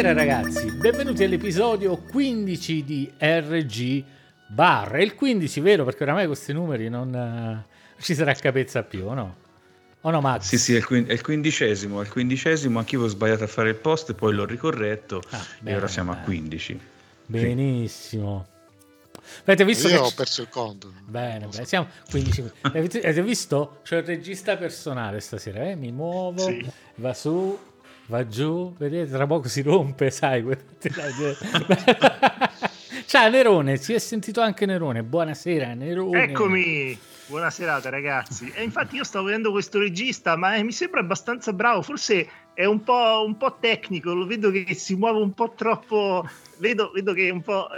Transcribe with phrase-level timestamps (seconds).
[0.00, 4.04] Buonasera ragazzi, benvenuti all'episodio 15 di RG
[4.46, 4.92] Bar.
[4.92, 5.84] È il 15, vero?
[5.84, 9.36] Perché oramai questi numeri non uh, ci sarà capezza più, o no?
[10.02, 10.42] O no, Max?
[10.42, 13.48] Sì, sì, è il, quin- è il quindicesimo, è il quindicesimo, anch'io ho sbagliato a
[13.48, 16.22] fare il post, poi l'ho ricorretto ah, bene, e ora siamo bene.
[16.22, 16.80] a 15.
[17.26, 18.46] Benissimo.
[19.46, 20.92] Avete visto Io ho perso il conto.
[21.06, 23.80] Bene, bene, siamo 15 Avete visto?
[23.82, 25.74] C'è il regista personale stasera, eh?
[25.74, 26.70] mi muovo, sì.
[26.94, 27.58] va su,
[28.08, 30.44] va giù, vedete, tra poco si rompe, sai.
[33.06, 35.02] Ciao Nerone, si è sentito anche Nerone.
[35.02, 36.24] Buonasera Nerone.
[36.24, 36.98] Eccomi.
[37.26, 38.50] Buona serata ragazzi.
[38.54, 42.64] E infatti io stavo vedendo questo regista, ma eh, mi sembra abbastanza bravo, forse è
[42.64, 47.12] un po', un po', tecnico, lo vedo che si muove un po' troppo, vedo, vedo
[47.12, 47.68] che è un po'...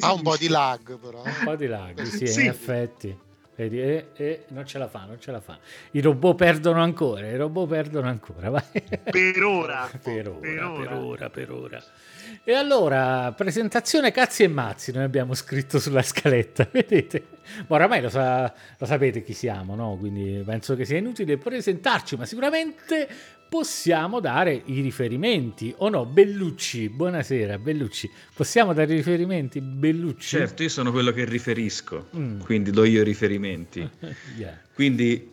[0.00, 1.22] ha un po' di lag però.
[1.22, 2.42] Un po' di lag, sì, sì.
[2.42, 3.18] in effetti.
[3.54, 5.58] Vedi, e, e, non ce la fa, non ce la fa.
[5.90, 8.48] I robot perdono ancora, i robot perdono ancora.
[8.48, 8.62] Vai.
[9.10, 9.90] Per ora.
[10.02, 11.30] per ora, per ora, per ora.
[11.30, 11.82] Per ora.
[12.44, 17.26] E allora, presentazione cazzi e mazzi, noi abbiamo scritto sulla scaletta, vedete?
[17.66, 19.96] Ma oramai lo, sa, lo sapete chi siamo, no?
[19.98, 23.08] Quindi penso che sia inutile presentarci, ma sicuramente
[23.52, 26.06] possiamo dare i riferimenti, o no?
[26.06, 29.60] Bellucci, buonasera Bellucci, possiamo dare i riferimenti?
[29.60, 30.38] Bellucci?
[30.38, 32.40] Certo, io sono quello che riferisco, mm.
[32.40, 33.86] quindi do io i riferimenti.
[34.38, 34.58] yeah.
[34.72, 35.32] Quindi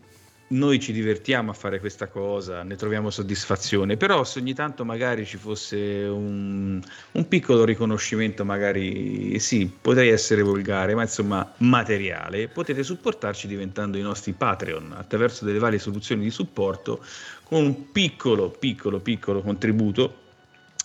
[0.50, 5.26] noi ci divertiamo a fare questa cosa, ne troviamo soddisfazione, però se ogni tanto magari
[5.26, 6.82] ci fosse un,
[7.12, 14.02] un, piccolo riconoscimento, magari sì, potrei essere volgare, ma insomma materiale, potete supportarci diventando i
[14.02, 17.04] nostri Patreon attraverso delle varie soluzioni di supporto
[17.50, 20.14] con un piccolo, piccolo, piccolo contributo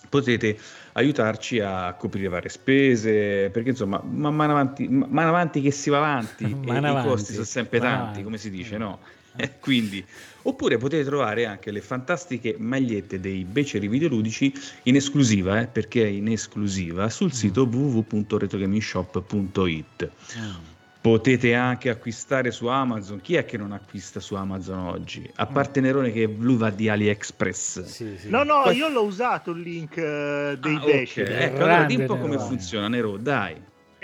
[0.09, 0.57] potete
[0.93, 5.97] aiutarci a coprire varie spese, perché insomma, man mano avanti, man avanti che si va
[5.97, 8.23] avanti, e avanti, i costi sono sempre tanti, avanti.
[8.23, 8.99] come si dice, no?
[9.59, 10.03] Quindi,
[10.43, 14.51] oppure potete trovare anche le fantastiche magliette dei beceri videoludici
[14.83, 17.31] in esclusiva, eh, perché è in esclusiva, sul mm.
[17.31, 20.09] sito www.retrogamingshop.it.
[20.37, 20.74] Oh.
[21.05, 23.21] Potete anche acquistare su Amazon.
[23.21, 25.29] Chi è che non acquista su Amazon oggi?
[25.35, 27.83] A parte Nerone che lui va di AliExpress.
[27.83, 28.27] Sì, sì.
[28.27, 28.75] No, no, Poi...
[28.75, 31.31] io l'ho usato il link uh, dei ah, beceri.
[31.31, 31.43] Okay.
[31.43, 33.55] Ecco, allora di un po' come funziona, Nero, dai.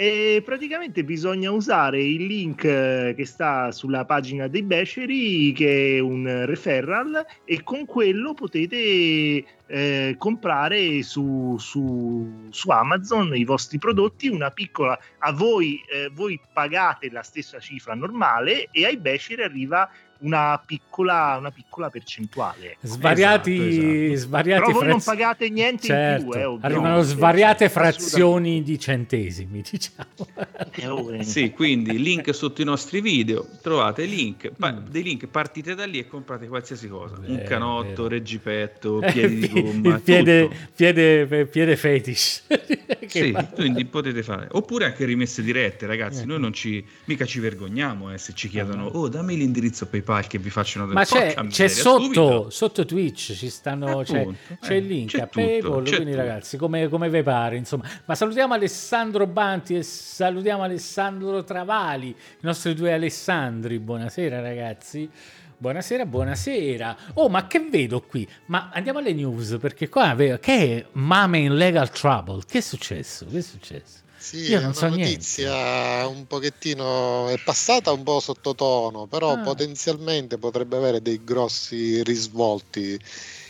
[0.01, 5.99] E praticamente bisogna usare il link eh, che sta sulla pagina dei Beceri, che è
[5.99, 14.27] un referral, e con quello potete eh, comprare su, su, su, Amazon i vostri prodotti.
[14.27, 19.87] Una piccola a voi, eh, voi pagate la stessa cifra normale e ai Beceri arriva
[20.21, 22.77] una piccola, una piccola percentuale.
[22.81, 24.17] Svariati, esatto, esatto.
[24.17, 25.05] svariati Però voi fraz...
[25.05, 26.23] non pagate niente certo.
[26.25, 26.39] in più.
[26.39, 31.09] Eh, Arrivano svariate frazioni di centesimi, diciamo.
[31.11, 34.87] Eh, sì, quindi link sotto i nostri video, trovate link, pa- mm.
[34.89, 37.15] dei link, partite da lì e comprate qualsiasi cosa.
[37.17, 38.07] Vero, Un canotto, vero.
[38.09, 39.95] reggipetto, piedi di gomma.
[39.95, 42.43] Il piede, piede, piede fetish.
[43.07, 44.47] sì, quindi potete fare.
[44.51, 46.23] Oppure anche rimesse dirette, ragazzi.
[46.23, 46.25] Eh.
[46.25, 50.27] Noi non ci, mica ci vergogniamo eh, se ci chiedono, oh dammi l'indirizzo PayPal PayPal
[50.27, 54.27] che vi facciano del Ma c'è, c'è sotto, sotto, Twitch, ci stanno, c'è,
[54.59, 56.15] c'è, il link a PayPal, quindi tutto.
[56.15, 57.87] ragazzi, come, come vi pare, insomma.
[58.05, 63.79] Ma salutiamo Alessandro Banti e salutiamo Alessandro Travali, i nostri due Alessandri.
[63.79, 65.09] Buonasera ragazzi.
[65.57, 66.97] Buonasera, buonasera.
[67.13, 68.27] Oh, ma che vedo qui?
[68.47, 72.41] Ma andiamo alle news perché qua vedo che è Mame in Legal Trouble.
[72.47, 73.27] Che è successo?
[73.27, 74.00] Che è successo?
[74.21, 76.15] Sì, Io non è so una notizia niente.
[76.15, 79.37] un pochettino è passata un po' sottotono, però ah.
[79.39, 82.99] potenzialmente potrebbe avere dei grossi risvolti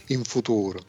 [0.07, 0.81] in futuro.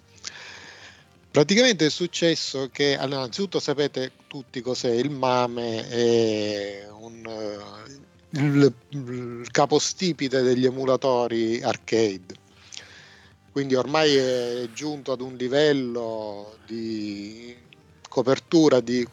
[1.33, 7.59] Praticamente è successo che, innanzitutto sapete tutti cos'è il MAME, è un,
[8.31, 12.37] il, il capostipite degli emulatori arcade.
[13.51, 17.53] Quindi ormai è giunto ad un livello di
[18.09, 19.05] copertura di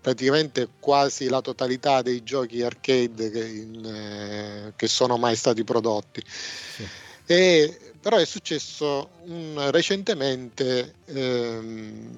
[0.00, 6.22] praticamente quasi la totalità dei giochi arcade che, in, eh, che sono mai stati prodotti.
[6.26, 6.88] Sì.
[7.26, 12.08] E, però è successo un, recentemente ehm,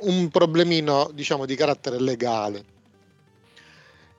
[0.00, 2.76] un problemino diciamo di carattere legale.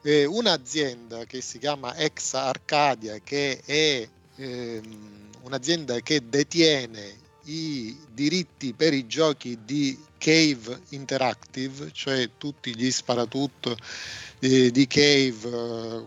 [0.02, 4.08] Eh, un'azienda che si chiama Exa Arcadia, che è
[4.38, 12.92] ehm, un'azienda che detiene i diritti per i giochi di Cave Interactive, cioè tutti gli
[12.92, 13.78] sparatutto
[14.40, 16.06] di, di Cave,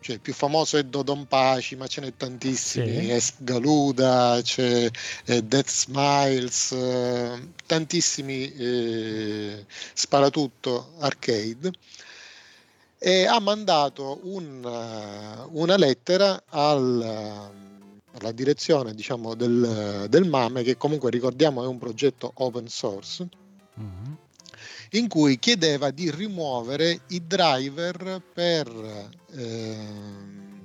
[0.00, 3.10] cioè il più famoso è Dodon Paci, ma ce n'è tantissimi, sì.
[3.10, 4.88] Esgaluda, c'è
[5.24, 11.70] eh, Death Smiles, eh, tantissimi eh, sparatutto arcade
[13.02, 14.62] e ha mandato un,
[15.52, 17.69] una lettera al
[18.18, 23.28] la direzione diciamo, del, del, MAME, che comunque ricordiamo è un progetto open source,
[23.78, 24.12] mm-hmm.
[24.90, 29.76] in cui chiedeva di rimuovere i driver per eh,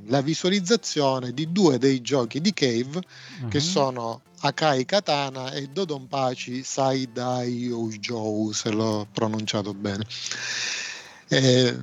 [0.07, 3.01] la visualizzazione di due dei giochi di Cave,
[3.39, 3.49] mm-hmm.
[3.49, 10.05] che sono Akai Katana e Dodonpachi Saidai Oujou, se l'ho pronunciato bene.
[11.27, 11.75] Eh,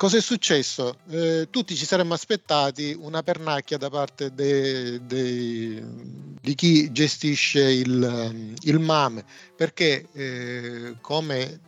[0.00, 0.96] Cosa è successo?
[1.10, 5.84] Eh, tutti ci saremmo aspettati una pernacchia da parte de, de,
[6.40, 9.22] di chi gestisce il, il MAME,
[9.54, 11.60] perché eh, come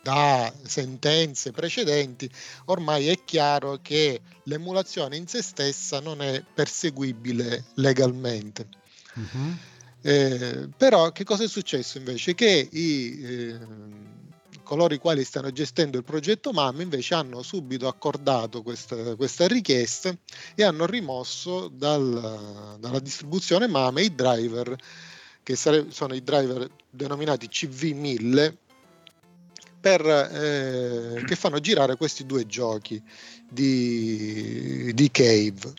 [0.00, 2.30] da sentenze precedenti
[2.66, 8.68] ormai è chiaro che l'emulazione in se stessa non è perseguibile legalmente.
[9.16, 9.56] Uh-huh.
[10.02, 12.32] Eh, però che cosa è successo invece?
[12.36, 13.58] Che i eh,
[14.70, 20.16] coloro i quali stanno gestendo il progetto MAM invece hanno subito accordato questa, questa richiesta
[20.54, 24.76] e hanno rimosso dal, dalla distribuzione MAM i driver
[25.42, 28.54] che sare- sono i driver denominati CV1000
[29.80, 33.02] per, eh, che fanno girare questi due giochi
[33.48, 35.72] di, di Cave.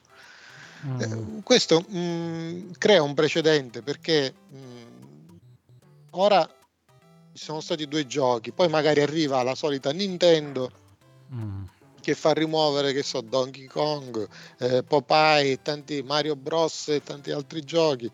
[0.85, 0.99] Mm.
[0.99, 5.35] Eh, questo mh, mm, crea un precedente perché mh, mm,
[6.09, 6.45] ora
[7.33, 10.71] ci sono stati due giochi, poi magari arriva la solita Nintendo
[11.33, 11.63] mm.
[12.01, 14.27] che fa rimuovere, che so, Donkey Kong,
[14.59, 18.11] eh, Popeye, tanti Mario Bros e tanti altri giochi.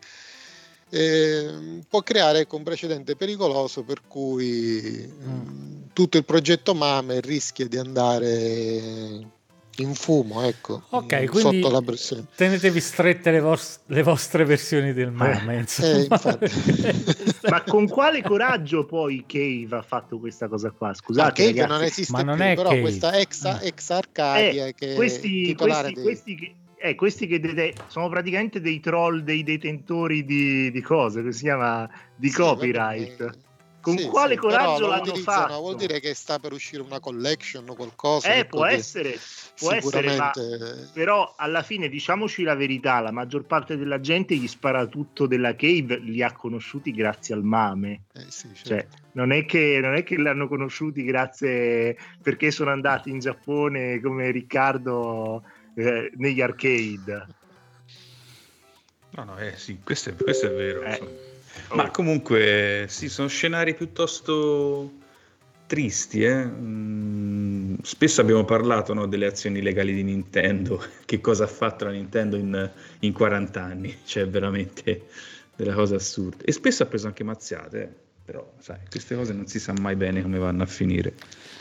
[0.90, 5.88] Eh, può creare ecco, un precedente pericoloso per cui mm.
[5.92, 9.36] tutto il progetto MAME rischia di andare
[9.82, 12.26] in fumo, ecco, ok, quindi sotto la pressione.
[12.34, 15.64] Tenetevi strette le, vos- le vostre versioni del mame.
[15.80, 16.08] Eh, eh,
[17.50, 20.94] Ma con quale coraggio poi Cave ha fatto questa cosa qua?
[20.94, 22.80] Scusate, Cave non esiste Ma non più, è però Cave.
[22.80, 23.60] questa ex, ah.
[23.62, 26.02] ex Arcadia eh, che questi, questi, dei...
[26.02, 26.54] questi che...
[26.80, 31.42] Eh, questi che de- sono praticamente dei troll, dei detentori di, di cose, che si
[31.42, 33.16] chiama di sì, copyright.
[33.18, 33.46] Vabbè,
[33.80, 35.58] con sì, quale sì, coraggio l'hanno fatto?
[35.58, 38.34] Vuol dire che sta per uscire una collection o qualcosa.
[38.34, 39.18] Eh, può essere,
[39.58, 40.32] può essere ma,
[40.92, 45.54] però alla fine diciamoci la verità, la maggior parte della gente gli spara tutto della
[45.54, 48.02] Cave, li ha conosciuti grazie al mame.
[48.14, 48.68] Eh, sì, certo.
[48.68, 54.00] cioè, non è, che, non è che l'hanno conosciuti grazie perché sono andati in Giappone
[54.00, 55.42] come Riccardo
[55.74, 57.26] eh, negli arcade.
[59.10, 60.82] No, no, eh sì, questo è, questo è vero.
[60.82, 61.27] Eh.
[61.72, 64.92] Ma comunque, sì, sono scenari piuttosto
[65.68, 66.24] tristi.
[66.24, 66.44] Eh?
[66.44, 71.92] Mm, spesso abbiamo parlato no, delle azioni legali di Nintendo, che cosa ha fatto la
[71.92, 75.06] Nintendo in, in 40 anni, cioè veramente
[75.54, 76.44] delle cose assurde.
[76.44, 77.88] E spesso ha preso anche mazziate, eh?
[78.24, 81.14] però sai, queste cose non si sa mai bene come vanno a finire.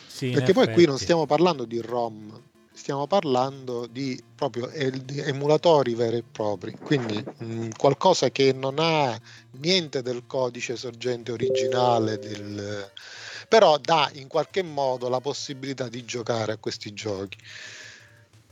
[0.08, 2.42] Sì, Perché poi qui non stiamo parlando di ROM,
[2.77, 9.19] stiamo parlando di proprio emulatori veri e propri, quindi mh, qualcosa che non ha
[9.60, 12.89] niente del codice sorgente originale, del,
[13.50, 17.38] però dà in qualche modo la possibilità di giocare a questi giochi.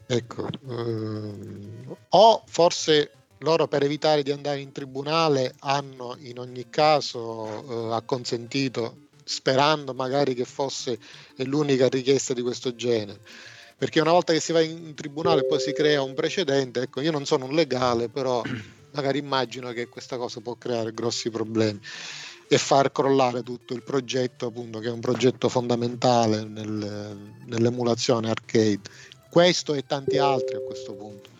[0.08, 7.92] Ecco, ehm, o forse loro per evitare di andare in tribunale hanno in ogni caso
[7.92, 10.98] eh, acconsentito sperando magari che fosse
[11.38, 13.20] l'unica richiesta di questo genere
[13.78, 17.12] perché una volta che si va in tribunale poi si crea un precedente, ecco, io
[17.12, 18.42] non sono un legale, però
[18.92, 21.80] magari immagino che questa cosa può creare grossi problemi
[22.48, 28.82] e far crollare tutto il progetto, appunto, che è un progetto fondamentale nel, nell'emulazione arcade.
[29.30, 31.34] Questo e tanti altri a questo punto.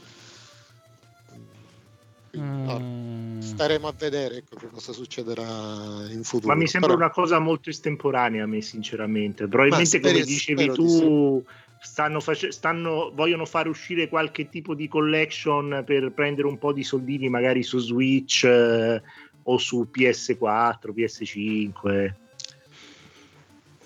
[2.38, 3.40] Mm.
[3.40, 6.52] staremo a vedere ecco, che cosa succederà in futuro.
[6.52, 7.02] Ma mi sembra Però...
[7.06, 9.48] una cosa molto estemporanea a me, sinceramente.
[9.48, 14.88] Probabilmente, spero, come dicevi tu, sì stanno face- stanno, vogliono fare uscire qualche tipo di
[14.88, 19.02] collection per prendere un po' di soldini magari su Switch eh,
[19.44, 22.14] o su PS4, PS5.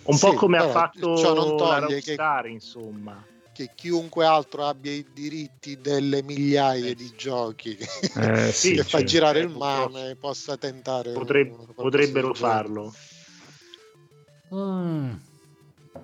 [0.04, 1.14] Un sì, po' come ha fatto
[1.58, 3.24] la Rockstar, che, insomma.
[3.52, 6.96] Che chiunque altro abbia i diritti delle migliaia eh.
[6.96, 7.78] di giochi
[8.16, 11.12] eh, sì, che fa girare il mame possa tentare.
[11.12, 12.94] Potreb- potrebbero farlo.
[14.56, 15.28] Mm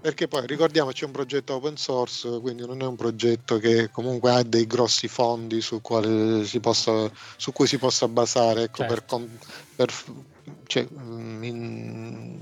[0.02, 4.32] perché poi ricordiamoci è un progetto open source, quindi non è un progetto che comunque
[4.32, 5.80] ha dei grossi fondi su,
[6.44, 9.18] si possa, su cui si possa basare ecco, certo.
[9.18, 9.30] per,
[9.76, 9.94] per
[10.66, 12.40] cioè, mm, in,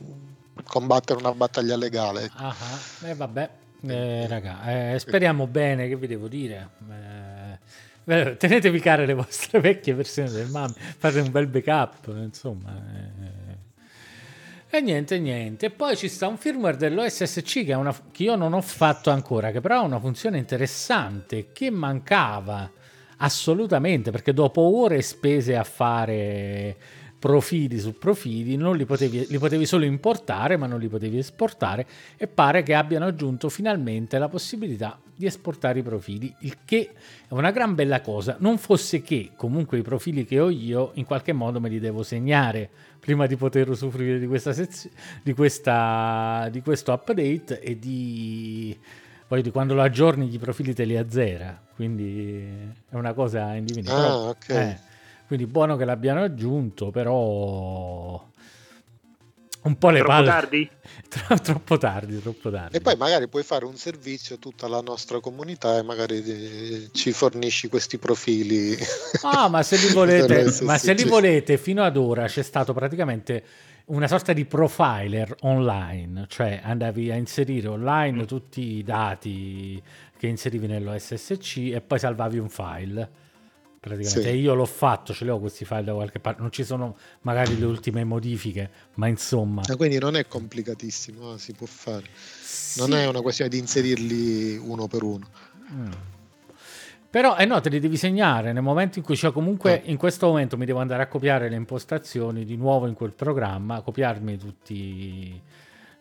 [0.65, 2.23] combattere una battaglia legale.
[2.23, 2.37] Ecco.
[2.37, 2.55] Ah,
[3.03, 3.49] eh, vabbè,
[3.87, 6.69] eh, raga, eh, speriamo bene, che vi devo dire.
[8.05, 12.73] Eh, tenetevi care le vostre vecchie versioni del MAMI, fate un bel backup, insomma.
[12.75, 13.42] Eh,
[14.77, 15.69] e niente, niente.
[15.69, 19.61] poi ci sta un firmware dell'OSSC che, una, che io non ho fatto ancora, che
[19.61, 22.71] però ha una funzione interessante, che mancava
[23.17, 26.75] Assolutamente, perché dopo ore spese a fare
[27.23, 31.87] profili su profili, non li potevi, li potevi solo importare, ma non li potevi esportare
[32.17, 36.89] e pare che abbiano aggiunto finalmente la possibilità di esportare i profili, il che
[37.25, 41.05] è una gran bella cosa, non fosse che comunque i profili che ho io in
[41.05, 46.49] qualche modo me li devo segnare prima di poter usufruire di questa sezione, di, questa,
[46.51, 48.77] di questo update e di
[49.25, 52.45] poi di quando lo aggiorni i profili te li azzera, quindi
[52.89, 54.07] è una cosa individuale.
[54.07, 54.49] Ah, ok.
[54.49, 54.91] Eh,
[55.33, 58.23] quindi buono che l'abbiano aggiunto, però
[59.63, 60.27] un po' le troppo palle.
[60.27, 60.69] tardi?
[61.09, 62.77] Tro- troppo tardi, troppo tardi.
[62.77, 66.89] E poi magari puoi fare un servizio a tutta la nostra comunità e magari eh,
[66.91, 68.77] ci fornisci questi profili.
[69.23, 73.43] Ah, ma se li volete, ma se li volete, fino ad ora c'è stato praticamente
[73.85, 78.25] una sorta di profiler online, cioè andavi a inserire online mm.
[78.25, 79.81] tutti i dati
[80.15, 83.22] che inserivi nell'OSSC e poi salvavi un file
[83.83, 84.31] praticamente.
[84.31, 84.37] Sì.
[84.37, 86.39] io l'ho fatto, ce li ho questi file da qualche parte.
[86.39, 89.61] Non ci sono magari le ultime modifiche, ma insomma.
[89.65, 92.05] Ah, quindi non è complicatissimo, si può fare.
[92.15, 92.79] Sì.
[92.79, 95.27] Non è una questione di inserirli uno per uno.
[95.73, 95.91] Mm.
[97.09, 99.89] Però eh no, te li devi segnare nel momento in cui, cioè comunque ah.
[99.91, 103.81] in questo momento mi devo andare a copiare le impostazioni di nuovo in quel programma,
[103.81, 105.41] copiarmi tutti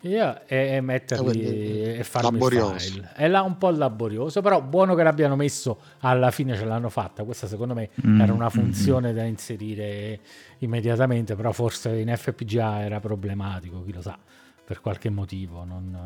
[0.03, 2.79] io, e, metterli ah, e farmi laborioso.
[2.79, 3.13] file.
[3.15, 7.23] È là un po' laborioso, però buono che l'abbiano messo alla fine ce l'hanno fatta.
[7.25, 9.15] Questa secondo me mm, era una mm, funzione mm.
[9.15, 10.21] da inserire
[10.59, 14.19] immediatamente, però forse in FPGA era problematico, chi lo sa,
[14.65, 15.65] per qualche motivo.
[15.65, 15.97] Non,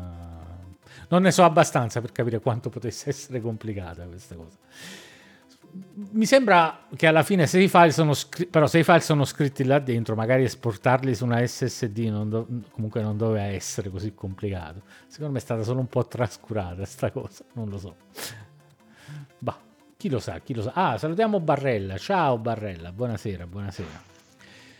[1.09, 4.57] non ne so abbastanza per capire quanto potesse essere complicata questa cosa
[6.11, 9.25] mi sembra che alla fine se i file sono scritti, però se i file sono
[9.25, 14.13] scritti là dentro, magari esportarli su una SSD non do- comunque non doveva essere così
[14.13, 14.81] complicato.
[15.07, 17.95] Secondo me è stata solo un po' trascurata sta cosa, non lo so.
[19.39, 19.57] Bah,
[19.97, 20.71] chi lo sa, chi lo sa.
[20.73, 21.97] Ah, salutiamo Barrella.
[21.97, 24.16] Ciao Barrella, buonasera, buonasera.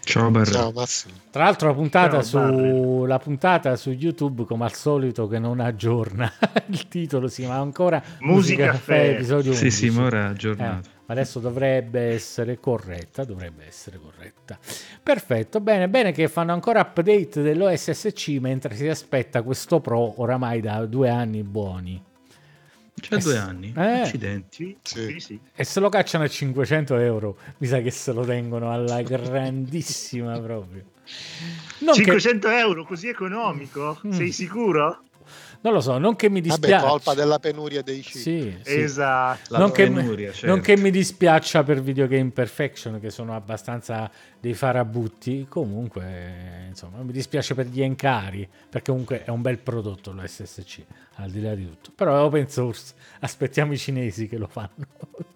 [0.08, 0.58] Ciao Barrella.
[0.58, 1.14] Ciao Massimo.
[1.30, 6.32] Tra l'altro la puntata, su, la puntata, su, YouTube, come al solito, che non aggiorna
[6.68, 9.70] il titolo, si chiama ancora Musica, Caffè, episodio 11.
[9.70, 10.88] Sì, sì, ma ora è aggiornato.
[10.88, 14.58] Eh, adesso dovrebbe essere corretta, dovrebbe essere corretta.
[15.04, 20.86] Perfetto, bene, bene che fanno ancora update dell'OSSC mentre si aspetta questo Pro oramai da
[20.86, 22.02] due anni buoni.
[23.00, 24.78] C'è due anni, eh, accidenti.
[24.82, 25.20] Sì.
[25.20, 29.02] Sì, E se lo cacciano a 500 euro, mi sa che se lo tengono alla
[29.04, 30.84] grandissima proprio.
[31.80, 32.58] Non 500 che...
[32.58, 34.00] euro, così economico?
[34.06, 34.12] Mm.
[34.12, 35.04] Sei sicuro?
[35.68, 36.76] Non lo so, non che mi dispiace.
[36.76, 38.22] Vabbè, colpa della penuria dei chip.
[38.22, 38.80] Sì, sì.
[38.80, 39.58] esatto.
[39.58, 40.48] Non che, penuria, certo.
[40.48, 44.10] non che, mi dispiaccia per Video Game Perfection, che sono abbastanza
[44.40, 45.46] dei farabutti.
[45.50, 51.30] Comunque, insomma, mi dispiace per gli encari, perché comunque è un bel prodotto l'SSC, al
[51.32, 51.92] di là di tutto.
[51.94, 54.70] Però è open source, aspettiamo i cinesi che lo fanno.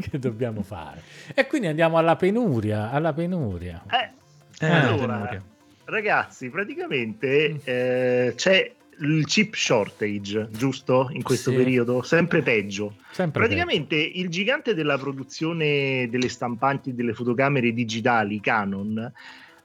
[0.00, 1.02] che dobbiamo fare?
[1.34, 3.82] E quindi andiamo alla penuria, alla penuria.
[3.90, 5.42] Eh, eh, allora,
[5.86, 7.56] ragazzi, praticamente mm.
[7.64, 11.08] eh, c'è il chip shortage, giusto?
[11.12, 11.56] In questo sì.
[11.56, 12.96] periodo, sempre peggio.
[13.10, 14.20] Sempre Praticamente peggio.
[14.20, 19.12] il gigante della produzione delle stampanti delle fotocamere digitali, Canon,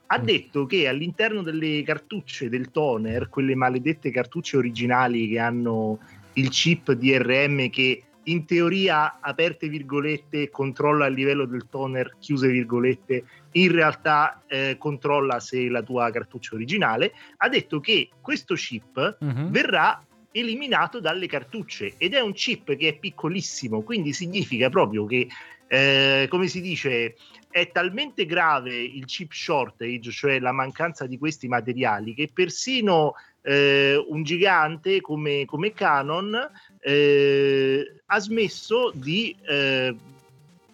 [0.06, 0.24] ha mm.
[0.24, 5.98] detto che all'interno delle cartucce del toner, quelle maledette cartucce originali che hanno
[6.34, 13.24] il chip DRM che in teoria, aperte virgolette, controlla il livello del toner, chiuse virgolette,
[13.52, 19.50] in realtà eh, controlla se la tua cartuccia originale, ha detto che questo chip uh-huh.
[19.50, 25.28] verrà eliminato dalle cartucce ed è un chip che è piccolissimo, quindi significa proprio che,
[25.68, 27.14] eh, come si dice,
[27.50, 34.02] è talmente grave il chip shortage, cioè la mancanza di questi materiali, che persino eh,
[34.08, 36.50] un gigante come, come Canon
[36.86, 39.96] eh, ha smesso di, eh,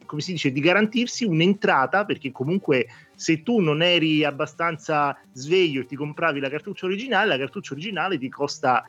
[0.04, 5.86] come si dice, di garantirsi un'entrata, perché comunque se tu non eri abbastanza sveglio e
[5.86, 8.84] ti compravi la cartuccia originale, la cartuccia originale ti costa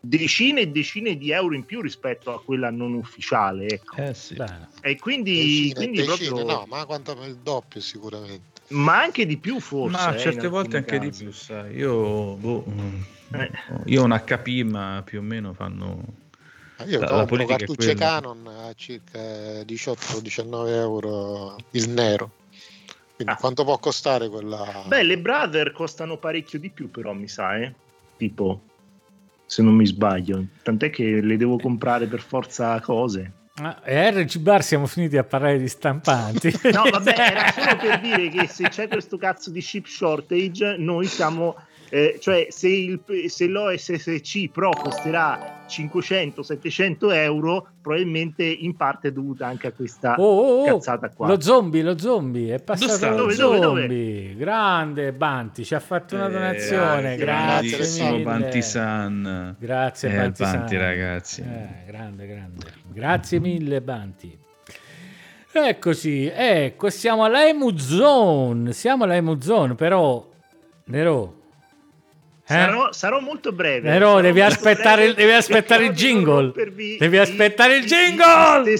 [0.00, 3.66] decine e decine di euro in più rispetto a quella non ufficiale.
[3.66, 3.96] Ecco.
[3.96, 4.42] Eh sì.
[4.80, 6.46] E quindi, decine, quindi decine, proprio...
[6.46, 8.62] no, ma quanto il doppio sicuramente.
[8.68, 9.96] Ma anche di più forse.
[9.96, 11.10] Ma eh, certe volte anche casi.
[11.10, 11.76] di più, sai.
[11.76, 12.64] Io, boh,
[13.32, 13.50] eh.
[13.84, 16.28] io ho un HP, ma più o meno fanno
[16.86, 19.18] io la, la politica cartucce Canon a circa
[19.62, 22.30] 18-19 euro il nero.
[23.14, 23.36] Quindi ah.
[23.36, 24.84] quanto può costare quella?
[24.86, 27.74] Beh, le Brother costano parecchio di più, però mi sa, eh?
[28.16, 28.62] Tipo,
[29.44, 30.44] se non mi sbaglio.
[30.62, 33.32] Tant'è che le devo comprare per forza cose.
[33.56, 36.50] Ah, e RG Bar siamo finiti a parlare di stampanti.
[36.72, 41.06] no, vabbè, era solo per dire che se c'è questo cazzo di chip shortage, noi
[41.06, 41.56] siamo
[41.90, 49.46] eh, cioè se, il, se l'OSSC Pro costerà 500-700 euro, probabilmente in parte è dovuta
[49.46, 51.26] anche a questa oh, oh, oh, cazzata qua.
[51.26, 53.60] Lo zombie, lo zombie, è passato lo zombie.
[53.60, 54.36] Dove, dove?
[54.36, 57.14] Grande Banti, ci ha fatto una eh, donazione.
[57.14, 59.56] Eh, grazie, grazie Banti San.
[59.58, 61.40] Grazie eh, Banti, Banti ragazzi.
[61.42, 62.66] Eh, grande, grande.
[62.92, 64.38] Grazie mille Banti.
[65.52, 70.28] Eccoci, ecco, siamo alla Emu Zone, siamo alla Emu Zone, però
[70.84, 71.39] Nero?
[72.50, 73.88] Sarò, sarò, molto breve.
[73.88, 76.52] Però sarò devi, aspettare, breve, devi aspettare il jingle.
[76.98, 78.74] Devi aspettare il jingle.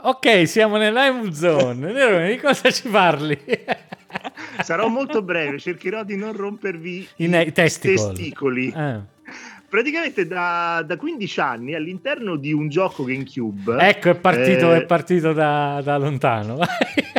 [0.00, 1.92] ok, siamo nell'Ime Zone.
[2.30, 3.38] di cosa ci parli?
[4.62, 8.14] sarò molto breve, cercherò di non rompervi i, i testicoli.
[8.14, 8.74] testicoli.
[8.74, 9.18] Eh
[9.70, 13.76] praticamente da, da, 15 anni all'interno di un gioco GameCube.
[13.78, 16.58] Ecco, è partito, eh, è partito da, da lontano.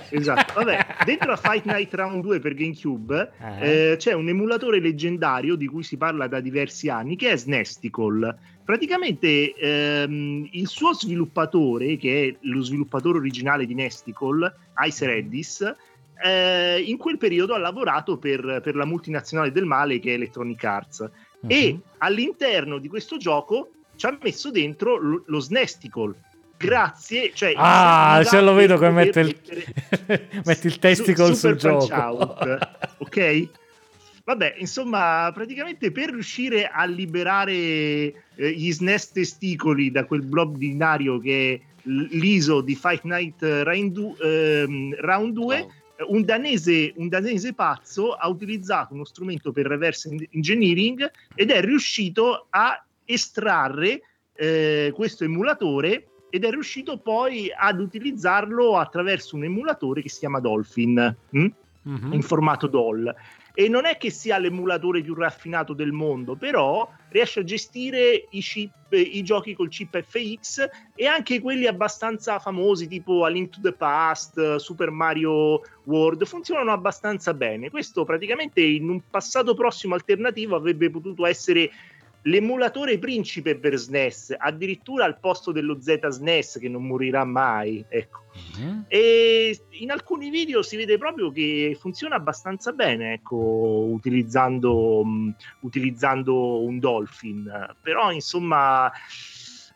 [0.10, 3.32] esatto, vabbè, dentro a Fight Night Round 2 per GameCube
[3.62, 3.92] eh.
[3.92, 8.38] Eh, c'è un emulatore leggendario di cui si parla da diversi anni che è Snesticle.
[8.66, 14.54] Praticamente ehm, il suo sviluppatore, che è lo sviluppatore originale di Nesticle,
[14.86, 15.76] Ice Reddis,
[16.22, 20.64] eh, in quel periodo ha lavorato per, per la multinazionale del male che è Electronic
[20.64, 21.10] Arts
[21.42, 21.50] uh-huh.
[21.50, 26.16] e all'interno di questo gioco ci ha messo dentro lo, lo Snesticle.
[26.58, 29.36] Grazie cioè ah ce lo vedo come mette il,
[30.46, 31.94] metti il testicle su, sul gioco.
[31.94, 33.48] Out, ok?
[34.24, 41.20] Vabbè insomma praticamente per riuscire a liberare eh, gli SNES testicoli da quel blob binario
[41.20, 45.68] che è l'ISO di Fight Night Round 2, ehm, round 2
[46.08, 52.48] un danese, un danese pazzo ha utilizzato uno strumento per reverse engineering ed è riuscito
[52.50, 54.02] a estrarre
[54.34, 60.40] eh, questo emulatore ed è riuscito poi ad utilizzarlo attraverso un emulatore che si chiama
[60.40, 61.48] Dolphin hm?
[61.88, 62.14] mm-hmm.
[62.14, 63.14] in formato DOL
[63.54, 68.40] e non è che sia l'emulatore più raffinato del mondo, però riesce a gestire i,
[68.40, 73.60] chip, i giochi col chip FX e anche quelli abbastanza famosi tipo A Link to
[73.62, 77.70] the Past, Super Mario World, funzionano abbastanza bene.
[77.70, 81.70] Questo praticamente in un passato prossimo alternativo avrebbe potuto essere
[82.24, 87.84] l'emulatore principe per SNES, addirittura al posto dello Z SNES che non morirà mai.
[87.88, 88.20] Ecco.
[88.60, 88.80] Mm-hmm.
[88.88, 96.64] E in alcuni video si vede proprio che funziona abbastanza bene, ecco, utilizzando, um, utilizzando
[96.64, 97.76] un Dolphin.
[97.82, 98.92] Però, insomma.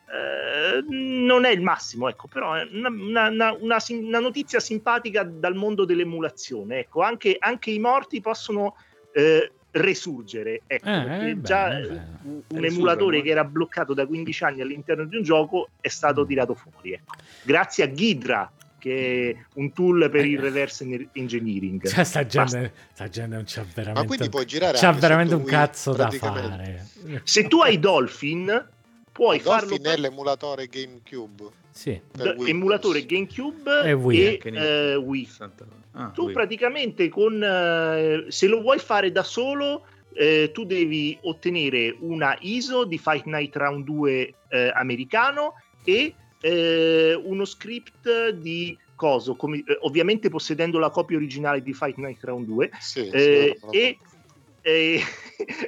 [0.08, 5.56] Eh, non è il massimo, ecco, però è una, una, una, una, notizia simpatica dal
[5.56, 6.78] mondo dell'emulazione.
[6.78, 8.76] Ecco, anche, anche i morti possono
[9.12, 10.62] eh, resurgere.
[10.66, 15.04] Ecco, eh, eh, già bene, un, un emulatore che era bloccato da 15 anni all'interno
[15.04, 16.26] di un gioco è stato mm.
[16.26, 16.92] tirato fuori.
[16.92, 17.14] Ecco.
[17.42, 20.42] Grazie a Ghidra, che è un tool per il eh.
[20.42, 21.86] reverse engineering.
[21.86, 25.44] Cioè, sta gente, sta gente non c'ha veramente, Ma quindi puoi girare c'ha veramente un
[25.44, 26.86] cazzo da fare.
[27.22, 28.68] Se tu hai Dolphin,
[29.12, 29.70] puoi farlo.
[29.70, 31.64] Dolphin è l'emulatore GameCube.
[31.76, 32.00] Sì.
[32.46, 34.38] emulatore GameCube e Wii.
[34.42, 35.28] E, uh, Wii.
[35.92, 36.32] Ah, tu Wii.
[36.32, 42.86] praticamente con, uh, se lo vuoi fare da solo, uh, tu devi ottenere una ISO
[42.86, 44.34] di Fight Night Round 2
[44.72, 46.14] americano e
[47.22, 52.70] uno script di coso, come, ovviamente possedendo la copia originale di Fight Night Round 2
[52.80, 53.98] sì, e, e,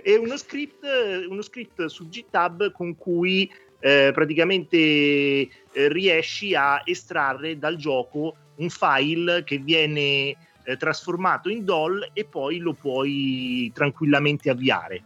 [0.02, 0.86] e uno, script,
[1.28, 5.48] uno script su GitHub con cui eh, praticamente eh,
[5.88, 12.58] riesci a estrarre dal gioco un file che viene eh, trasformato in DOL e poi
[12.58, 15.02] lo puoi tranquillamente avviare.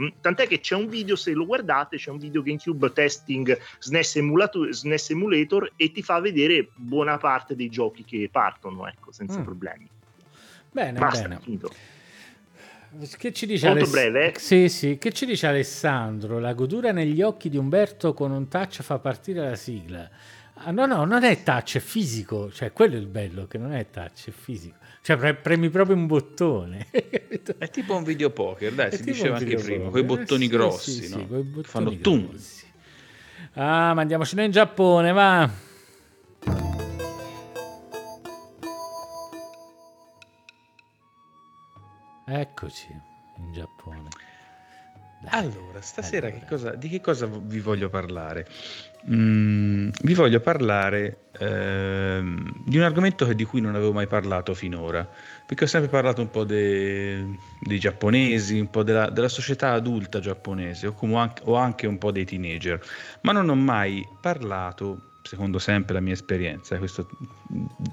[0.00, 0.08] Mm?
[0.20, 4.72] Tant'è che c'è un video, se lo guardate, c'è un video GameCube testing SNES Emulator,
[4.72, 9.44] SNES Emulator e ti fa vedere buona parte dei giochi che partono, ecco, senza mm.
[9.44, 9.88] problemi.
[10.70, 11.40] Bene, Basta, bene.
[11.40, 11.70] Finito.
[13.16, 14.32] Che ci dice Molto Aless- breve.
[14.36, 14.98] Sì, sì.
[14.98, 16.38] Che ci dice Alessandro?
[16.38, 20.08] La godura negli occhi di Umberto con un touch fa partire la sigla.
[20.54, 22.52] Ah, no, no, non è touch, è fisico.
[22.52, 24.76] Cioè, quello è il bello, che non è touch, è fisico.
[25.00, 26.86] Cioè, pre- premi proprio un bottone.
[27.58, 30.92] è tipo un videopoker, dai, è si diceva anche prima, con i bottoni eh, grossi,
[31.04, 31.18] sì, no?
[31.18, 32.00] Sì, bottoni Fanno grossi.
[32.02, 32.30] tum.
[33.54, 35.50] Ah, ma andiamocene in Giappone, va.
[42.24, 43.00] Eccoci
[43.36, 44.08] in Giappone.
[45.26, 46.40] Allora, stasera allora.
[46.40, 48.46] Che cosa, di che cosa vi voglio parlare?
[49.10, 52.20] Mm, vi voglio parlare eh,
[52.64, 55.08] di un argomento di cui non avevo mai parlato finora,
[55.46, 60.18] perché ho sempre parlato un po' dei, dei giapponesi, un po' della, della, società adulta
[60.18, 62.80] giapponese, o, anche, o anche un po' dei teenager,
[63.22, 67.08] ma non ho mai parlato, secondo sempre la mia esperienza, questo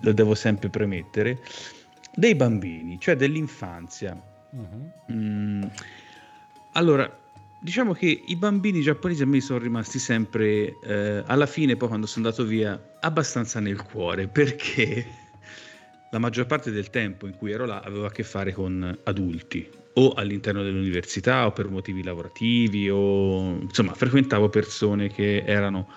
[0.02, 1.42] lo devo sempre premettere,
[2.14, 4.18] dei bambini, cioè dell'infanzia.
[4.52, 4.92] Uh-huh.
[5.12, 5.64] Mm,
[6.74, 7.10] allora,
[7.60, 12.08] diciamo che i bambini giapponesi a me sono rimasti sempre, eh, alla fine, poi quando
[12.08, 15.06] sono andato via, abbastanza nel cuore, perché
[16.10, 19.70] la maggior parte del tempo in cui ero là avevo a che fare con adulti,
[19.94, 25.88] o all'interno dell'università, o per motivi lavorativi, o insomma, frequentavo persone che erano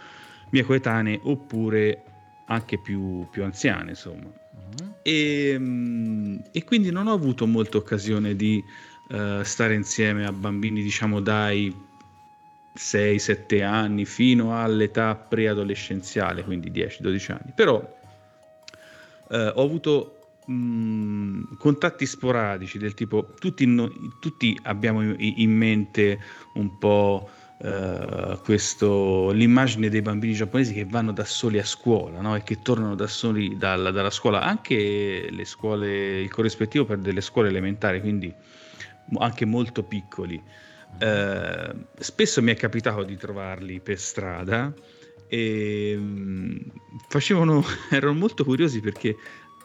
[0.51, 2.03] mie coetanee, oppure
[2.47, 4.31] anche più, più anziane, insomma.
[4.55, 4.92] Uh-huh.
[5.03, 8.63] E, mm, e quindi non ho avuto molta occasione di
[9.09, 11.75] uh, stare insieme a bambini, diciamo, dai
[12.77, 17.53] 6-7 anni fino all'età preadolescenziale, quindi 10-12 anni.
[17.55, 20.17] Però uh, ho avuto
[21.59, 26.19] contatti sporadici del tipo, tutti, no, tutti abbiamo in mente
[26.55, 27.31] un po'...
[27.63, 32.35] Uh, questo, l'immagine dei bambini giapponesi che vanno da soli a scuola no?
[32.35, 37.21] e che tornano da soli dalla, dalla, scuola, anche le scuole, il corrispettivo per delle
[37.21, 38.35] scuole elementari, quindi
[39.19, 40.43] anche molto piccoli.
[40.99, 44.73] Eh, spesso mi è capitato di trovarli per strada
[45.29, 46.59] e um,
[47.09, 49.17] facevano, erano molto curiosi perché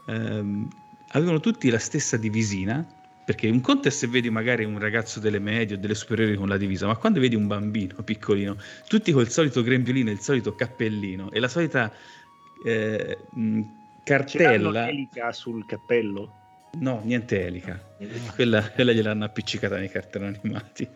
[0.06, 0.68] um,
[1.10, 2.86] avevano tutti la stessa divisina.
[3.28, 6.48] Perché un conto è se vedi magari un ragazzo delle medie o delle superiori con
[6.48, 8.56] la divisa, ma quando vedi un bambino piccolino,
[8.88, 11.92] tutti col solito grembiolino il solito cappellino e la solita
[12.66, 13.18] eh,
[14.06, 14.88] cartella.
[15.12, 16.70] C'è sul cappello?
[16.80, 17.78] No, niente elica.
[18.34, 20.88] Quella, quella gliel'hanno appiccicata nei cartoni animati.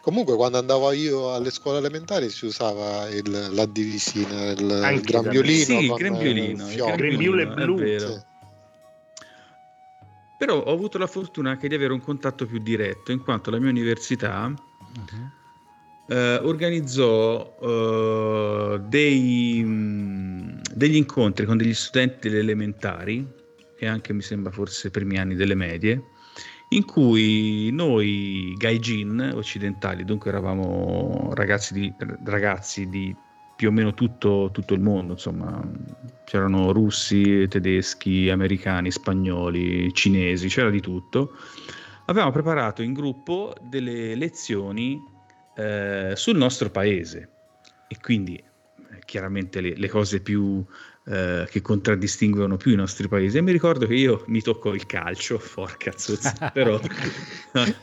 [0.00, 5.64] Comunque, quando andavo io alle scuole elementari si usava il, la divisina, il, il grembiolino.
[5.64, 6.70] Sì, il grembiolino.
[6.70, 7.98] Il grembiolo blu.
[7.98, 8.30] Sì.
[10.42, 13.60] Però ho avuto la fortuna anche di avere un contatto più diretto, in quanto la
[13.60, 16.12] mia università uh-huh.
[16.12, 23.24] eh, organizzò uh, dei, mh, degli incontri con degli studenti delle elementari
[23.78, 26.02] e anche mi sembra forse primi anni delle medie,
[26.70, 33.14] in cui noi gaijin occidentali, dunque eravamo ragazzi di, ragazzi di
[33.62, 35.62] più o meno tutto, tutto, il mondo, insomma,
[36.24, 41.36] c'erano russi, tedeschi, americani, spagnoli, cinesi, c'era di tutto.
[42.06, 45.00] Avevamo preparato in gruppo delle lezioni
[45.54, 47.28] eh, sul nostro paese
[47.86, 50.64] e quindi eh, chiaramente le, le cose più
[51.04, 53.38] eh, che contraddistinguono più i nostri paesi.
[53.38, 56.78] E mi ricordo che io mi toccò il calcio, porca zozza, però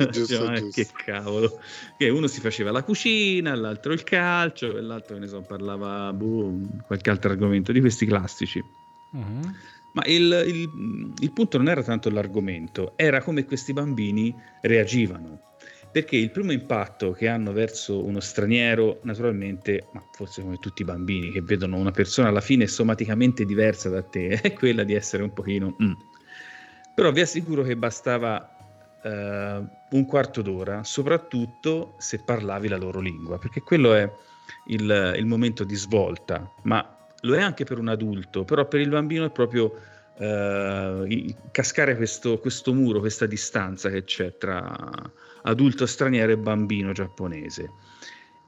[0.09, 0.69] giusto, cioè, giusto.
[0.71, 1.59] che cavolo,
[1.97, 6.59] che uno si faceva la cucina, l'altro il calcio, e l'altro ne so, parlava boh,
[6.85, 8.63] qualche altro argomento di questi classici.
[9.11, 9.53] Uh-huh.
[9.91, 15.48] Ma il, il, il punto non era tanto l'argomento, era come questi bambini reagivano
[15.91, 20.85] perché il primo impatto che hanno verso uno straniero, naturalmente, ma forse come tutti i
[20.85, 25.23] bambini che vedono una persona alla fine somaticamente diversa da te, è quella di essere
[25.23, 25.75] un pochino...
[25.81, 25.93] Mm.
[26.93, 28.57] Però vi assicuro che bastava
[29.03, 34.11] uh, un quarto d'ora, soprattutto se parlavi la loro lingua, perché quello è
[34.67, 38.89] il, il momento di svolta, ma lo è anche per un adulto, però per il
[38.89, 39.73] bambino è proprio
[40.19, 41.07] uh,
[41.51, 44.71] cascare questo, questo, muro, questa distanza che c'è tra
[45.43, 47.71] adulto straniero e bambino giapponese.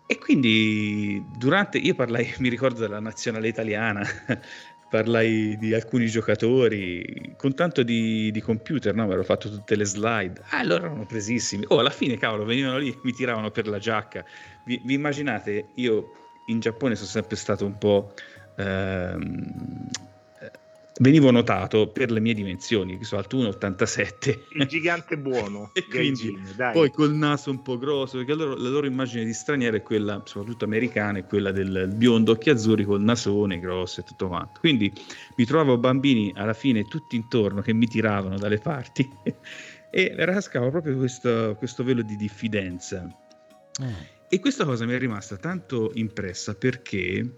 [0.05, 4.05] E quindi durante, io parlai, mi ricordo della nazionale italiana,
[4.89, 9.03] parlai di alcuni giocatori con tanto di, di computer, no?
[9.03, 10.41] Avevo fatto tutte le slide.
[10.49, 11.63] Ah, loro erano presissimi.
[11.69, 14.25] Oh, alla fine, cavolo, venivano lì, mi tiravano per la giacca.
[14.65, 16.11] Vi, vi immaginate, io
[16.47, 18.13] in Giappone sono sempre stato un po'...
[18.57, 19.89] Ehm,
[21.01, 24.39] venivo notato per le mie dimensioni, che sono alto 1,87.
[24.51, 25.71] Il gigante buono.
[25.75, 26.37] e quindi,
[26.71, 30.21] poi col naso un po' grosso, perché loro, la loro immagine di straniero è quella,
[30.25, 34.59] soprattutto americana, è quella del biondo occhi azzurri col nasone grosso e tutto quanto.
[34.59, 34.91] Quindi
[35.35, 39.09] mi trovavo bambini alla fine tutti intorno che mi tiravano dalle parti
[39.91, 43.05] e rascavo proprio questo, questo velo di diffidenza.
[43.81, 43.89] Mm.
[44.29, 47.37] E questa cosa mi è rimasta tanto impressa perché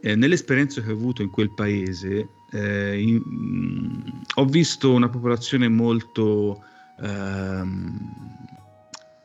[0.00, 3.22] eh, nell'esperienza che ho avuto in quel paese eh, in,
[4.34, 6.64] ho visto una popolazione molto,
[7.00, 8.12] ehm,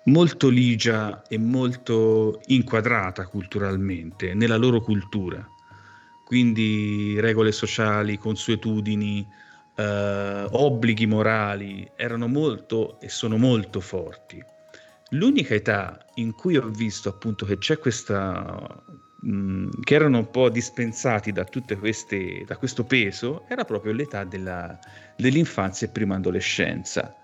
[0.05, 5.47] molto ligia e molto inquadrata culturalmente nella loro cultura.
[6.25, 9.27] Quindi regole sociali, consuetudini,
[9.75, 14.43] eh, obblighi morali erano molto e sono molto forti.
[15.09, 18.83] L'unica età in cui ho visto appunto che c'è questa
[19.83, 21.45] che erano un po' dispensati da
[21.79, 24.77] queste da questo peso era proprio l'età della,
[25.15, 27.15] dell'infanzia e prima adolescenza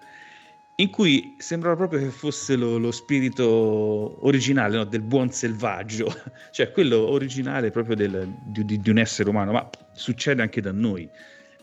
[0.79, 4.85] in cui sembrava proprio che fosse lo, lo spirito originale no?
[4.85, 6.09] del buon selvaggio,
[6.51, 10.71] cioè quello originale proprio del, di, di, di, un essere umano, ma succede anche da
[10.71, 11.07] noi.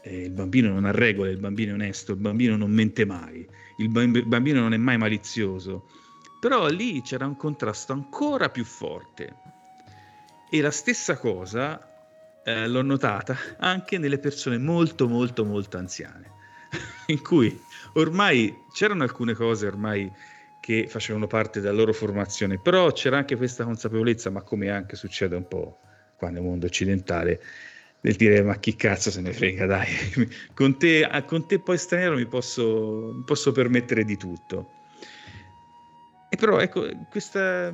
[0.03, 3.47] Eh, il bambino non ha regole, il bambino è onesto, il bambino non mente mai,
[3.79, 5.89] il bambino non è mai malizioso,
[6.39, 9.46] però lì c'era un contrasto ancora più forte.
[10.49, 11.81] E la stessa cosa
[12.45, 16.31] eh, l'ho notata anche nelle persone molto, molto, molto anziane,
[17.07, 17.61] in cui
[17.95, 20.13] ormai c'erano alcune cose ormai
[20.61, 25.35] che facevano parte della loro formazione, però c'era anche questa consapevolezza, ma come anche succede
[25.35, 25.81] un po'
[26.17, 27.41] qua nel mondo occidentale,
[28.01, 29.89] del dire ma chi cazzo se ne frega, dai,
[30.55, 34.76] con te, con te poi straniero mi posso, mi posso permettere di tutto.
[36.37, 37.73] Però ecco, questa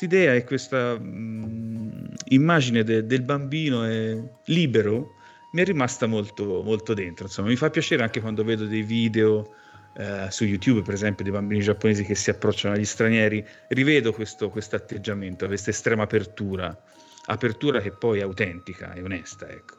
[0.00, 5.16] idea e questa mh, immagine de, del bambino è libero
[5.56, 7.24] mi è rimasta molto, molto dentro.
[7.24, 9.54] Insomma, mi fa piacere anche quando vedo dei video
[9.96, 14.52] eh, su YouTube, per esempio, dei bambini giapponesi che si approcciano agli stranieri, rivedo questo
[14.52, 16.78] atteggiamento, questa estrema apertura,
[17.26, 19.76] apertura che poi è autentica e onesta, ecco.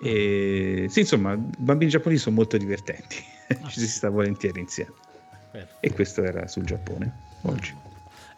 [0.00, 3.16] E, sì, insomma, i bambini giapponesi sono molto divertenti,
[3.68, 4.92] ci si sta volentieri insieme.
[5.50, 5.78] Perfetto.
[5.80, 7.76] E questo era sul Giappone oggi.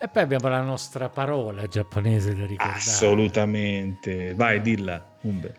[0.03, 2.79] E poi abbiamo la nostra parola giapponese da ricordare.
[2.79, 4.35] Assolutamente.
[4.35, 5.55] Vai, dilla, Umbe.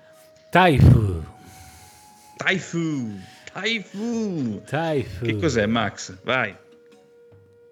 [0.49, 1.23] Taifu.
[2.37, 3.19] Taifu.
[3.53, 4.61] Taifu.
[4.65, 5.25] Taifu.
[5.25, 6.17] Che cos'è Max?
[6.23, 6.55] Vai.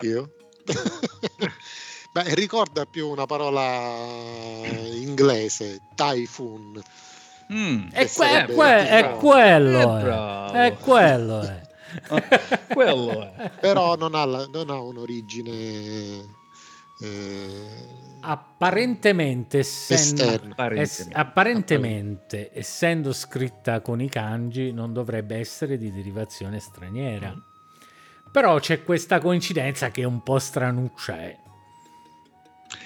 [0.02, 0.32] Io?
[2.14, 3.88] Beh, ricorda più una parola
[4.94, 6.80] inglese, typhoon.
[7.52, 11.42] Mm, è, que- è, que- è, quello, è, è quello.
[11.42, 11.52] È.
[11.52, 11.68] quello
[12.74, 13.52] è.
[13.60, 16.38] Però non ha, la, non ha un'origine
[17.02, 20.24] eh, apparentemente, essendo,
[20.74, 28.32] es, apparentemente essendo scritta con i kanji non dovrebbe essere di derivazione straniera mm.
[28.32, 31.38] però c'è questa coincidenza che è un po' stranuccia eh.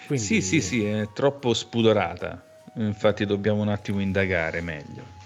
[0.05, 0.23] Quindi...
[0.23, 5.21] sì sì sì è troppo spudorata infatti dobbiamo un attimo indagare meglio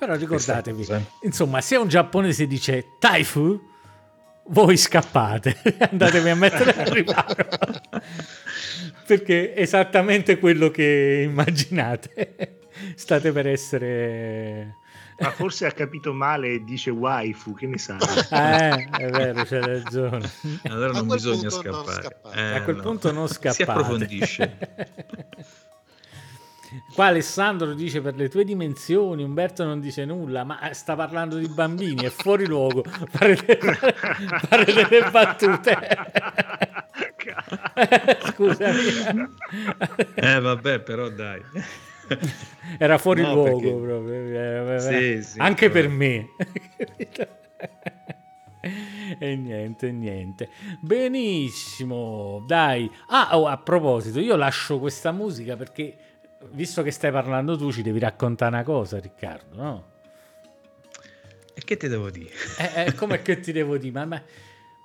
[0.00, 0.86] però ricordatevi
[1.24, 3.68] insomma se un giapponese dice taifu
[4.44, 5.60] voi scappate,
[5.90, 7.34] andatevi a mettere al riparo.
[9.06, 12.58] Perché è esattamente quello che immaginate.
[12.94, 14.76] State per essere...
[15.18, 17.98] Ma forse ha capito male e dice waifu, che ne sai?
[18.30, 20.30] Eh, è vero, c'è ragione.
[20.64, 22.20] Allora non bisogna scappare.
[22.24, 22.82] Non eh, a quel no.
[22.82, 23.54] punto non scappate.
[23.54, 24.56] Si approfondisce.
[26.94, 31.48] Qua Alessandro dice per le tue dimensioni, Umberto non dice nulla, ma sta parlando di
[31.48, 33.74] bambini, è fuori luogo fare, delle,
[34.48, 35.78] fare delle battute.
[38.32, 38.78] Scusami.
[40.14, 41.42] Eh vabbè, però dai.
[42.78, 43.72] Era fuori no, luogo perché...
[43.72, 44.80] proprio.
[44.80, 45.88] Sì, sì, Anche però...
[45.88, 46.28] per me.
[49.18, 50.50] e niente, niente.
[50.80, 52.90] Benissimo, dai.
[53.08, 55.96] Ah, oh, a proposito, io lascio questa musica perché
[56.52, 59.88] visto che stai parlando tu, ci devi raccontare una cosa, Riccardo, no?
[61.52, 62.30] E che ti devo dire?
[62.56, 63.92] Eh, eh, come che ti devo dire?
[63.92, 64.22] Ma, ma,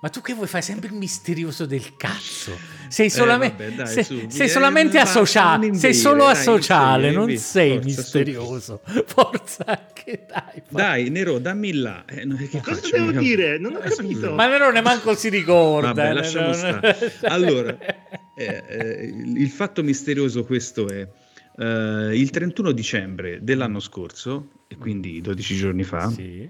[0.02, 2.54] ma, tu che vuoi fare sempre il misterioso del cazzo?
[2.88, 7.86] Sei, solamente, eh, vabbè, dai, sei, sei solamente asociale, sei solo asociale, non sei forza,
[7.86, 8.80] misterioso.
[8.84, 9.04] Su.
[9.06, 10.62] Forza anche, dai.
[10.66, 10.86] Forza.
[10.86, 12.04] Dai, Nero, dammi là.
[12.06, 12.96] Eh, che cosa faccio?
[12.96, 13.58] devo dire?
[13.58, 14.34] Non ho eh, capito.
[14.34, 15.94] Ma Nero manco si ricorda.
[15.94, 17.12] Vabbè, lasciamo stare.
[17.22, 17.74] Allora,
[18.36, 21.08] eh, eh, il fatto misterioso questo è
[21.56, 26.48] Uh, il 31 dicembre dell'anno scorso, e quindi 12 giorni fa, sì.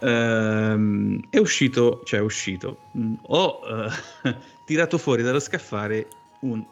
[0.00, 3.90] uh, è uscito, cioè è uscito, mh, mm, ho uh,
[4.66, 6.08] tirato fuori dallo scaffale
[6.40, 6.62] un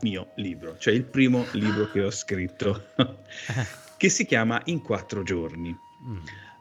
[0.00, 2.86] mio libro, cioè il primo libro che ho scritto,
[3.96, 5.76] che si chiama In quattro giorni.
[6.06, 6.16] Mm.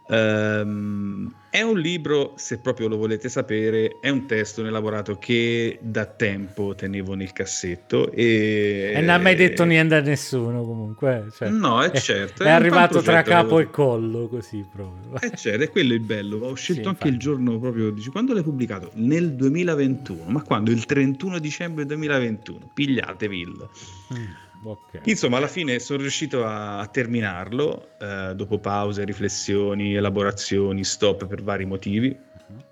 [0.08, 6.06] Um, è un libro, se proprio lo volete sapere, è un testo, elaborato che da
[6.06, 8.92] tempo tenevo nel cassetto e...
[8.94, 11.28] E non ha mai detto niente a nessuno comunque.
[11.34, 12.44] Cioè, no, è, è certo.
[12.44, 15.18] È, è arrivato tra capo e collo, così proprio.
[15.18, 16.38] È certo, è quello il bello.
[16.40, 18.92] Ho scelto sì, anche il giorno proprio, dici, quando l'hai pubblicato?
[18.96, 20.26] Nel 2021.
[20.28, 20.72] Ma quando?
[20.72, 22.72] Il 31 dicembre 2021.
[22.74, 23.44] Pigliatevi
[24.14, 24.45] Mm.
[24.66, 25.02] Okay.
[25.06, 31.44] Insomma, alla fine sono riuscito a, a terminarlo eh, dopo pause, riflessioni, elaborazioni, stop per
[31.44, 32.08] vari motivi.
[32.08, 32.64] Uh-huh.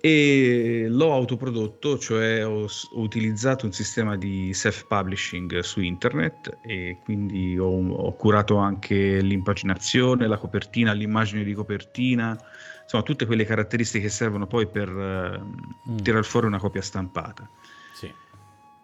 [0.00, 7.58] e l'ho autoprodotto, cioè ho, ho, utilizzato un sistema di self-publishing su internet e quindi
[7.58, 12.38] ho, ho, curato anche l'impaginazione, la copertina, l'immagine di copertina,
[12.84, 15.96] insomma tutte quelle caratteristiche che servono poi per uh, mm.
[15.96, 17.48] tirare fuori una copia stampata.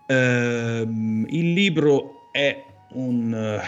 [0.07, 3.61] Uh, il libro è un uh,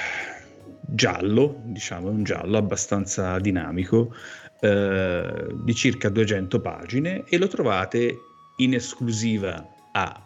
[0.81, 4.14] giallo, diciamo, un giallo abbastanza dinamico,
[4.61, 8.18] eh, di circa 200 pagine e lo trovate
[8.57, 10.20] in esclusiva a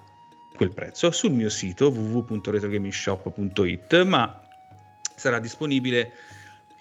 [0.54, 4.42] quel prezzo sul mio sito www.retrogamingshop.it ma
[5.14, 6.12] sarà disponibile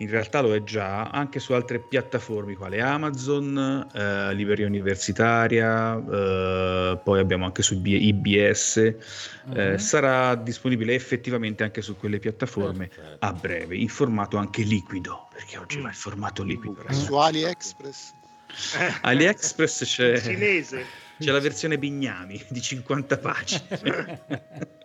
[0.02, 7.00] in realtà lo è già anche su altre piattaforme quale Amazon, eh, Libreria Universitaria, eh,
[7.04, 8.96] poi abbiamo anche su IBS, eh,
[9.46, 9.78] uh-huh.
[9.78, 13.26] sarà disponibile effettivamente anche su quelle piattaforme Perfetto.
[13.26, 16.82] a breve, in formato anche liquido, perché oggi va il formato liquido.
[16.82, 16.94] Uh-huh.
[16.94, 18.14] Su AliExpress?
[19.02, 24.22] AliExpress c'è, c'è la versione Bignami di 50 pagine.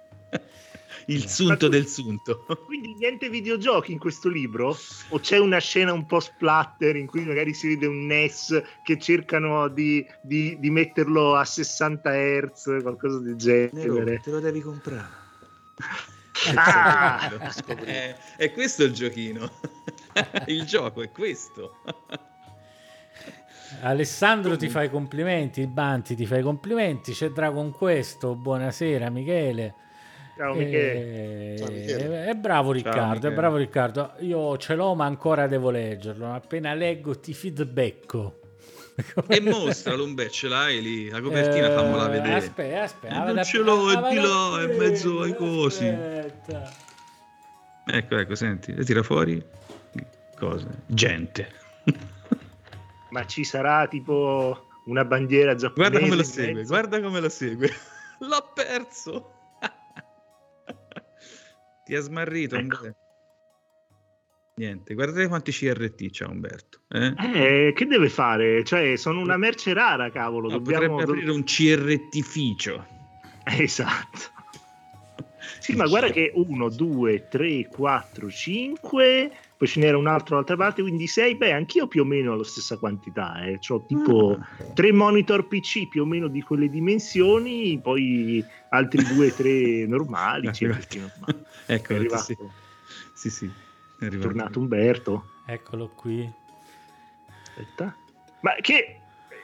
[1.07, 2.45] il sunto del sunto.
[2.65, 4.77] Quindi niente videogiochi in questo libro?
[5.11, 8.99] O c'è una scena un po' splatter in cui magari si vede un NES che
[8.99, 13.89] cercano di, di, di metterlo a 60 Hz, qualcosa del genere?
[13.89, 15.25] Nero, te lo devi comprare.
[16.55, 17.33] Ah,
[17.65, 19.51] è, è questo il giochino.
[20.47, 21.79] il gioco è questo.
[23.81, 29.75] Alessandro ti fa i complimenti, Banti ti fa i complimenti, c'è Dragon Questo, buonasera Michele.
[30.37, 31.55] Ciao Michele.
[31.55, 31.59] E...
[31.59, 32.27] Ciao, Michele.
[32.27, 34.13] È bravo Riccardo, Ciao, è bravo Riccardo.
[34.19, 36.35] Io ce l'ho ma ancora devo leggerlo.
[36.35, 38.41] Appena leggo ti feedbacko.
[39.29, 42.35] e mostralo un beh, ce l'hai lì, la copertina eh, fammola vedere.
[42.35, 43.29] Aspetta, aspetta.
[43.29, 45.87] Eh, non ce l'ho, è di là, è mezzo ai cosi.
[47.87, 49.43] Ecco, ecco, senti, tira fuori
[50.37, 50.67] cose.
[50.87, 51.49] Gente.
[53.09, 55.91] ma ci sarà tipo una bandiera giapponese?
[55.91, 57.73] Guarda come lo segue, guarda come lo segue.
[58.21, 59.36] L'ho perso.
[61.87, 62.97] Ti ha smarrito, ecco.
[64.57, 66.81] Niente, guardate quanti CRT c'ha Umberto.
[66.89, 67.15] Eh?
[67.69, 68.65] Eh, che deve fare?
[68.65, 70.49] Cioè, sono una merce rara, cavolo.
[70.49, 70.97] No, Dobbiamo...
[70.97, 72.87] Potrebbe aprire un CRTificio.
[73.45, 74.35] Esatto.
[75.59, 80.57] Sì, ma guarda che 1, 2, 3, 4, 5, poi ce n'era un altro dall'altra
[80.57, 81.37] parte, quindi 6.
[81.37, 83.43] Beh, anch'io più o meno ho la stessa quantità.
[83.45, 83.59] Eh.
[83.69, 84.73] Ho tipo ah.
[84.75, 90.51] 3 monitor PC più o meno di quelle dimensioni, poi altri 2, 3 normali.
[90.61, 90.87] normali.
[91.67, 92.23] ecco, è arrivato.
[92.23, 92.37] Sì,
[93.15, 93.31] sì.
[93.31, 93.51] sì
[93.99, 95.31] è, è tornato Umberto.
[95.47, 96.31] Eccolo qui.
[97.43, 97.97] Aspetta.
[98.41, 99.01] Ma che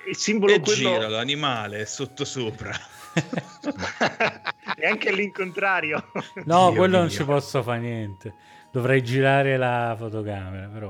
[0.09, 0.91] il simbolo e quello...
[0.91, 2.73] gira l'animale è sotto sopra.
[4.77, 6.11] e anche l'incontrario.
[6.45, 6.99] No, Dio quello mio.
[6.99, 8.35] non ci posso fare niente.
[8.73, 10.89] Dovrei girare la fotocamera, però.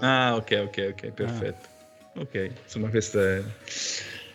[0.00, 1.66] Ah, ah ok, ok, ok, perfetto.
[2.14, 2.20] Ah.
[2.20, 3.42] Ok, insomma, questo è...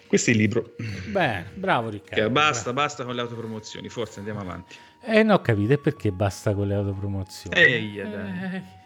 [0.08, 0.74] questo è il libro.
[1.06, 2.22] Beh, bravo Riccardo.
[2.22, 4.76] Okay, basta, basta con le autopromozioni, forse andiamo avanti.
[5.04, 7.56] Eh, no, capite perché basta con le autopromozioni.
[7.56, 8.56] Ehi, dai.
[8.56, 8.86] Eh.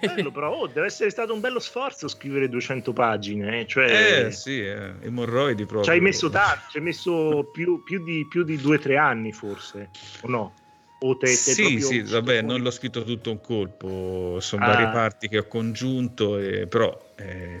[0.00, 3.60] Bello, però oh, deve essere stato un bello sforzo scrivere 200 pagine.
[3.60, 3.66] Eh?
[3.66, 5.84] Cioè, eh sì, eh, emorroidi proprio.
[5.84, 9.90] Ci hai messo tanto, ci hai messo più, più di, più di 2-3 anni forse,
[10.22, 10.52] o no?
[10.98, 14.68] O te, te sì, sì, vabbè, non l'ho scritto tutto un colpo, sono ah.
[14.68, 17.60] varie parti che ho congiunto, e, però eh,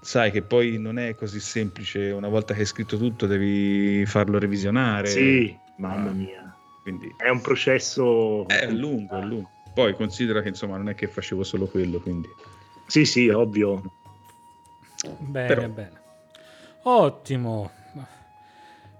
[0.00, 4.38] sai che poi non è così semplice, una volta che hai scritto tutto devi farlo
[4.38, 5.08] revisionare.
[5.08, 6.56] Sì, mamma ah, mia.
[6.82, 7.14] Quindi...
[7.16, 8.46] È un processo...
[8.48, 9.50] È lungo, è lungo.
[9.74, 12.28] Poi considera che insomma non è che facevo solo quello, quindi...
[12.86, 13.82] Sì, sì, ovvio.
[15.18, 15.68] Bene, Però...
[15.68, 16.00] bene.
[16.82, 17.70] Ottimo.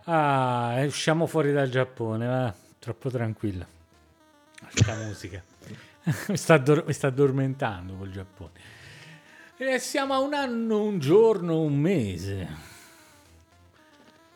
[0.04, 2.54] Ah, usciamo fuori dal Giappone, va.
[2.84, 3.66] Troppo tranquilla.
[4.60, 5.42] Questa musica.
[6.28, 8.50] mi, sta addor- mi sta addormentando col Giappone.
[9.56, 12.48] E siamo a un anno, un giorno, un mese.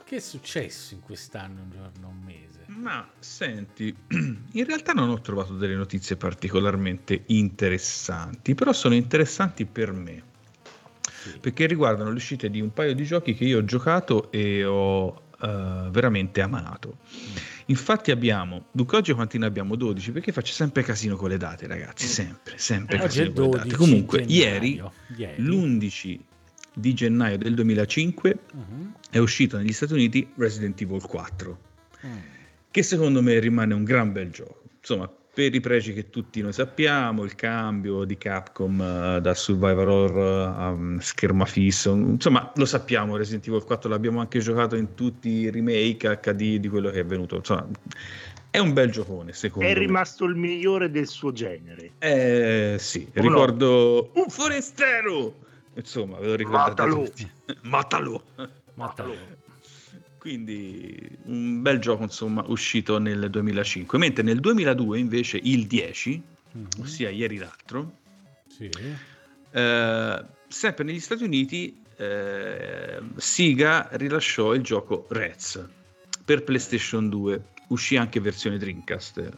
[0.03, 2.65] Che è successo in quest'anno, un giorno, un mese?
[2.69, 9.93] Ma senti, in realtà non ho trovato delle notizie particolarmente interessanti, però sono interessanti per
[9.93, 10.23] me.
[11.03, 11.39] Sì.
[11.39, 15.91] Perché riguardano l'uscita di un paio di giochi che io ho giocato e ho uh,
[15.91, 16.99] veramente amato.
[17.67, 19.77] Infatti abbiamo, Dunque oggi quanti ne abbiamo?
[19.77, 22.09] 12, perché faccio sempre casino con le date ragazzi, mm.
[22.09, 23.75] sempre, sempre eh, casino con le date.
[23.75, 24.83] Comunque, ieri,
[25.17, 26.19] ieri, l'11
[26.75, 28.59] di gennaio del 2005 uh-huh.
[28.61, 28.93] Mhm.
[29.11, 31.59] è uscito negli Stati Uniti Resident Evil 4,
[32.03, 32.09] uh-huh.
[32.09, 32.17] Mm.
[32.71, 34.63] che secondo me rimane un gran bel gioco.
[34.79, 39.89] Insomma, per i pregi che tutti noi sappiamo, il cambio di Capcom uh, da survivor
[39.89, 44.97] horror a um, scherma fisso, insomma lo sappiamo, Resident Evil 4 l'abbiamo anche giocato in
[44.97, 47.69] tutti i remake HD di quello che è venuto, insomma
[48.51, 49.77] è un bel giocone secondo è me.
[49.77, 51.93] È rimasto il migliore del suo genere.
[52.01, 54.23] Eh sì, o ricordo no?
[54.23, 55.35] un forestiero
[55.75, 57.05] insomma, ve lo ricordate Matalo.
[57.05, 57.31] tutti.
[57.63, 58.23] Matalo.
[58.75, 59.47] Matalo.
[60.29, 63.97] Quindi un bel gioco, insomma, uscito nel 2005.
[63.97, 66.23] Mentre nel 2002 invece il 10,
[66.55, 66.67] mm-hmm.
[66.81, 68.01] ossia ieri l'altro,
[68.47, 68.69] sì.
[69.51, 75.67] eh, sempre negli Stati Uniti eh, Siga rilasciò il gioco Rez
[76.27, 77.45] per PlayStation 2.
[77.69, 79.31] Uscì anche versione Dreamcast,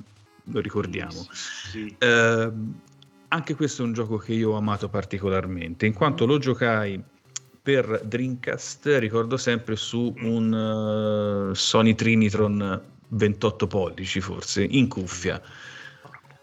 [0.42, 1.24] lo ricordiamo.
[1.32, 1.94] Sì.
[1.98, 2.52] Eh,
[3.28, 7.00] anche questo è un gioco che io ho amato particolarmente, in quanto lo giocai
[7.62, 15.40] per Dreamcast, ricordo sempre su un uh, Sony Trinitron 28 pollici forse, in cuffia.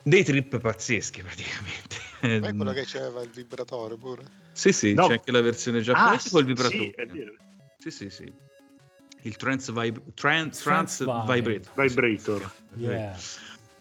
[0.04, 1.96] Dei trip pazzeschi praticamente.
[2.40, 4.24] Ma è quello che c'aveva il vibratore pure?
[4.52, 5.08] Sì, sì, No.
[5.08, 6.84] c'è anche la versione giapponese Ah, col vibratore.
[6.84, 7.34] sì, è vero.
[7.78, 8.34] Sì, sì, sì.
[9.22, 11.74] Il Trans, vib- Trans, Trans trans Vibrator.
[11.76, 12.52] Vibrator.
[12.76, 13.18] Yeah.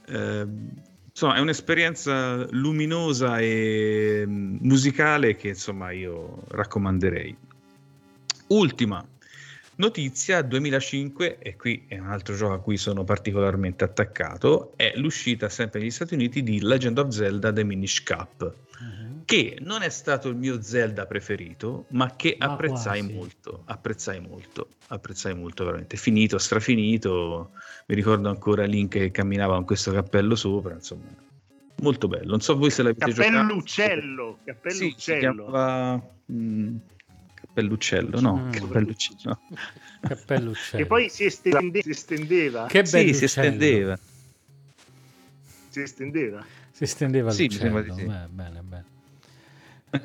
[0.08, 0.70] Ehm,
[1.16, 7.34] insomma, è un'esperienza luminosa e mm, musicale che insomma io raccomanderei.
[8.48, 9.02] Ultima
[9.76, 15.48] notizia 2005, e qui è un altro gioco a cui sono particolarmente attaccato, è l'uscita
[15.48, 19.05] sempre negli Stati Uniti di Legend of Zelda The Minish Cap, Mhm.
[19.26, 23.12] Che non è stato il mio Zelda preferito, ma che Ma apprezzai quasi.
[23.12, 25.96] molto, apprezzai molto, apprezzai molto veramente.
[25.96, 27.50] Finito, strafinito,
[27.86, 31.08] mi ricordo ancora Link che camminava con questo cappello sopra, insomma,
[31.82, 32.30] molto bello.
[32.30, 33.32] Non so voi se l'avete giocato.
[33.32, 34.38] Cappelluccello.
[34.38, 35.18] Sì, si Cappelluccello.
[35.18, 36.00] chiamava
[36.32, 36.76] mm,
[37.34, 38.50] cappelluccello, no, Mm.
[38.52, 39.40] cappelluccello, no.
[40.00, 40.82] Cappelluccello.
[40.84, 42.66] E poi si estende- si estendeva.
[42.68, 43.98] che Sì, bello si estendeva.
[45.68, 46.44] Si estendeva.
[46.70, 47.62] Si estendeva Sì, mi l'uccello.
[47.82, 48.06] sembra di sì.
[48.06, 48.84] Beh, bene, bene.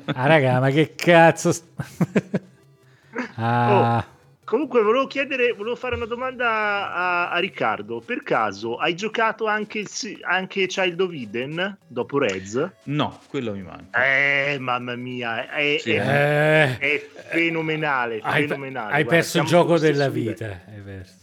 [0.06, 1.52] Ah, raga, ma che cazzo...
[1.52, 1.66] st-
[3.36, 4.04] ah,
[4.44, 8.00] Comunque volevo chiedere, volevo fare una domanda a, a Riccardo.
[8.04, 9.84] Per caso hai giocato anche,
[10.28, 12.70] anche Child of Eden dopo Rez?
[12.84, 14.04] No, quello mi manca.
[14.04, 18.18] Eh, mamma mia, è, Sì, è- eh, è fenomenale.
[18.22, 18.92] hai, fenomenale.
[18.92, 20.46] hai guarda, perso il gioco della vita.
[20.46, 20.60] livello.
[20.66, 21.14] Hai perso.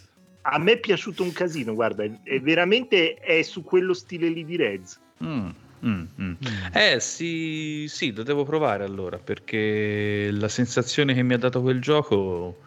[0.42, 4.44] A me è piaciuto un casino, guarda, è, è veramente è su quello stile lì
[4.44, 5.00] di Rez.
[5.24, 5.50] Mm,
[5.86, 6.30] mm, mm.
[6.30, 6.36] Mm.
[6.74, 11.82] Eh sì, sì, lo devo provare allora perché la sensazione che mi ha dato quel
[11.82, 12.60] gioco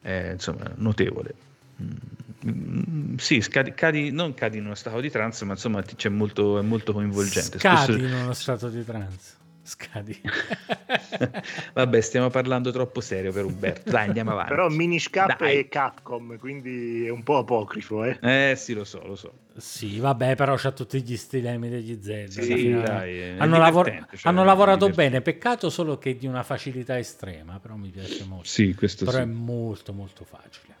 [0.00, 1.34] è insomma notevole.
[1.82, 6.58] Mm, sì, scadi, cadi- non cadi in uno stato di trance, ma insomma c'è molto,
[6.58, 7.58] è molto coinvolgente.
[7.58, 9.34] Scadi Spesso- in uno stato di trance.
[9.66, 10.20] Scadi.
[11.74, 13.90] Vabbè, stiamo parlando troppo serio per Umberto.
[13.90, 14.50] Dai, andiamo avanti.
[14.50, 15.56] Però Minish Cap Dai.
[15.58, 18.18] è Capcom, quindi è un po' apocrifo, eh.
[18.22, 19.32] Eh sì, lo so, lo so.
[19.56, 22.42] sì, vabbè, però c'ha tutti gli stilemi degli Zelda.
[22.42, 27.58] Sì, dai, hanno, lavor- cioè, hanno lavorato bene, peccato solo che di una facilità estrema,
[27.58, 28.46] però mi piace molto.
[28.46, 29.22] Sì, questo però sì.
[29.24, 30.75] è molto molto facile.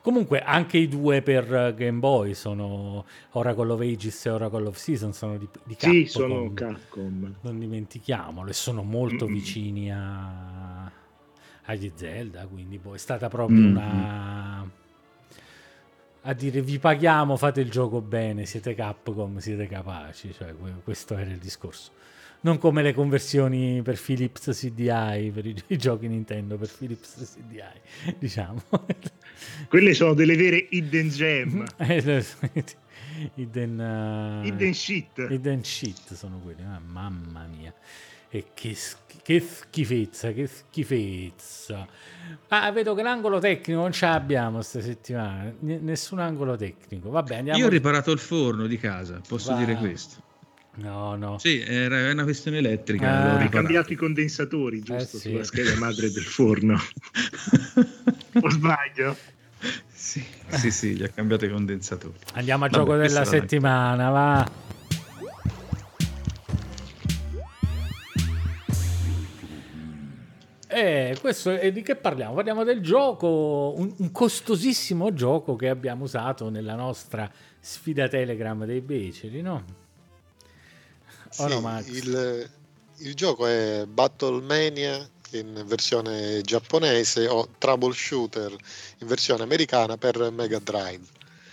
[0.00, 5.12] Comunque anche i due per Game Boy sono Oracle of Ages e Oracle of Season
[5.12, 7.36] sono di, di Sì, Capcom, sono Capcom.
[7.40, 9.32] non dimentichiamolo e sono molto Mm-mm.
[9.34, 10.90] vicini a,
[11.64, 13.68] agli Zelda quindi poi è stata proprio Mm-mm.
[13.68, 14.70] una
[16.22, 21.16] a dire vi paghiamo fate il gioco bene siete Capcom siete capaci cioè que- questo
[21.16, 21.92] era il discorso
[22.40, 28.14] non come le conversioni per Philips CDI per i, i giochi Nintendo per Philips CDI
[28.18, 28.62] diciamo
[29.68, 31.64] Quelle sono delle vere hidden gem.
[33.34, 35.26] Hidden, eh, hidden shit.
[35.28, 37.74] Hidden shit sono quelli, ah, mamma mia.
[38.30, 38.76] E che,
[39.22, 41.86] che schifezza, che schifezza.
[42.48, 45.52] Ah, vedo che l'angolo tecnico non ce l'abbiamo questa settimana.
[45.60, 47.10] N- nessun angolo tecnico.
[47.10, 47.58] Vabbè, andiamo.
[47.58, 49.58] Io ho riparato il forno di casa, posso Va.
[49.58, 50.22] dire questo.
[50.78, 51.38] No, no.
[51.38, 53.08] Sì, era è una questione elettrica.
[53.08, 53.22] Ah.
[53.32, 53.48] riparato.
[53.50, 55.16] cambiato i condensatori, giusto?
[55.16, 55.30] Eh, sì.
[55.30, 56.78] Sulla scheda madre del forno.
[58.40, 59.16] o sbaglio?
[59.92, 62.14] sì, sì, sì, gli ha cambiato i condensatori.
[62.34, 64.50] Andiamo al Vabbè, gioco della settimana, va.
[70.70, 72.34] E questo e di che parliamo?
[72.34, 78.80] Parliamo del gioco, un, un costosissimo gioco che abbiamo usato nella nostra sfida Telegram dei
[78.80, 79.86] beceri, no?
[81.30, 82.50] Sì, Oh no, il,
[82.98, 88.50] il gioco è Battlemania in versione giapponese o Troubleshooter
[88.98, 91.04] in versione americana per Mega Drive.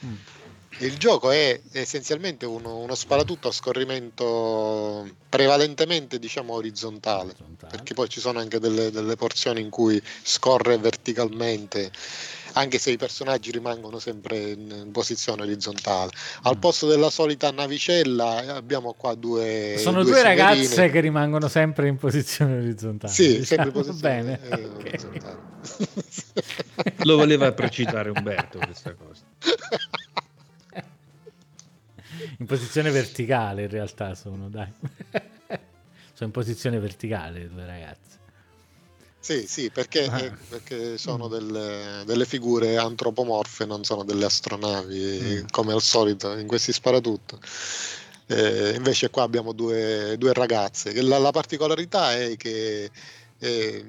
[0.06, 0.16] Mm.
[0.80, 7.72] Il gioco è essenzialmente uno, uno sparatutto a scorrimento prevalentemente diciamo orizzontale, Orizzontale.
[7.72, 11.92] perché poi ci sono anche delle, delle porzioni in cui scorre verticalmente,
[12.56, 16.12] anche se i personaggi rimangono sempre in posizione orizzontale.
[16.44, 16.60] Al Mm.
[16.60, 19.76] posto della solita navicella eh, abbiamo qua due...
[19.78, 20.90] Sono due, ragazze signorine.
[20.92, 23.12] che rimangono sempre in posizione orizzontale.
[23.14, 23.46] Sì, diciamo.
[23.46, 25.38] sempre in posizione Bene, eh, orizzontale.
[27.04, 29.24] Lo voleva precitare Umberto questa cosa.
[32.40, 34.72] in posizione verticale in realtà sono, dai.
[36.14, 38.20] sono in posizione verticale le due ragazze.
[39.26, 40.20] Sì, sì, perché, ah.
[40.20, 41.32] eh, perché sono mm.
[41.32, 45.46] delle, delle, figure antropomorfe, non sono delle astronavi, mm.
[45.50, 47.40] come al solito in questi sparatutto.
[48.28, 51.02] Eh, invece qua abbiamo due, due ragazze.
[51.02, 52.92] La, la, particolarità è che
[53.40, 53.86] eh,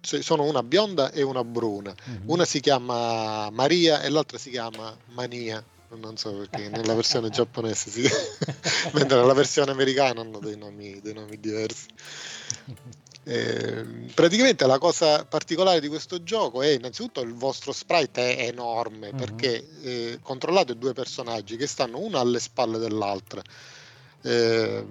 [0.00, 1.92] sono una bionda e una bruna.
[2.08, 2.20] Mm-hmm.
[2.26, 5.60] Una si chiama Maria e l'altra si chiama Mania.
[5.88, 8.02] Non so perché nella versione giapponese si...
[8.94, 11.86] mentre nella versione americana hanno dei nomi, dei nomi diversi.
[13.26, 19.08] Eh, praticamente la cosa particolare di questo gioco è innanzitutto il vostro sprite è enorme
[19.08, 19.16] uh-huh.
[19.16, 23.42] perché eh, controllate due personaggi che stanno una alle spalle dell'altra.
[24.20, 24.84] Eh,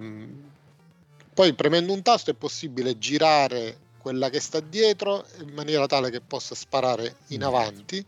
[1.34, 6.20] poi premendo un tasto è possibile girare quella che sta dietro in maniera tale che
[6.20, 8.06] possa sparare in avanti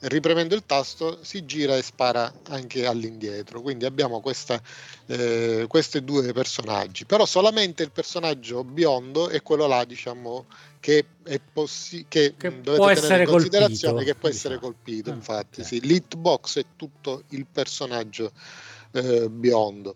[0.00, 3.60] ripremendo il tasto si gira e spara anche all'indietro.
[3.60, 4.60] Quindi abbiamo questa,
[5.06, 10.46] eh, questi due personaggi, però solamente il personaggio biondo è quello là, diciamo,
[10.80, 14.72] che, è possi- che, che dovete tenere in considerazione colpito, che può essere diciamo.
[14.72, 15.10] colpito.
[15.10, 15.64] Ah, infatti, okay.
[15.64, 18.32] sì, l'hitbox è tutto il personaggio
[18.92, 19.94] eh, biondo.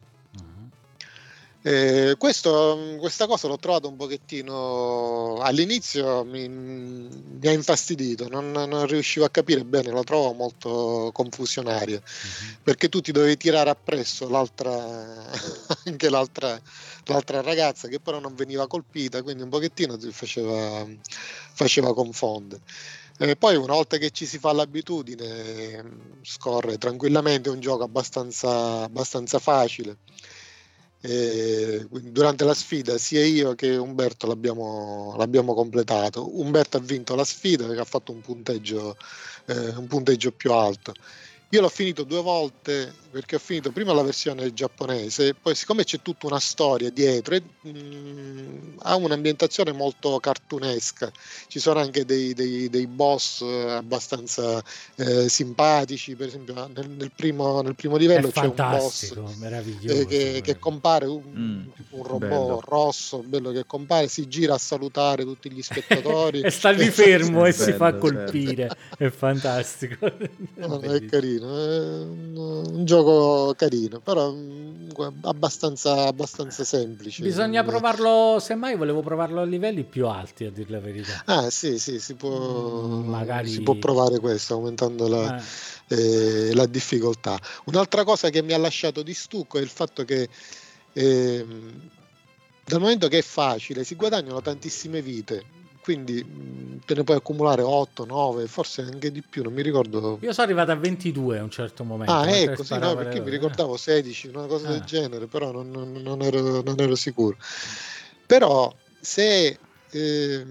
[1.65, 8.85] Eh, questo, questa cosa l'ho trovato un pochettino all'inizio mi, mi ha infastidito, non, non,
[8.87, 12.55] riuscivo a capire bene, la trovo molto confusionaria mm-hmm.
[12.65, 14.75] perché tu ti dovevi tirare appresso l'altra,
[15.87, 16.61] anche l'altra,
[17.05, 20.85] l'altra, ragazza che però non veniva colpita, quindi un pochettino ti faceva,
[21.53, 22.61] faceva confondere.
[23.19, 25.85] E poi una volta che ci si fa l'abitudine
[26.23, 29.99] scorre tranquillamente, è un gioco abbastanza, abbastanza facile
[31.05, 36.39] e durante la sfida sia io che Umberto l'abbiamo, l'abbiamo, completato.
[36.41, 38.97] Umberto ha vinto la sfida perché ha fatto un punteggio,
[39.47, 40.95] eh, un punteggio più alto.
[41.49, 46.01] Io l'ho finito due volte perché ho finito prima la versione giapponese, poi siccome c'è
[46.01, 51.13] tutta una storia dietro, e, mh, mm, ha un'ambientazione molto cartunesca,
[51.47, 54.65] ci sono anche dei, dei, dei boss abbastanza
[54.97, 59.13] eh, simpatici, per esempio nel, nel, primo, nel primo, livello È c'è un boss
[59.83, 61.61] eh, che, che, compare, un, mm,
[61.91, 62.63] un robot bello.
[62.65, 66.41] rosso, bello che compare, si gira a salutare tutti gli spettatori.
[66.43, 70.11] e sta lì fermo e bello, si fa colpire, è fantastico.
[70.55, 74.91] No, è carino, è un gioco gioco carino, però mm,
[75.23, 77.23] abbastanza, abbastanza semplice.
[77.23, 81.23] Bisogna provarlo, semmai volevo provarlo a livelli più alti, a dire la verità.
[81.27, 83.49] Ah sì, sì, si può, mm, Magari...
[83.49, 85.37] si può provare questo aumentando la,
[85.89, 86.49] eh.
[86.49, 87.39] Eh, la, difficoltà.
[87.65, 90.29] Un'altra cosa che mi ha lasciato di stucco è il fatto che...
[90.95, 91.47] Eh,
[92.65, 97.63] dal momento che è facile, si guadagnano tantissime vite quindi mm, te ne puoi accumulare
[97.63, 100.19] 8, 9, forse anche di più, non mi ricordo.
[100.23, 102.13] Io sono arrivato a 22 a un certo momento.
[102.13, 104.71] Ah, ecco, sì, no, perché mi ricordavo 16, una cosa ah.
[104.71, 107.37] del genere, però non, non, non, ero, non, ero, sicuro.
[108.25, 109.59] Però se
[109.91, 110.47] eh,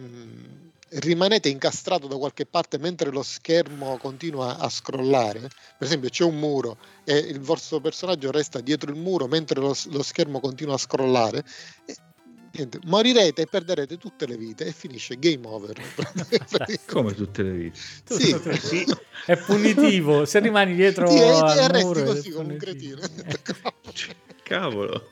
[0.89, 6.37] rimanete incastrato da qualche parte mentre lo schermo continua a scrollare, per esempio c'è un
[6.37, 10.77] muro e il vostro personaggio resta dietro il muro mentre lo, lo schermo continua a
[10.77, 11.45] scrollare,
[12.51, 15.75] niente, morirete e perderete tutte le vite e finisce game over.
[16.87, 17.79] Come tutte le vite?
[18.05, 18.35] Sì.
[18.59, 18.85] sì.
[19.25, 22.99] È punitivo, se rimani dietro sì, al muro così come un cretino.
[24.43, 25.07] Cavolo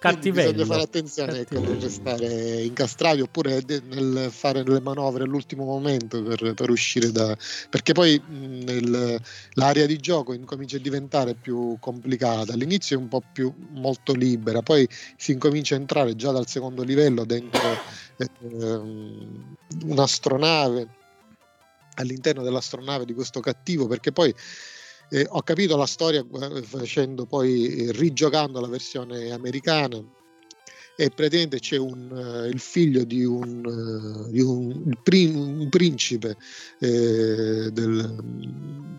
[0.00, 0.52] cattivello.
[0.52, 6.54] Bisogna fare attenzione ecco, non restare incastrati oppure nel fare le manovre all'ultimo momento per,
[6.54, 7.36] per uscire da...
[7.68, 9.20] perché poi nel,
[9.52, 12.54] l'area di gioco incomincia a diventare più complicata.
[12.54, 16.82] All'inizio è un po' più molto libera, poi si incomincia a entrare già dal secondo
[16.82, 17.60] livello dentro
[18.16, 18.28] eh,
[19.84, 20.88] un'astronave
[21.96, 24.34] all'interno dell'astronave di questo cattivo perché poi
[25.10, 30.02] eh, ho capito la storia eh, facendo poi, eh, rigiocando la versione americana
[30.96, 36.36] e praticamente c'è un, uh, il figlio di un, di un, un principe
[36.78, 38.16] eh, del,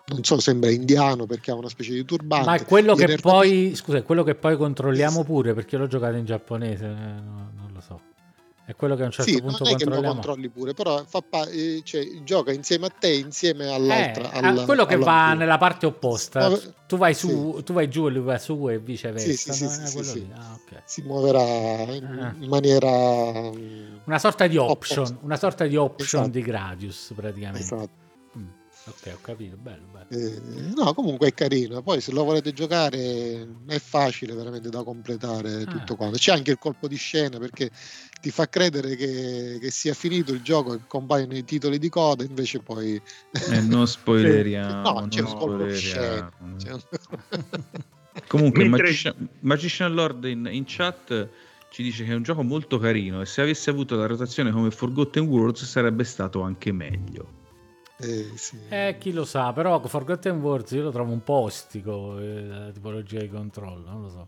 [0.07, 3.76] non so sembra indiano perché ha una specie di turbante ma è quello che poi
[3.76, 7.61] scusa quello che poi controlliamo pure perché l'ho giocato in giapponese no, no.
[8.72, 11.03] È quello che a un certo sì, punto non è che lo controlli pure, però
[11.05, 14.32] fa pa- eh, cioè, gioca insieme a te, insieme all'altra.
[14.32, 16.49] Eh, alla, quello che va nella parte opposta.
[16.49, 16.57] Ma,
[16.88, 17.63] tu, vai su, sì.
[17.63, 19.51] tu vai giù e lui va su e viceversa.
[19.51, 20.82] Sì, sì, sì, sì ah, okay.
[20.86, 22.47] Si muoverà in, ah.
[22.47, 22.89] maniera...
[24.05, 25.26] Una sorta di option, opposta.
[25.26, 26.30] una sorta di option esatto.
[26.30, 27.59] di Gradius praticamente.
[27.59, 28.01] Esatto.
[28.86, 30.07] Ok, ho capito, bello, bello.
[30.09, 30.41] Eh,
[30.76, 31.84] no, comunque è carino.
[31.84, 35.65] Poi se lo volete giocare è facile veramente da completare ah.
[35.65, 36.17] tutto quanto.
[36.17, 37.69] C'è anche il colpo di scena perché
[38.22, 42.24] ti fa credere che, che sia finito il gioco e compaiono i titoli di coda,
[42.24, 43.01] invece poi...
[43.49, 44.82] Eh, non spoileriamo.
[44.82, 46.32] no, c'è un scena.
[48.28, 48.84] Comunque, Mentre...
[48.84, 51.30] Magician, Magician Lord in, in chat
[51.69, 54.72] ci dice che è un gioco molto carino e se avesse avuto la rotazione come
[54.72, 57.39] Forgotten Worlds sarebbe stato anche meglio.
[57.97, 58.57] Eh, sì.
[58.69, 62.72] eh, chi lo sa, però Forgotten Worlds io lo trovo un po' ostico eh, la
[62.72, 64.28] tipologia di controllo, non lo so.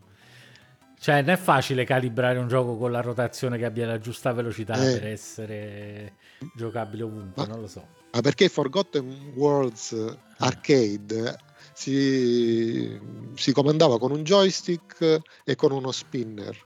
[1.04, 4.76] Cioè, non è facile calibrare un gioco con la rotazione che abbia la giusta velocità
[4.76, 4.94] eh.
[4.94, 6.14] per essere
[6.56, 7.86] giocabile ovunque, ma, non lo so.
[8.14, 11.36] Ma perché Forgotten Worlds Arcade
[11.74, 12.98] si,
[13.36, 16.58] si comandava con un joystick e con uno spinner.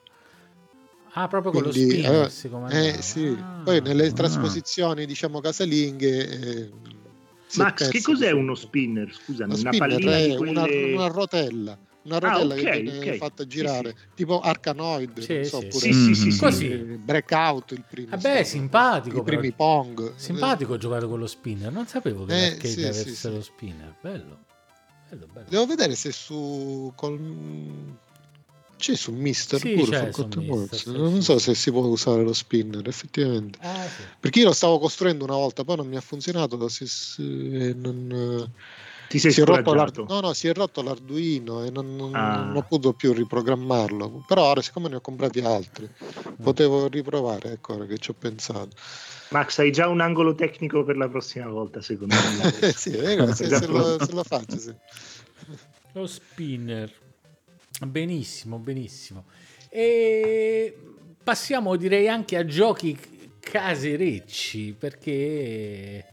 [1.13, 2.79] Ah, proprio con Quindi, lo spinner eh, si comandava.
[2.79, 3.35] Eh, sì.
[3.41, 4.13] Ah, Poi nelle ah.
[4.13, 6.29] trasposizioni, diciamo, casalinghe...
[6.29, 6.71] Eh,
[7.55, 9.11] Max, che cos'è uno spinner?
[9.11, 10.51] Scusa, una pallina è quelle...
[10.51, 13.17] una, una rotella una rotella ah, okay, che viene okay.
[13.17, 14.07] fatta girare, sì, sì.
[14.15, 16.67] tipo Arcanoid, sì, so, sì, sì, sì, sì, Così.
[16.67, 18.09] Breakout il primo.
[18.09, 19.19] Vabbè, simpatico.
[19.19, 20.13] I primi Pong.
[20.15, 23.93] Simpatico giocare con lo spinner, non sapevo che eh, l'arcade sì, avesse sì, lo spinner,
[24.01, 24.39] bello.
[25.09, 25.45] bello, bello.
[25.49, 27.95] Devo vedere se su col...
[28.77, 32.33] c'è su Mister sì, pure su Mister, sì, non so se si può usare lo
[32.33, 33.87] spinner effettivamente ah,
[34.19, 37.23] perché io lo stavo costruendo una volta poi non mi ha funzionato se, se
[37.75, 38.51] non
[39.07, 42.43] ti sei si è rotto no, no, si è rotto l'Arduino e non, non, ah.
[42.43, 44.23] non, ho potuto più riprogrammarlo.
[44.27, 45.89] Però ora, siccome ne ho comprati altri,
[46.41, 47.53] potevo riprovare.
[47.53, 48.69] Ecco ora che ci ho pensato.
[49.29, 52.71] Max, hai già un angolo tecnico per la prossima volta, secondo me.
[52.71, 54.73] sì, ecco, se, se, lo, se, lo, faccio, sì.
[55.93, 56.91] Lo spinner.
[57.85, 59.25] Benissimo, benissimo.
[59.69, 60.75] E
[61.23, 62.97] passiamo direi anche a giochi
[63.39, 66.05] caserecci, perché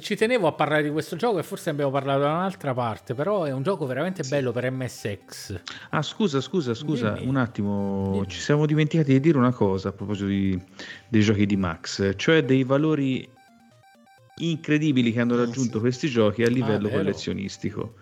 [0.00, 3.44] ci tenevo a parlare di questo gioco e forse abbiamo parlato da un'altra parte, però
[3.44, 4.30] è un gioco veramente sì.
[4.30, 5.60] bello per MSX.
[5.90, 7.28] Ah, scusa, scusa, scusa, Dimmi.
[7.28, 8.28] un attimo, Dimmi.
[8.28, 10.60] ci siamo dimenticati di dire una cosa a proposito di,
[11.08, 13.28] dei giochi di Max, cioè dei valori
[14.36, 15.80] incredibili che hanno ah, raggiunto ah, sì.
[15.80, 17.94] questi giochi a livello ah, collezionistico.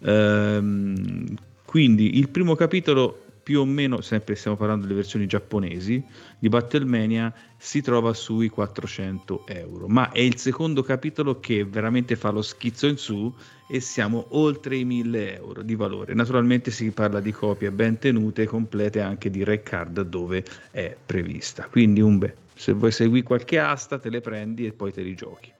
[0.00, 6.04] Ehm, quindi il primo capitolo più o meno, sempre stiamo parlando delle versioni giapponesi,
[6.36, 9.86] di Battlemania si trova sui 400 euro.
[9.86, 13.32] Ma è il secondo capitolo che veramente fa lo schizzo in su
[13.68, 16.12] e siamo oltre i 1000 euro di valore.
[16.12, 20.42] Naturalmente si parla di copie ben tenute complete anche di Record dove
[20.72, 21.68] è prevista.
[21.70, 22.18] Quindi un
[22.52, 25.55] se vuoi segui qualche asta te le prendi e poi te li giochi.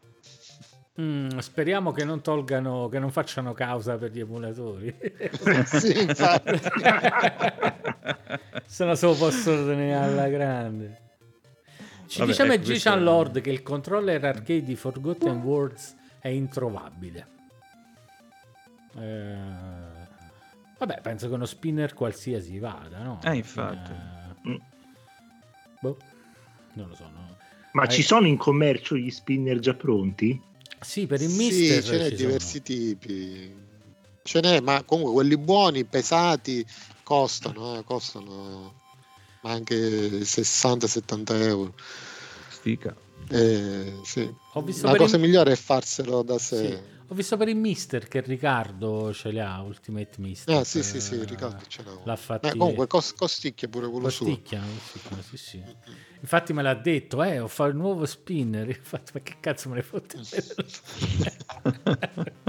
[1.01, 4.95] Mm, speriamo che non tolgano, che non facciano causa per gli emulatori.
[5.67, 6.59] sì, infatti.
[8.65, 11.01] Se no se lo posso tenere alla grande.
[12.07, 17.27] Ci Vabbè, dice ecco, Magician Lord che il controller arcade di Forgotten Worlds è introvabile.
[18.97, 19.37] Eh,
[20.79, 23.21] vabbè, penso che uno spinner qualsiasi vada, no?
[23.23, 23.93] Eh, infatti.
[23.93, 24.61] Eh,
[25.81, 25.97] boh,
[26.75, 27.05] non lo so.
[27.05, 27.37] No.
[27.73, 27.91] Ma Hai...
[27.91, 30.41] ci sono in commercio gli spinner già pronti?
[30.81, 32.63] Sì, per il mister sì, ce n'è diversi sono.
[32.65, 33.55] tipi.
[34.23, 36.67] Ce n'è, ma comunque quelli buoni, pesati,
[37.03, 38.75] costano, eh, costano
[39.43, 41.75] anche 60-70 euro.
[42.49, 42.95] Stica.
[43.29, 44.33] Eh, sì.
[44.83, 45.23] La cosa il...
[45.23, 46.67] migliore è farselo da sé.
[46.67, 46.96] Sì.
[47.09, 50.57] Ho visto per il Mister che Riccardo ce l'ha, Ultimate Mister.
[50.57, 51.93] Ah, sì, sì, sì, Riccardo ce l'ha.
[52.05, 52.49] L'ha fatto.
[52.49, 55.23] Eh, comunque cos- costicchia pure quello costicchia, suo.
[55.23, 55.63] Sì, sì.
[56.21, 58.67] Infatti me l'ha detto, eh, ho fatto il nuovo spinner.
[58.69, 60.19] Infatti, ma che cazzo me ne fotte?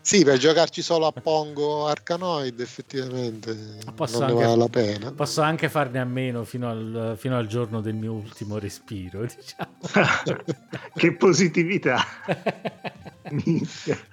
[0.00, 5.12] sì, per giocarci solo a Pongo Arcanoid effettivamente posso non anche, ne vale la pena.
[5.12, 9.78] Posso anche farne a meno fino al, fino al giorno del mio ultimo respiro, diciamo.
[10.94, 12.04] che positività.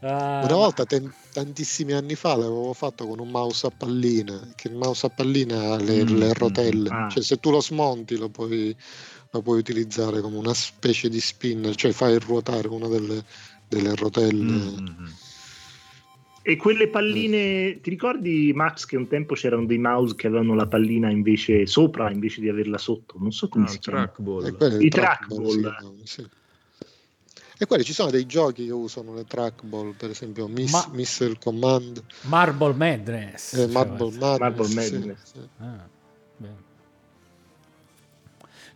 [0.00, 4.68] Ah, Una volta, ten- tantissimi anni fa, l'avevo fatto con un mouse a pallina, che
[4.68, 7.08] il mouse a pallina ha le, mm, le rotelle, ah.
[7.08, 8.76] cioè se tu lo smonti lo puoi,
[9.30, 13.24] lo puoi, utilizzare come una specie di spinner, cioè fai ruotare una delle,
[13.66, 14.80] delle rotelle.
[14.80, 15.06] Mm.
[16.42, 20.68] E quelle palline, ti ricordi Max che un tempo c'erano dei mouse che avevano la
[20.68, 23.16] pallina invece sopra invece di averla sotto?
[23.18, 24.04] Non so come no, si chiama.
[24.04, 24.80] Trackball.
[24.80, 26.02] I trackball.
[26.04, 26.28] Sì, sì.
[27.58, 31.38] E quelli ci sono dei giochi che usano le trackball, per esempio Miss, Ma- Missile
[31.38, 33.54] Command, Marble Madness.
[33.54, 34.38] Eh, Marble Madness.
[34.38, 35.22] Marble Madness.
[35.22, 35.48] Sì, sì.
[35.58, 35.94] Ah,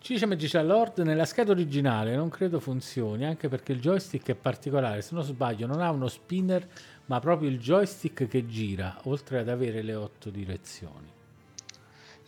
[0.02, 4.34] Ci dice Magical Lord, nella scheda originale non credo funzioni, anche perché il joystick è
[4.34, 6.66] particolare, se non sbaglio non ha uno spinner,
[7.04, 11.06] ma proprio il joystick che gira, oltre ad avere le otto direzioni.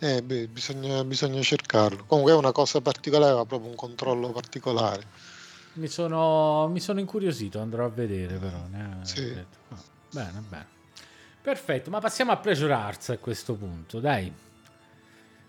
[0.00, 2.04] Eh, beh, bisogna, bisogna cercarlo.
[2.06, 5.30] Comunque è una cosa particolare, ha proprio un controllo particolare.
[5.74, 8.62] Mi sono, mi sono incuriosito, andrò a vedere però.
[9.02, 9.32] Sì.
[10.10, 10.66] Bene, bene.
[11.40, 14.32] Perfetto, ma passiamo a Pleasure Arts a questo punto, dai.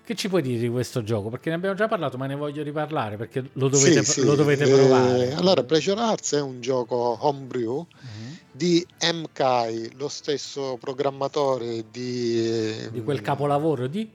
[0.06, 1.30] Che ci puoi dire di questo gioco?
[1.30, 4.66] Perché ne abbiamo già parlato, ma ne voglio riparlare perché lo dovete, sì, lo dovete
[4.66, 5.30] provare.
[5.30, 8.38] Eh, allora, Pleasure Arts è un gioco homebrew uh-huh.
[8.52, 12.90] di MKai, lo stesso programmatore di...
[12.92, 14.10] Di quel capolavoro di?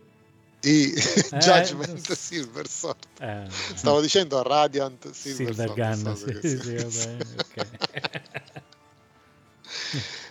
[0.60, 2.94] Di eh, Judgment Silverson.
[3.20, 3.46] Eh.
[3.74, 6.16] Stavo dicendo Radiant Silver Gun.
[6.16, 7.68] Sì, sì, sì, okay.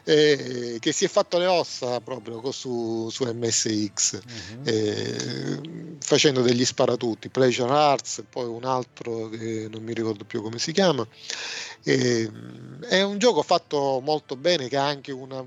[0.08, 4.58] eh, che si è fatto le ossa proprio su, su MSX uh-huh.
[4.58, 4.62] Mhm.
[4.64, 10.60] eh, facendo degli sparatutti Pleasure Arts poi un altro che non mi ricordo più come
[10.60, 11.06] si chiama
[11.84, 12.32] eh,
[12.88, 15.46] è un gioco fatto molto bene che ha anche una,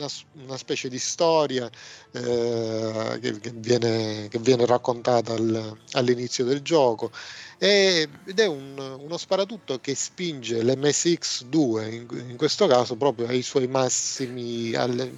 [0.00, 0.10] una,
[0.44, 1.70] una specie di storia
[2.12, 7.10] eh, che, che, viene, che, viene, raccontata al, all'inizio del gioco.
[7.58, 13.66] Ed è un, uno sparatutto che spinge l'MSX2 in, in, questo caso proprio ai suoi
[13.66, 15.12] massimi alle,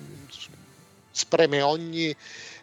[1.12, 2.14] spreme ogni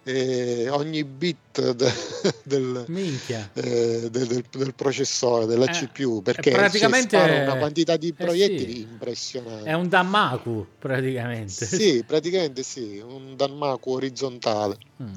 [0.04, 1.91] eh, ogni bit de,
[2.43, 8.10] del, eh, del, del, del, processore, della eh, CPU, perché praticamente è una quantità di
[8.10, 8.82] eh, proiettili sì.
[8.82, 9.70] impressionante.
[9.70, 11.66] È un Danmaku praticamente.
[11.66, 14.78] Sì, praticamente sì, un Danmaku orizzontale.
[15.02, 15.14] Mm.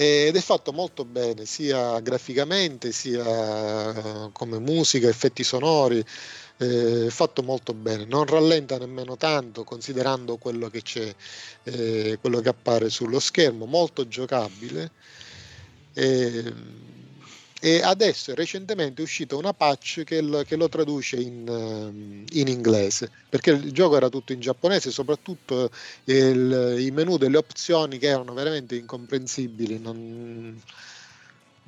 [0.00, 6.04] Ed è fatto molto bene, sia graficamente, sia come musica, effetti sonori
[6.58, 11.14] eh, fatto molto bene, non rallenta nemmeno tanto considerando quello che c'è,
[11.64, 14.90] eh, quello che appare sullo schermo, molto giocabile.
[15.94, 16.52] Eh,
[17.60, 23.10] e adesso recentemente è uscita una patch che lo, che lo traduce in, in, inglese
[23.28, 25.68] perché il gioco era tutto in giapponese soprattutto
[26.04, 29.80] il, i menu delle opzioni che erano veramente incomprensibili.
[29.80, 30.60] Non,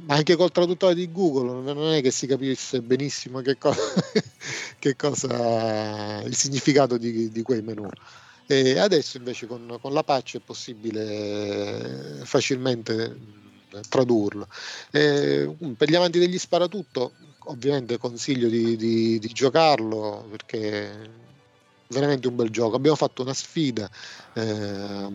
[0.07, 3.75] anche col traduttore di Google non è che si capisse benissimo che, co-
[4.79, 7.89] che cosa il significato di, di, quei menu.
[8.47, 13.17] E adesso invece con, con la patch è possibile facilmente
[13.89, 14.49] tradurlo.
[14.91, 17.13] E, per gli amanti degli sparatutto,
[17.45, 21.29] ovviamente consiglio di, di, di giocarlo perché
[21.89, 22.77] veramente un bel gioco.
[22.77, 23.89] Abbiamo fatto una sfida
[24.35, 25.09] eh,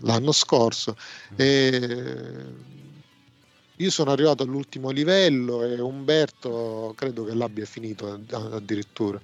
[0.00, 0.96] l'anno scorso
[1.36, 2.70] e
[3.82, 9.20] io sono arrivato all'ultimo livello e Umberto credo che l'abbia finito addirittura.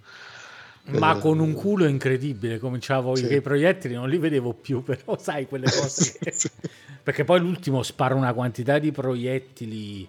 [0.91, 3.31] Ma eh, con un culo incredibile, cominciavo sì.
[3.33, 6.17] i proiettili, non li vedevo più, però sai quelle cose.
[6.19, 6.33] Che...
[6.33, 6.51] sì.
[7.03, 10.09] Perché poi l'ultimo spara una quantità di proiettili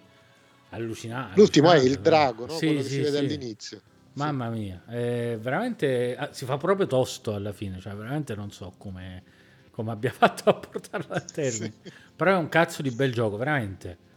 [0.70, 1.38] allucinanti.
[1.38, 2.56] L'ultimo è il drago, no?
[2.56, 3.80] Sì, quello che si vede all'inizio.
[4.12, 8.74] Mamma mia, è veramente ah, si fa proprio tosto alla fine, cioè veramente non so
[8.76, 9.22] come,
[9.70, 11.72] come abbia fatto a portarlo a termine.
[12.16, 14.08] Però è un cazzo di bel gioco, veramente.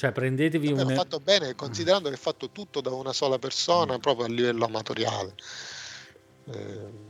[0.00, 0.94] Cioè, prendetevi Vabbè, un.
[0.94, 4.00] fatto bene, considerando che è fatto tutto da una sola persona, mm.
[4.00, 5.34] proprio a livello amatoriale.
[6.46, 7.08] Eh...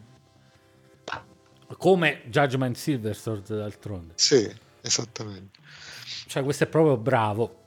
[1.79, 4.15] Come Judgment Silverstone d'altronde.
[4.17, 5.61] Sì, esattamente.
[6.27, 7.59] Cioè, questo è proprio bravo.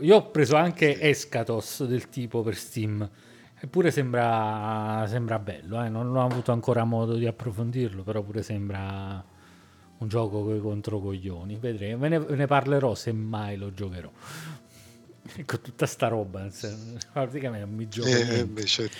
[0.00, 1.02] Io ho preso anche sì.
[1.02, 3.06] Escatos del tipo per Steam.
[3.60, 5.90] Eppure sembra, sembra bello, eh?
[5.90, 9.22] non ho avuto ancora modo di approfondirlo, però pure sembra
[9.98, 11.56] un gioco con i controcoglioni.
[11.56, 14.10] Vedremo, ve ne, ne parlerò se mai lo giocherò.
[15.44, 16.48] Con tutta sta roba,
[17.12, 18.08] praticamente non mi gioco.
[18.08, 18.96] Eh, beh, certo.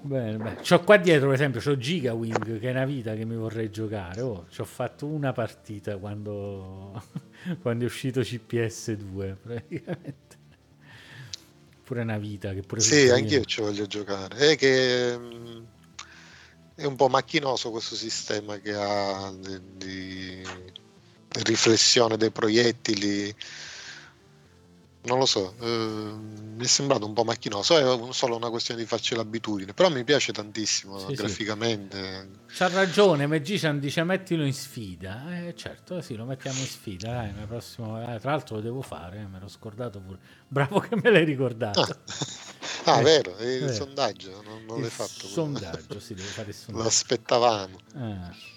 [0.00, 0.56] Bene, bene.
[0.56, 3.70] C'ho qua dietro, per esempio, c'ho Giga Wing, che è una vita che mi vorrei
[3.70, 4.20] giocare.
[4.20, 7.02] Oh, ci ho fatto una partita quando,
[7.60, 10.24] quando è uscito CPS 2, praticamente.
[11.82, 14.36] Pure una vita che pure Sì, anch'io ci voglio giocare.
[14.36, 15.64] È che mm,
[16.76, 20.42] è un po' macchinoso questo sistema che ha di, di
[21.44, 23.34] riflessione dei proiettili
[25.06, 28.86] non lo so, eh, mi è sembrato un po' macchinoso, è solo una questione di
[28.86, 32.28] farci l'abitudine, però mi piace tantissimo sì, graficamente.
[32.46, 32.56] Sì.
[32.56, 37.46] C'ha ragione, Magician dice mettilo in sfida, eh, certo, sì, lo mettiamo in sfida, dai,
[37.46, 38.00] prossimo...
[38.02, 41.24] eh, tra l'altro lo devo fare, eh, me l'ho scordato pure, bravo che me l'hai
[41.24, 41.80] ricordato.
[41.80, 43.72] Ah, ah vero, il vero.
[43.72, 45.26] sondaggio, non, non l'hai fatto.
[45.26, 46.84] Il sondaggio, sì, devo fare il sondaggio.
[46.84, 47.78] L'aspettavamo.
[47.94, 48.54] Eh.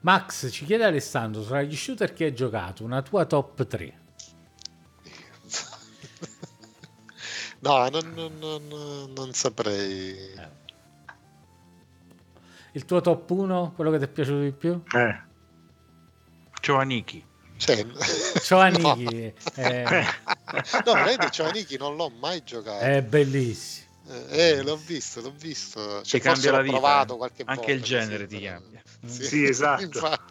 [0.00, 4.06] Max ci chiede Alessandro, tra gli shooter che hai giocato, una tua top 3.
[7.60, 10.16] No, non, non, non, non saprei.
[10.16, 10.56] Eh.
[12.72, 14.80] Il tuo top 1, quello che ti è piaciuto di più?
[14.94, 15.20] Eh.
[16.60, 17.24] Ciovaniki.
[17.56, 17.84] Cioè,
[18.40, 19.34] Ciovaniki.
[19.56, 19.82] No, eh.
[20.84, 22.84] no veramente Ciovaniki non l'ho mai giocato.
[22.84, 23.86] È bellissimo.
[24.08, 26.02] Eh, eh, l'ho visto, l'ho visto.
[26.02, 26.78] Cioè, cambia la vita.
[26.78, 28.82] Provato qualche Anche volta, il genere ti cambia.
[29.04, 30.18] Sì, sì esatto.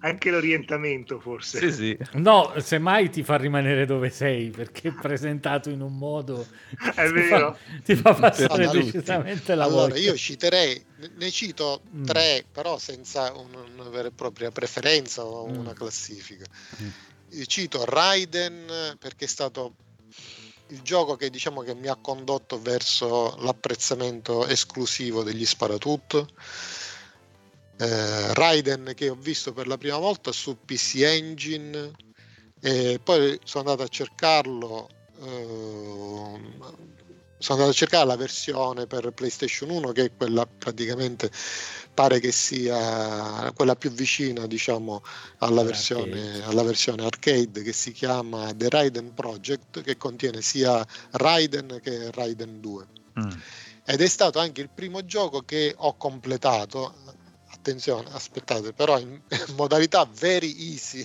[0.00, 1.58] Anche l'orientamento forse.
[1.58, 1.98] Sì, sì.
[2.14, 6.46] No, semmai ti fa rimanere dove sei perché è presentato in un modo
[6.94, 7.54] è vero.
[7.56, 10.10] Fa, ti fa passare decisamente la allora, voglia.
[10.10, 10.84] io citerei,
[11.16, 12.04] ne cito mm.
[12.04, 15.56] tre, però senza una vera e propria preferenza o mm.
[15.56, 16.44] una classifica.
[16.82, 17.42] Mm.
[17.46, 19.74] Cito Raiden perché è stato
[20.68, 26.28] il gioco che diciamo che mi ha condotto verso l'apprezzamento esclusivo degli sparatutto
[27.78, 31.92] eh, Raiden che ho visto per la prima volta su PC Engine.
[32.60, 34.88] E poi sono andato a cercarlo
[35.22, 36.54] eh,
[37.38, 41.30] sono andato a cercare la versione per PlayStation 1 che è quella praticamente
[41.92, 45.02] pare che sia quella più vicina diciamo
[45.38, 51.78] alla versione, alla versione, arcade che si chiama The Raiden Project che contiene sia Raiden
[51.82, 52.86] che Raiden 2
[53.20, 53.30] mm.
[53.84, 56.94] ed è stato anche il primo gioco che ho completato
[57.66, 59.20] attenzione, aspettate, però in,
[59.56, 61.04] modalità very easy,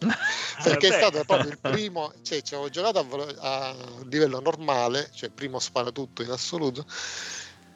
[0.62, 3.06] perché è stato proprio il primo, cioè ci avevo giocato
[3.40, 3.76] a, a,
[4.08, 6.86] livello normale, cioè primo sparatutto in assoluto,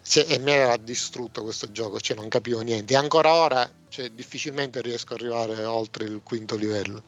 [0.03, 2.95] cioè, e mi aveva distrutto questo gioco, cioè non capivo niente.
[2.95, 7.03] E ancora ora cioè, difficilmente riesco ad arrivare oltre il quinto livello.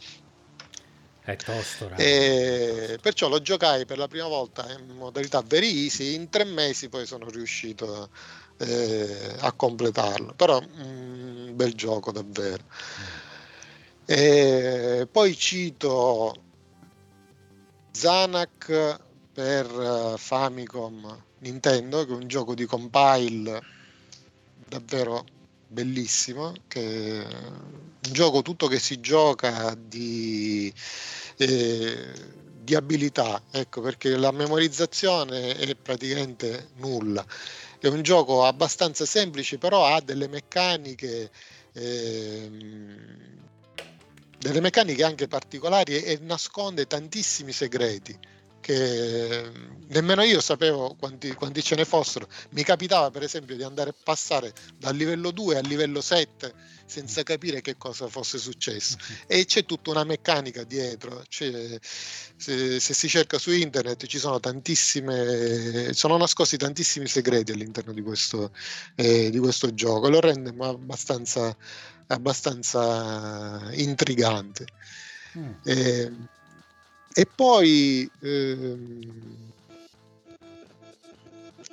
[1.26, 6.28] È tosto, e perciò lo giocai per la prima volta in modalità very easy, in
[6.28, 8.08] tre mesi poi sono riuscito a
[8.58, 10.32] eh, a completarlo.
[10.34, 12.64] Però un mm, bel gioco davvero.
[14.06, 16.34] E poi cito
[17.90, 19.00] Zanak
[19.32, 23.62] per uh, Famicom Nintendo, che è un gioco di compile
[24.68, 25.24] davvero
[25.66, 30.72] bellissimo, che è un gioco tutto che si gioca di,
[31.36, 32.12] eh,
[32.62, 37.24] di abilità, ecco perché la memorizzazione è praticamente nulla
[37.88, 41.30] è un gioco abbastanza semplice, però ha delle meccaniche.
[41.72, 43.42] Ehm,
[44.38, 48.18] delle meccaniche anche particolari e, e nasconde tantissimi segreti
[48.64, 49.50] che
[49.88, 52.26] nemmeno io sapevo quanti, quanti, ce ne fossero.
[52.50, 57.22] Mi capitava per esempio di andare a passare dal livello 2 al livello 7 senza
[57.22, 58.96] capire che cosa fosse successo.
[59.26, 61.22] E c'è tutta una meccanica dietro.
[61.28, 61.78] Cioè,
[62.36, 68.00] se, se, si cerca su internet ci sono tantissime, sono nascosti tantissimi segreti all'interno di
[68.00, 68.50] questo,
[68.94, 70.08] eh, di questo gioco.
[70.08, 71.54] Lo rende abbastanza,
[72.06, 74.64] abbastanza intrigante.
[75.36, 75.52] Mm.
[75.64, 76.12] Eh,
[77.14, 79.52] e poi ehm,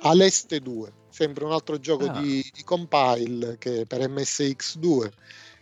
[0.04, 2.20] Aleste 2, sempre un altro gioco ah.
[2.20, 5.10] di, di, compile che per MSX2,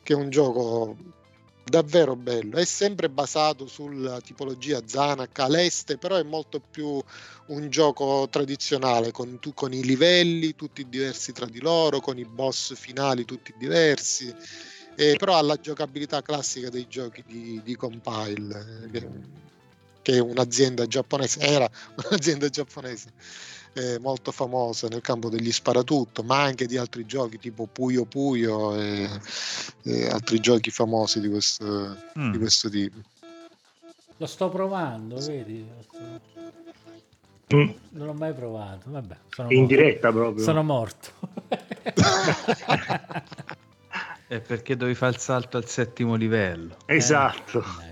[0.03, 0.97] che è un gioco
[1.65, 2.57] davvero bello.
[2.57, 7.03] È sempre basato sulla tipologia Zanac Aleste, però è molto più
[7.47, 12.25] un gioco tradizionale con, tu, con i livelli tutti diversi tra di loro, con i
[12.25, 14.35] boss finali tutti diversi.
[14.97, 18.89] Eh, però ha la giocabilità classica dei giochi di, di compile.
[18.93, 19.09] Eh,
[20.11, 21.71] che è un'azienda giapponese, era
[22.11, 23.13] un'azienda giapponese
[23.75, 28.75] eh, molto famosa nel campo degli sparatutto, ma anche di altri giochi tipo Puyo Puyo
[28.75, 29.09] e,
[29.85, 32.33] e altri giochi famosi di questo, mm.
[32.33, 32.99] di questo, tipo.
[34.17, 35.65] Lo sto provando, vedi?
[37.55, 37.71] Mm.
[37.91, 39.17] Non l'ho mai provato, vabbè.
[39.29, 39.75] Sono In morto.
[39.75, 40.45] diretta proprio.
[40.45, 41.13] Sono morto.
[44.31, 46.77] È perché dovevi fare il salto al settimo livello.
[46.87, 47.65] Esatto.
[47.83, 47.90] Eh,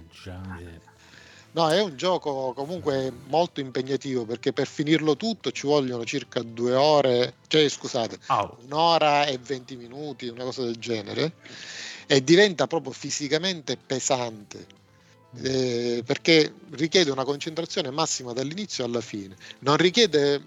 [1.58, 6.72] No, è un gioco comunque molto impegnativo perché per finirlo tutto ci vogliono circa due
[6.74, 8.58] ore, cioè scusate, oh.
[8.66, 11.32] un'ora e venti minuti, una cosa del genere,
[12.06, 14.66] e diventa proprio fisicamente pesante.
[15.42, 20.40] Eh, perché richiede una concentrazione massima dall'inizio alla fine, non richiede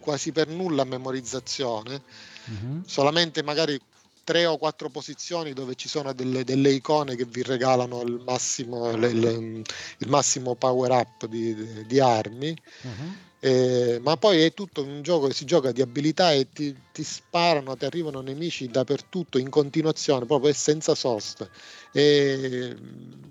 [0.00, 2.02] quasi per nulla memorizzazione,
[2.50, 2.80] mm-hmm.
[2.86, 3.80] solamente magari
[4.28, 8.94] tre o quattro posizioni dove ci sono delle, delle icone che vi regalano il massimo,
[8.94, 12.54] le, le, il massimo power up di, di armi.
[12.82, 13.12] Uh-huh.
[13.40, 17.04] Eh, ma poi è tutto un gioco che si gioca di abilità e ti, ti
[17.04, 21.48] sparano, ti arrivano nemici dappertutto in continuazione, proprio senza sosta.
[21.92, 22.74] E,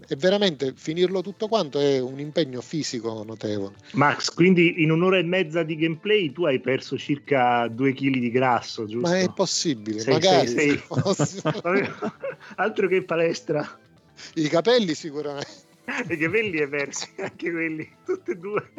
[0.08, 3.76] e, veramente finirlo tutto quanto è un impegno fisico notevole.
[3.94, 8.32] Max, quindi in un'ora e mezza di gameplay tu hai perso circa due kg di
[8.32, 9.10] grasso, giusto?
[9.10, 10.48] Ma è possibile, sei, magari.
[10.48, 10.82] Sei,
[11.16, 11.90] sei.
[12.56, 13.78] Altro che palestra.
[14.36, 15.66] I capelli sicuramente.
[16.08, 18.72] I capelli hai persi, anche quelli, tutti e due.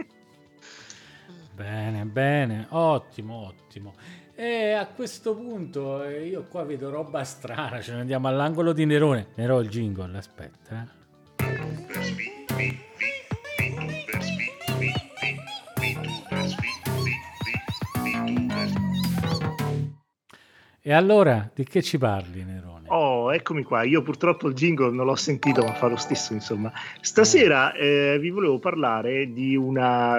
[1.59, 3.94] Bene, bene, ottimo, ottimo.
[4.36, 8.86] E a questo punto eh, io qua vedo roba strana, ce ne andiamo all'angolo di
[8.86, 9.30] Nerone.
[9.34, 10.86] Nerò il jingle, aspetta.
[20.80, 22.86] E allora, di che ci parli, Nerone?
[22.86, 23.82] Oh, eccomi qua.
[23.82, 26.72] Io purtroppo il jingle non l'ho sentito, ma fa lo stesso, insomma.
[27.00, 30.16] Stasera eh, vi volevo parlare di una...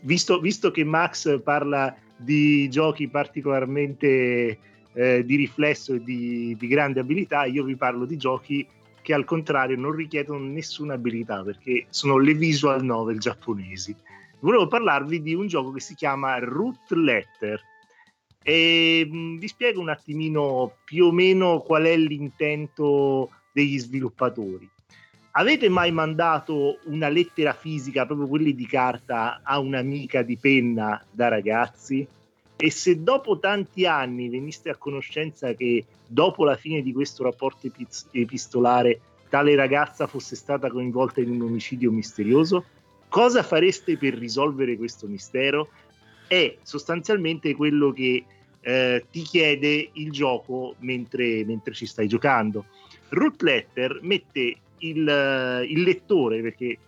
[0.00, 4.58] Visto, visto che Max parla di giochi particolarmente
[4.92, 8.66] eh, di riflesso e di, di, grande abilità, io vi parlo di giochi
[9.02, 13.94] che al contrario non richiedono nessuna abilità perché sono le visual novel giapponesi.
[14.40, 17.60] Volevo parlarvi di un gioco che si chiama Root Letter.
[18.42, 24.68] E mh, vi spiego un attimino più o meno qual è l'intento degli sviluppatori.
[25.38, 31.28] Avete mai mandato una lettera fisica, proprio quelli di carta, a un'amica di penna da
[31.28, 32.06] ragazzi?
[32.56, 37.70] E se dopo tanti anni veniste a conoscenza che dopo la fine di questo rapporto
[38.12, 42.64] epistolare tale ragazza fosse stata coinvolta in un omicidio misterioso,
[43.06, 45.68] cosa fareste per risolvere questo mistero?
[46.26, 48.24] È sostanzialmente quello che
[48.62, 52.64] eh, ti chiede il gioco mentre, mentre ci stai giocando.
[53.10, 56.78] Root Letter mette il, il lettore, perché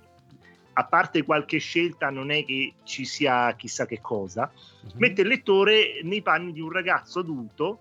[0.72, 4.90] a parte qualche scelta non è che ci sia chissà che cosa, uh-huh.
[4.96, 7.80] mette il lettore nei panni di un ragazzo adulto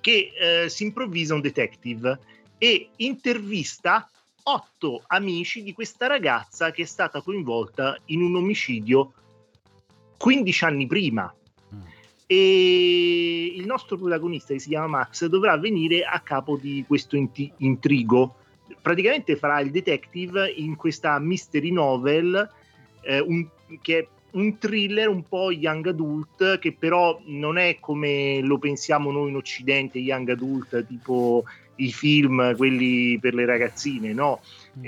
[0.00, 2.18] che eh, si improvvisa un detective
[2.58, 4.08] e intervista
[4.44, 9.12] otto amici di questa ragazza che è stata coinvolta in un omicidio
[10.18, 11.34] 15 anni prima.
[11.74, 11.80] Mm.
[12.26, 17.52] E il nostro protagonista, che si chiama Max, dovrà venire a capo di questo int-
[17.58, 18.36] intrigo
[18.84, 22.50] praticamente farà il detective in questa mystery novel
[23.00, 23.48] eh, un,
[23.80, 29.10] che è un thriller un po' young adult che però non è come lo pensiamo
[29.10, 31.44] noi in occidente young adult tipo
[31.76, 34.42] i film quelli per le ragazzine no
[34.78, 34.82] mm.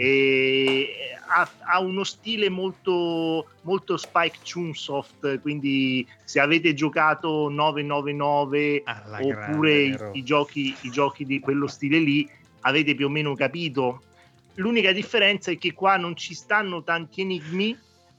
[1.28, 9.88] ha, ha, uno stile molto molto Spike Chunsoft quindi se avete giocato 999 Alla oppure
[9.88, 12.28] grande, i, i, giochi, i giochi di quello stile lì
[12.66, 14.02] avete più o meno capito.
[14.54, 17.76] L'unica differenza è che qua non ci stanno tanti enigmi,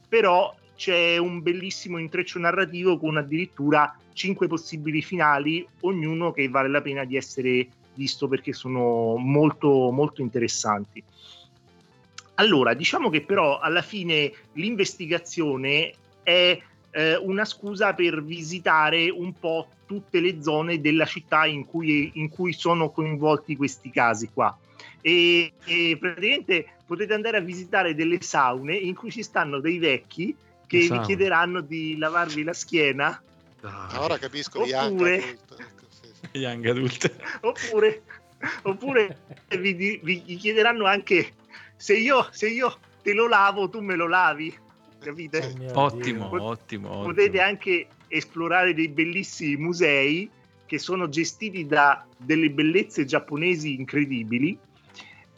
[0.08, 6.80] però c'è un bellissimo intreccio narrativo con addirittura cinque possibili finali, ognuno che vale la
[6.80, 11.02] pena di essere visto perché sono molto molto interessanti.
[12.34, 15.92] Allora, diciamo che però alla fine l'investigazione
[16.22, 16.56] è
[16.90, 22.28] eh, una scusa per visitare un po' tutte le zone della città in cui, in
[22.28, 24.56] cui sono coinvolti questi casi qua.
[25.00, 30.36] E, e, praticamente potete andare a visitare delle saune in cui ci stanno dei vecchi
[30.66, 33.22] che vi chiederanno di lavarvi la schiena.
[33.58, 33.96] Dai.
[33.96, 35.38] Ora capisco oppure,
[36.32, 37.10] young adult.
[37.40, 38.02] oppure,
[38.64, 39.16] oppure
[39.58, 41.32] vi, vi, chiederanno anche
[41.76, 44.54] se io, se io te lo lavo, tu me lo lavi
[44.98, 45.54] capite?
[45.74, 47.42] Oh ottimo, Pot- ottimo, Potete ottimo.
[47.42, 50.28] anche esplorare dei bellissimi musei
[50.66, 54.58] che sono gestiti da delle bellezze giapponesi incredibili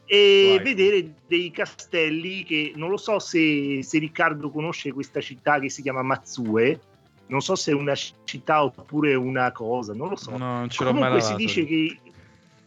[0.07, 0.65] e Vai.
[0.65, 5.83] vedere dei castelli che non lo so se, se, Riccardo conosce questa città che si
[5.83, 6.81] chiama Matsue
[7.27, 10.31] non so se è una città oppure una cosa non lo so.
[10.33, 11.99] No, non ce l'ho comunque mai si dice che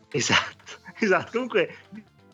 [0.10, 1.32] esatto, esatto.
[1.34, 1.76] Comunque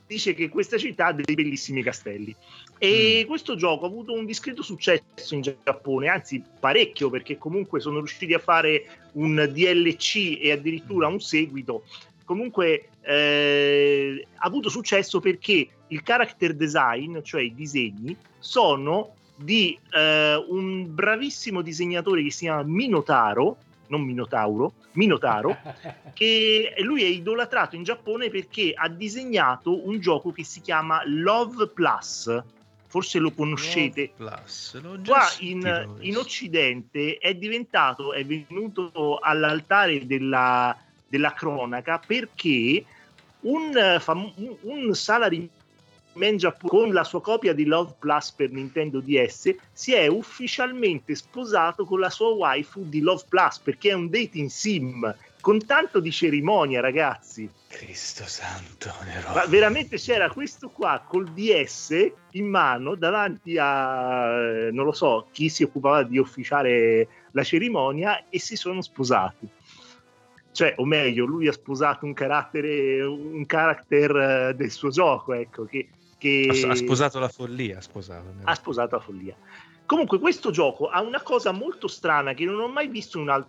[0.06, 2.36] dice che questa città ha dei bellissimi castelli
[2.82, 3.28] e mm.
[3.28, 8.34] questo gioco ha avuto un discreto successo in Giappone, anzi parecchio, perché comunque sono riusciti
[8.34, 11.84] a fare un DLC e addirittura un seguito.
[12.24, 20.36] Comunque eh, ha avuto successo perché il character design, cioè i disegni, sono di eh,
[20.48, 23.58] un bravissimo disegnatore che si chiama Minotaro,
[23.88, 25.58] non Minotauro, Minotaro,
[26.14, 31.68] che lui è idolatrato in Giappone perché ha disegnato un gioco che si chiama Love
[31.68, 32.44] Plus
[32.90, 34.12] forse lo conoscete.
[34.16, 40.76] Plus, Qua in, in, Occidente è diventato, è venuto all'altare della,
[41.08, 42.84] della cronaca perché
[43.42, 45.48] un, fam- un salary
[46.68, 52.00] con la sua copia di Love Plus per Nintendo DS si è ufficialmente sposato con
[52.00, 56.82] la sua waifu di Love Plus perché è un dating sim con tanto di cerimonia
[56.82, 59.32] ragazzi Cristo santo, Nero.
[59.32, 65.50] Ma veramente c'era questo qua col DS in mano davanti a, non lo so, chi
[65.50, 69.48] si occupava di ufficiare la cerimonia e si sono sposati.
[70.52, 75.66] Cioè, o meglio, lui ha sposato un carattere, un character eh, del suo gioco, ecco,
[75.66, 76.66] che, che...
[76.68, 78.34] Ha sposato la follia, ha sposato.
[78.44, 79.36] Ha sposato la follia.
[79.90, 83.48] Comunque questo gioco ha una cosa molto strana che non ho mai visto in, al-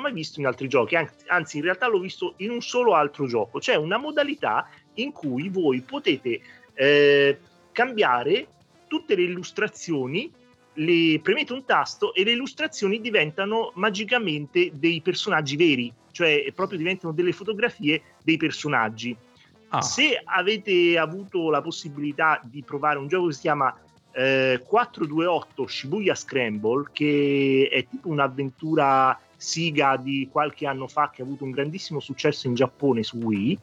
[0.00, 0.96] mai visto in altri giochi,
[1.28, 5.48] anzi in realtà l'ho visto in un solo altro gioco, c'è una modalità in cui
[5.48, 6.40] voi potete
[6.74, 7.38] eh,
[7.70, 8.48] cambiare
[8.88, 10.28] tutte le illustrazioni,
[10.72, 17.12] le, premete un tasto e le illustrazioni diventano magicamente dei personaggi veri, cioè proprio diventano
[17.12, 19.16] delle fotografie dei personaggi.
[19.68, 19.82] Ah.
[19.82, 23.72] Se avete avuto la possibilità di provare un gioco che si chiama
[24.16, 31.24] 428 eh, Shibuya Scramble, che è tipo un'avventura siga di qualche anno fa che ha
[31.24, 33.58] avuto un grandissimo successo in Giappone su Wii.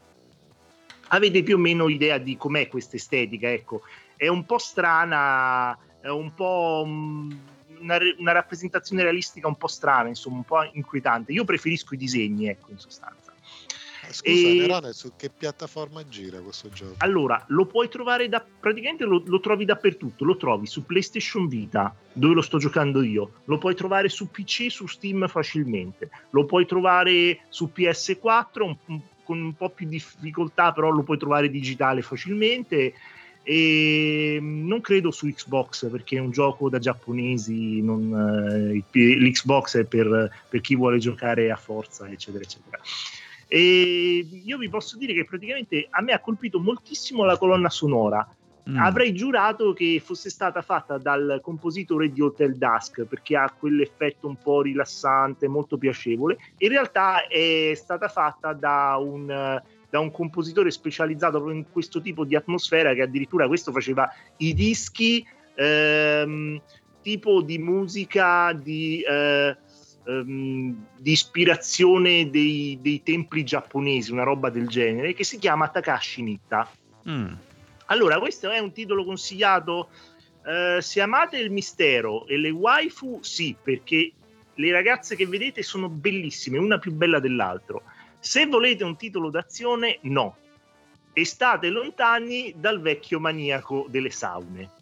[1.09, 3.81] Avete più o meno idea di com'è questa estetica, ecco.
[4.15, 7.31] È un po' strana, è un po' mm,
[7.79, 11.31] una, una, rappresentazione realistica un po' strana, insomma, un po' inquietante.
[11.31, 13.22] Io preferisco i disegni, ecco, in sostanza.
[14.13, 14.57] Scusa, e...
[14.59, 16.95] Nerone, su che piattaforma gira questo gioco?
[16.99, 20.23] Allora, lo puoi trovare da praticamente lo, lo, trovi dappertutto.
[20.23, 23.31] Lo trovi su PlayStation Vita, dove lo sto giocando io.
[23.45, 26.09] Lo puoi trovare su PC, su Steam facilmente.
[26.29, 31.17] Lo puoi trovare su PS4 un, un, con un po' più difficoltà, però lo puoi
[31.17, 32.93] trovare digitale facilmente
[33.45, 39.83] e non credo su Xbox perché è un gioco da giapponesi non, eh, l'Xbox è
[39.83, 42.79] per, per, chi vuole giocare a forza eccetera eccetera
[43.53, 48.27] e io vi posso dire che praticamente a me ha colpito moltissimo la colonna sonora
[48.67, 48.79] mm.
[48.79, 54.37] avrei giurato che fosse stata fatta dal compositore di Hotel Dusk perché ha quell'effetto un
[54.37, 61.47] po' rilassante molto piacevole in realtà è stata fatta da un da un compositore specializzato
[61.51, 65.23] in questo tipo di atmosfera che addirittura questo faceva i dischi
[65.53, 66.59] ehm,
[67.03, 69.55] tipo di musica di, eh,
[70.05, 76.21] ehm, di ispirazione dei, dei, templi giapponesi, una roba del genere, che si chiama Takashi
[76.21, 76.69] Nitta.
[77.09, 77.33] Mm.
[77.87, 79.89] Allora, questo è un titolo consigliato.
[80.45, 84.11] Eh, se amate il mistero e le waifu, sì, perché
[84.55, 87.83] le ragazze che vedete sono bellissime, una più bella dell'altro.
[88.19, 90.37] Se volete un titolo d'azione, no.
[91.11, 94.81] E state lontani dal vecchio maniaco delle saune.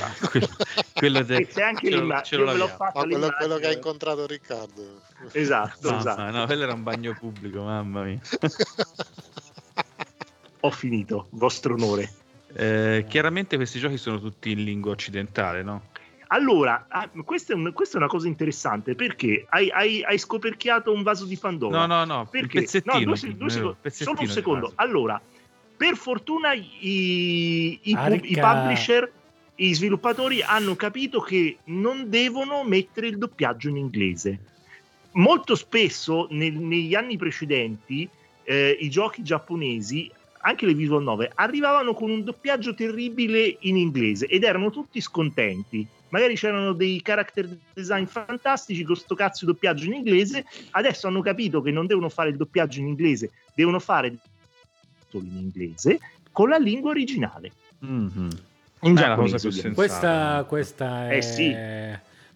[0.00, 0.48] Ah, quello,
[0.94, 1.46] quello de...
[1.46, 5.02] c'è anche l'immagine l'ho quello, quello, che ha incontrato Riccardo
[5.32, 6.30] esatto, no, esatto.
[6.30, 8.18] no, quello era un bagno pubblico mamma mia
[10.60, 12.10] ho finito vostro onore
[12.54, 15.88] eh, chiaramente questi giochi sono tutti in lingua occidentale no?
[16.32, 20.92] Allora, ah, questa, è un, questa, è una cosa interessante perché hai, hai, hai, scoperchiato
[20.92, 21.76] un vaso di Pandora.
[21.76, 22.68] No, no, no, perché?
[22.84, 24.72] No, due, due secondi, solo un secondo.
[24.76, 25.20] Allora,
[25.76, 29.10] per fortuna i, i, pu- i publisher,
[29.60, 34.38] i sviluppatori hanno capito che non devono mettere il doppiaggio in inglese.
[35.12, 38.08] Molto spesso nel, negli anni precedenti
[38.44, 40.10] eh, i giochi giapponesi
[40.42, 45.86] anche le visual 9 arrivavano con un doppiaggio terribile in inglese ed erano tutti scontenti
[46.10, 51.20] magari c'erano dei character design fantastici con sto cazzo di doppiaggio in inglese, adesso hanno
[51.22, 54.08] capito che non devono fare il doppiaggio in inglese, devono fare
[55.12, 55.98] in inglese
[56.32, 57.52] con la lingua originale.
[57.84, 58.28] Mm-hmm.
[58.80, 59.72] In giapponese.
[59.72, 61.16] Questa, questa è...
[61.16, 61.54] Eh sì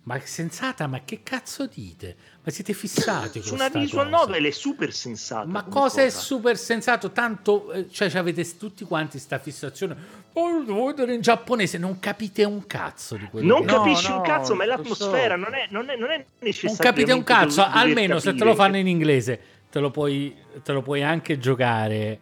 [0.04, 2.14] ma sensata, ma che cazzo dite?
[2.42, 5.46] Ma siete fissati su una visual novel è super sensata.
[5.46, 7.10] Ma cosa, cosa, è super sensato?
[7.10, 9.96] Tanto, eh, cioè, avete tutti quanti sta fissazione.
[10.34, 13.46] Oh, devo vedere in giapponese, non capite un cazzo di quello.
[13.46, 13.72] Non che...
[13.72, 15.40] capisci no, un cazzo, ma è l'atmosfera, so.
[15.40, 16.76] non, è, non, è, non è necessario.
[16.82, 19.40] Non capite un cazzo, almeno se te lo fanno in inglese,
[19.70, 22.20] te lo puoi, te lo puoi anche giocare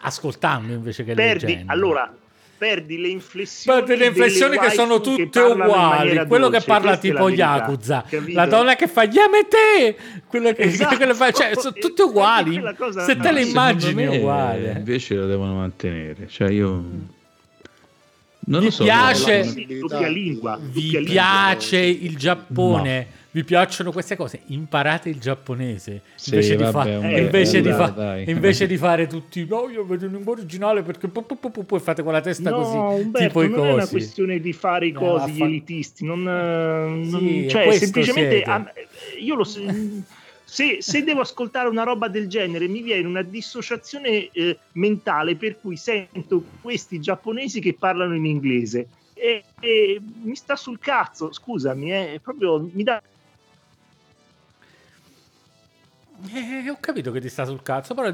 [0.00, 1.70] ascoltando invece che Perdi, leggendo.
[1.70, 2.12] Allora,
[2.62, 6.26] perdi le inflessioni, perdi le inflessioni che sono tutte che uguali.
[6.28, 8.38] Quello dolce, che parla tipo Yakuza, capito?
[8.38, 9.96] la donna che fa Yamete,
[10.28, 10.94] quello che, esatto.
[10.94, 12.62] quello fa, cioè, sono tutte uguali.
[12.78, 13.02] Cosa...
[13.02, 14.74] Se no, te le immagini è uguale.
[14.76, 16.28] Invece la devono mantenere.
[16.28, 16.84] Cioè io.
[18.44, 18.84] Non lo so.
[18.84, 19.42] Piace,
[20.08, 22.98] lingua, vi piace il Giappone?
[23.10, 27.60] No vi piacciono queste cose, imparate il giapponese sì, invece, vabbè, di, fa- eh, invece,
[27.62, 31.38] di, fa- invece di, fare tutti no io vedo in lingua originale perché poi pu-
[31.38, 33.68] pu- pu- fate con la testa no, così Umberto, tipo non i cosi.
[33.68, 38.42] è una questione di fare i cosi no, gli elitisti non, non sì, cioè semplicemente
[38.42, 38.70] a,
[39.18, 44.58] io lo se, se, devo ascoltare una roba del genere mi viene una dissociazione eh,
[44.72, 48.88] mentale per cui sento questi giapponesi che parlano in inglese.
[49.14, 53.00] E, e mi sta sul cazzo scusami è proprio mi dà
[56.30, 58.10] Eh, ho capito che ti sta sul cazzo, però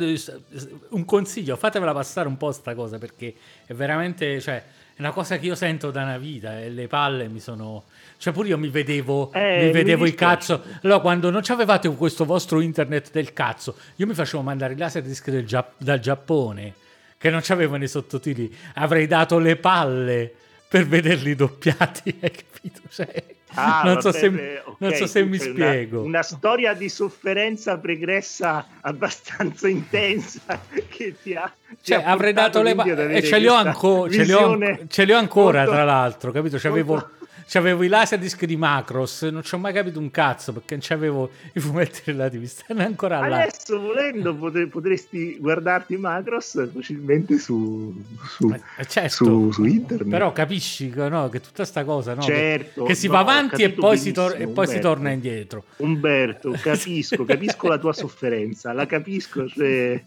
[0.90, 3.34] un consiglio, fatevela passare un po' sta cosa perché
[3.66, 4.64] è veramente, cioè,
[4.94, 7.84] è una cosa che io sento da una vita e le palle mi sono...
[8.16, 10.62] Cioè pure io mi vedevo, eh, mi vedevo mi il cazzo.
[10.82, 15.02] Allora quando non avevate questo vostro internet del cazzo, io mi facevo mandare i laser
[15.02, 16.74] disc Gia- dal Giappone,
[17.18, 20.32] che non c'avevano i sottotitoli, avrei dato le palle
[20.66, 22.80] per vederli doppiati, hai capito?
[22.88, 26.02] Cioè, ah, non, so se, okay, non, so se, mi spiego.
[26.02, 31.52] Una, storia di sofferenza pregressa abbastanza intensa che ti ha.
[31.80, 32.74] Cioè, avrei dato le
[33.10, 34.58] e ce li, ho anco, ce, li ho,
[34.88, 36.56] ce li ho ancora, molto, tra l'altro, capito?
[36.58, 36.92] C'avevo.
[36.92, 37.17] Molto
[37.50, 41.30] C'avevo i laserdisc di Macros, non ci ho mai capito un cazzo perché non c'avevo
[41.54, 43.40] i fumetti relativi, stanno ancora là.
[43.40, 44.36] Adesso volendo
[44.70, 50.10] potresti guardarti Macros facilmente su, su, eh, certo, su, su internet.
[50.10, 53.62] Però capisci no, che tutta sta cosa no, certo, che, che, si no, va avanti
[53.62, 55.64] e poi, si, tor- e poi si, torna indietro.
[55.76, 59.98] Umberto, capisco, capisco la tua sofferenza, la capisco, cioè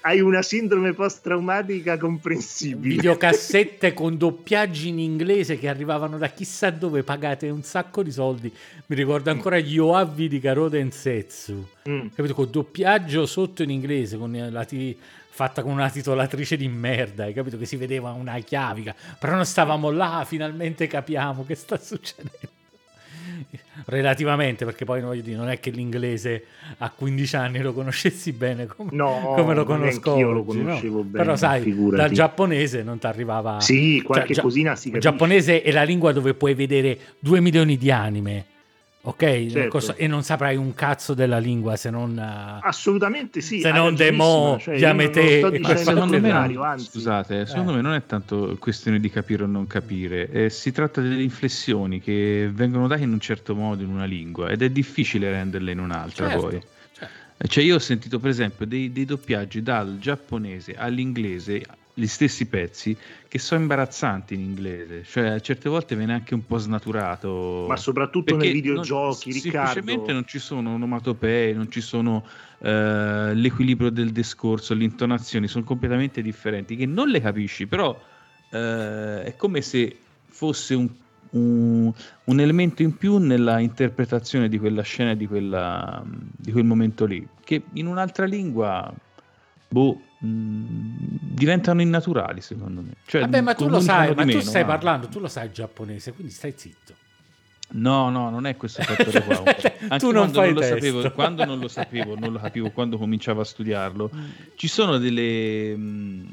[0.00, 2.96] Hai una sindrome post-traumatica comprensibile.
[2.96, 8.52] Videocassette con doppiaggi in inglese che arrivavano da chissà dove, pagate un sacco di soldi.
[8.86, 12.08] Mi ricordo ancora gli Oavi di Karoden Setsu, mm.
[12.14, 12.34] capito?
[12.34, 14.96] Con doppiaggio sotto in inglese, con la t-
[15.30, 17.56] fatta con una titolatrice di merda, hai capito?
[17.56, 22.56] Che si vedeva una chiavica, però non stavamo là, finalmente capiamo che sta succedendo
[23.86, 26.44] relativamente, perché poi voglio dire, non è che l'inglese
[26.78, 31.04] a 15 anni lo conoscessi bene come, no, come lo conosco io lo conoscevo no?
[31.04, 31.24] bene.
[31.24, 32.02] Però sai, figurati.
[32.02, 33.60] dal giapponese non ti arrivava...
[33.60, 35.08] Sì, qualche cioè, cosina si capisce.
[35.08, 38.44] Il giapponese è la lingua dove puoi vedere 2 milioni di anime
[39.00, 39.46] ok?
[39.50, 39.96] Certo.
[39.96, 42.16] E non saprai un cazzo della lingua se non...
[42.16, 43.60] Uh, Assolutamente sì.
[43.60, 45.40] Se non demo, cioè, Yamete...
[45.76, 47.76] Secondo me, non, scusate, secondo eh.
[47.76, 52.00] me non è tanto questione di capire o non capire, eh, si tratta delle inflessioni
[52.00, 55.78] che vengono date in un certo modo in una lingua ed è difficile renderle in
[55.78, 56.42] un'altra certo.
[56.42, 56.62] poi.
[56.92, 57.46] Certo.
[57.46, 61.62] Cioè io ho sentito per esempio dei, dei doppiaggi dal giapponese all'inglese
[61.98, 62.96] gli stessi pezzi
[63.26, 67.64] che sono imbarazzanti in inglese, cioè certe volte viene anche un po' snaturato.
[67.66, 69.72] Ma soprattutto nei videogiochi, non, Riccardo.
[69.72, 72.24] Semplicemente non ci sono onomatopee, non ci sono
[72.60, 78.00] eh, l'equilibrio del discorso, le intonazioni sono completamente differenti, che non le capisci, però
[78.50, 79.98] eh, è come se
[80.28, 80.88] fosse un,
[81.30, 81.92] un,
[82.24, 87.26] un, elemento in più nella interpretazione di quella scena, di, quella, di quel momento lì,
[87.42, 88.94] che in un'altra lingua
[89.68, 92.94] boh, diventano innaturali secondo me.
[93.06, 94.68] Cioè, Vabbè, ma tu lo sai, ma meno, tu stai ma...
[94.68, 96.94] parlando, tu lo sai giapponese, quindi stai zitto.
[97.70, 99.42] No, no, non è questo fattore qua.
[99.44, 102.96] Anche tu non fai non lo sapevo, quando non lo sapevo, non lo capivo quando
[102.96, 104.10] cominciavo a studiarlo.
[104.54, 106.26] Ci sono delle mh, mm,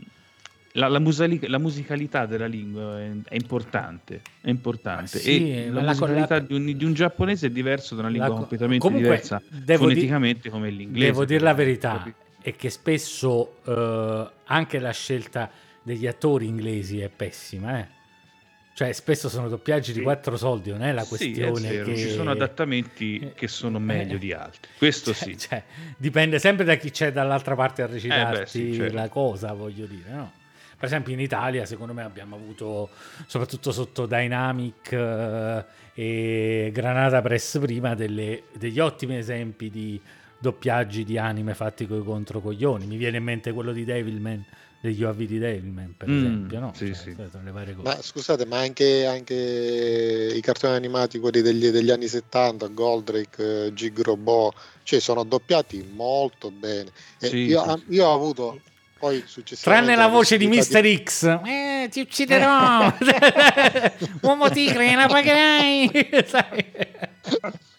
[0.73, 5.19] la, la, musali- la, musicalità della lingua è, è importante, è importante.
[5.19, 8.29] Sì, e la, la musicalità di, un, di, un, giapponese è diverso da una lingua
[8.29, 11.05] completamente diversa foneticamente di- come l'inglese.
[11.05, 12.13] Devo dire la verità,
[12.47, 15.49] e che spesso eh, anche la scelta
[15.81, 17.87] degli attori inglesi è pessima, eh?
[18.75, 19.97] Cioè, spesso sono doppiaggi sì.
[19.97, 21.97] di quattro soldi, non è la questione sì, è che...
[21.97, 25.37] Ci sono adattamenti eh, che sono meglio eh, di altri, questo cioè, sì.
[25.39, 25.63] Cioè,
[25.97, 28.93] dipende sempre da chi c'è dall'altra parte a recitarti eh beh, sì, certo.
[28.93, 30.31] la cosa, voglio dire, no?
[30.77, 32.89] Per esempio in Italia, secondo me, abbiamo avuto,
[33.25, 35.65] soprattutto sotto Dynamic eh,
[35.95, 39.99] e Granata Press prima, delle, degli ottimi esempi di
[40.45, 42.85] doppiaggi di anime fatti con i controcoglioni.
[42.85, 44.45] Mi viene in mente quello di Devilman,
[44.79, 46.71] degli OAV di Devilman, per mm, esempio, no?
[46.75, 47.15] Sì, cioè, sì.
[47.81, 53.99] Ma scusate, ma anche, anche i cartoni animati, quelli degli, degli anni 70, Goldrake, Gig
[53.99, 56.91] Robot, cioè sono doppiati molto bene.
[57.17, 58.59] Sì, io, io ho avuto
[58.99, 59.23] poi
[59.61, 60.81] Tranne la voce di Mr.
[60.81, 61.03] Di...
[61.03, 62.93] X, eh, ti ucciderò,
[64.21, 65.91] uomo tigre, la pagherai.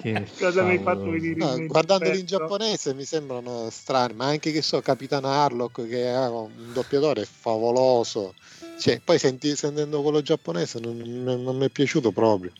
[0.00, 4.26] Che Cosa mi hai fatto venire no, in Guardandoli in giapponese mi sembrano strani, ma
[4.26, 8.34] anche che so, Capitano Harlock che è un doppiatore favoloso.
[8.78, 12.50] Cioè, poi senti, sentendo quello giapponese non, non, mi è piaciuto proprio.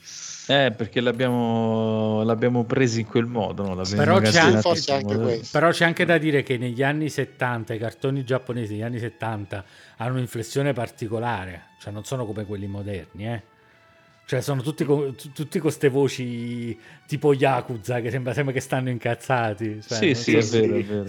[0.47, 3.63] Eh, perché l'abbiamo, l'abbiamo preso in quel modo.
[3.65, 3.75] No?
[3.75, 8.25] Però, c'è anche, anche però, c'è anche, da dire che negli anni 70 i cartoni
[8.25, 9.65] giapponesi negli anni 70
[9.97, 13.43] hanno un'inflessione particolare, cioè non sono come quelli moderni, eh
[14.27, 19.83] cioè, sono tutti con tutti queste voci tipo Yakuza che sembra sempre che stanno incazzati.
[19.87, 21.07] Cioè, sì, sì, so, è vero, è vero.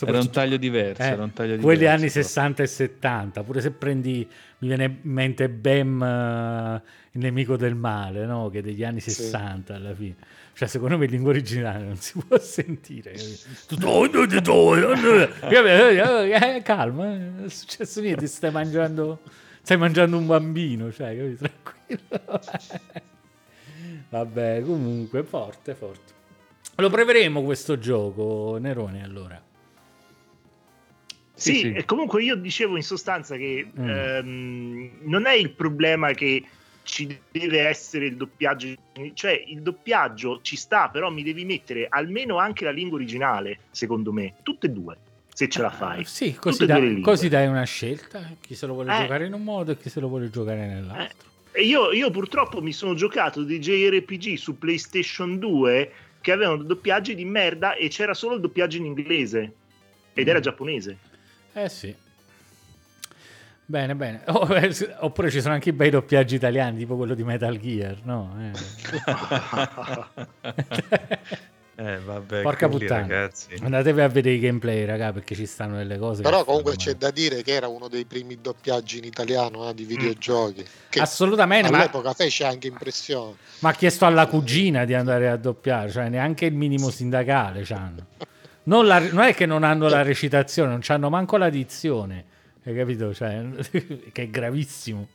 [0.00, 1.02] era un taglio diverso.
[1.02, 3.42] Eh, un taglio quelli diverso, anni 60 e 70.
[3.44, 4.28] Pure se prendi,
[4.58, 8.50] mi viene in mente Bam, uh, il nemico del male, no?
[8.50, 9.80] che è degli anni 60 sì.
[9.80, 10.16] alla fine.
[10.54, 13.14] Cioè, secondo me in lingua originale non si può sentire.
[16.62, 19.20] Calma, non è successo niente, stai mangiando
[19.64, 21.73] stai mangiando un bambino, cioè, tranquillo.
[24.10, 26.12] Vabbè, comunque, forte, forte.
[26.76, 29.42] Lo proveremo questo gioco, Nerone, allora.
[31.36, 31.72] Sì, sì, sì.
[31.72, 33.88] e comunque io dicevo in sostanza che mm.
[33.88, 36.44] ehm, non è il problema che
[36.84, 38.72] ci deve essere il doppiaggio,
[39.14, 44.12] cioè il doppiaggio ci sta, però mi devi mettere almeno anche la lingua originale, secondo
[44.12, 44.96] me, tutte e due
[45.34, 46.00] se ce la fai.
[46.00, 49.00] Uh, sì, così, dai, così dai, una scelta, chi se lo vuole eh.
[49.00, 51.28] giocare in un modo e chi se lo vuole giocare nell'altro.
[51.28, 51.32] Eh.
[51.62, 57.24] Io, io, purtroppo mi sono giocato dei JRPG su PlayStation 2 che avevano doppiaggi di
[57.24, 59.52] merda e c'era solo il doppiaggio in inglese
[60.12, 60.28] ed mm.
[60.28, 60.98] era giapponese.
[61.52, 61.94] Eh sì.
[63.66, 64.22] Bene, bene.
[64.26, 68.00] Oh, eh, oppure ci sono anche i bei doppiaggi italiani, tipo quello di Metal Gear,
[68.02, 68.36] no?
[68.40, 68.50] Eh.
[71.76, 73.54] Eh, vabbè, Porca puttana, ragazzi.
[73.60, 76.22] Andatevi a vedere i gameplay, raga, perché ci stanno delle cose.
[76.22, 79.84] Però comunque c'è da dire che era uno dei primi doppiaggi in italiano eh, di
[79.84, 79.88] mm.
[79.88, 80.64] videogiochi.
[80.88, 81.68] Che Assolutamente.
[81.68, 82.14] All'epoca ma...
[82.14, 83.34] fece anche impressione.
[83.58, 88.06] Ma ha chiesto alla cugina di andare a doppiare, cioè neanche il minimo sindacale c'hanno.
[88.64, 92.32] Non, la, non, è che non hanno la recitazione, non hanno manco la dizione.
[92.64, 93.12] Hai capito?
[93.12, 93.44] Cioè,
[94.12, 95.08] che è gravissimo.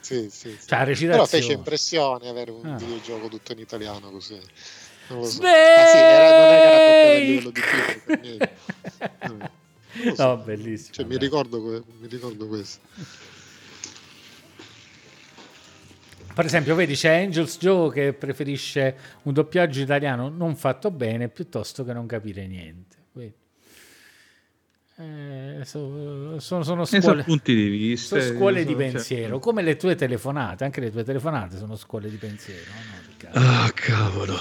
[0.00, 0.66] Sì, sì, sì.
[0.66, 2.76] Cioè, Però fece impressione avere un ah.
[2.76, 4.40] videogioco tutto in italiano così.
[5.10, 5.42] Non lo so.
[5.42, 9.38] Ah, sì, era, non era a livello di film.
[10.14, 10.24] So.
[10.24, 10.92] No, bellissimo.
[10.92, 12.78] Cioè, mi, ricordo, mi ricordo questo.
[16.32, 21.84] Per esempio, vedi, c'è Angels Joe che preferisce un doppiaggio italiano non fatto bene piuttosto
[21.84, 22.96] che non capire niente.
[25.00, 29.38] Eh, so, sono, sono, scuole, punti di vista, sono scuole di pensiero, certo.
[29.38, 32.70] come le tue telefonate, anche le tue telefonate sono scuole di pensiero.
[33.32, 33.40] No?
[33.40, 34.34] Ah, cavolo.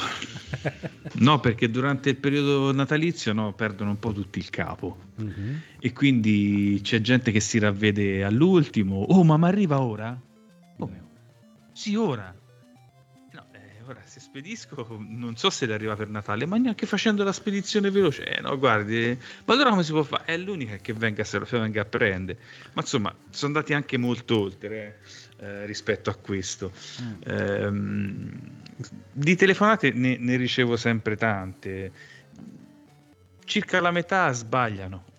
[1.20, 4.98] no, perché durante il periodo natalizio no, perdono un po' tutti il capo.
[5.22, 5.56] Mm-hmm.
[5.80, 9.02] E quindi c'è gente che si ravvede all'ultimo.
[9.02, 10.20] Oh, ma mi arriva ora?
[10.78, 11.04] Come?
[11.72, 12.34] Sì, ora
[13.90, 17.90] ora se spedisco non so se le arriva per Natale, ma neanche facendo la spedizione
[17.90, 20.26] veloce, eh, no, guardi, ma allora come si può fare?
[20.26, 22.40] È l'unica che venga, se lo venga a prendere.
[22.74, 25.00] Ma insomma, sono andati anche molto oltre
[25.38, 26.72] eh, eh, rispetto a questo.
[27.02, 27.22] Mm.
[27.26, 27.72] Eh,
[29.12, 31.92] di telefonate ne, ne ricevo sempre tante,
[33.46, 35.10] circa la metà sbagliano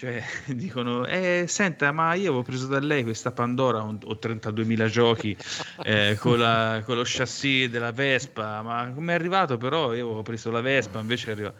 [0.00, 0.24] cioè,
[0.56, 5.36] dicono, eh, senta, ma io avevo preso da lei questa Pandora, ho 32.000 giochi
[5.84, 9.92] eh, con, la, con, lo chassis della Vespa, ma come è arrivato però?
[9.92, 11.56] Io avevo preso la Vespa, invece è arrivato...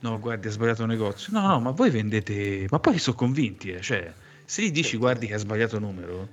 [0.00, 1.32] No, guardi, ha sbagliato negozio.
[1.32, 2.66] No, no, ma voi vendete...
[2.68, 3.80] Ma poi sono convinti, eh.
[3.80, 4.12] cioè,
[4.44, 6.30] se gli dici guardi che ha sbagliato numero,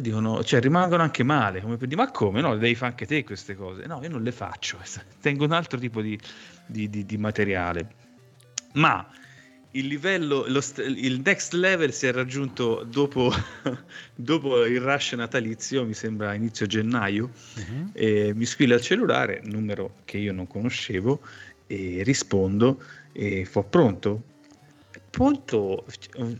[0.00, 2.40] dicono, cioè, rimangono anche male, come per dire, ma come?
[2.40, 3.86] No, le devi fare anche te queste cose.
[3.86, 4.78] No, io non le faccio,
[5.20, 6.18] tengo un altro tipo di,
[6.66, 8.00] di, di, di materiale.
[8.74, 9.06] Ma
[9.72, 13.32] il livello, lo, il next level si è raggiunto dopo,
[14.14, 17.90] dopo, il rush natalizio, mi sembra inizio gennaio, uh-huh.
[17.92, 21.20] e mi squilla il cellulare, numero che io non conoscevo,
[21.66, 22.82] e rispondo
[23.12, 24.30] e fo pronto?
[25.12, 25.84] Pronto,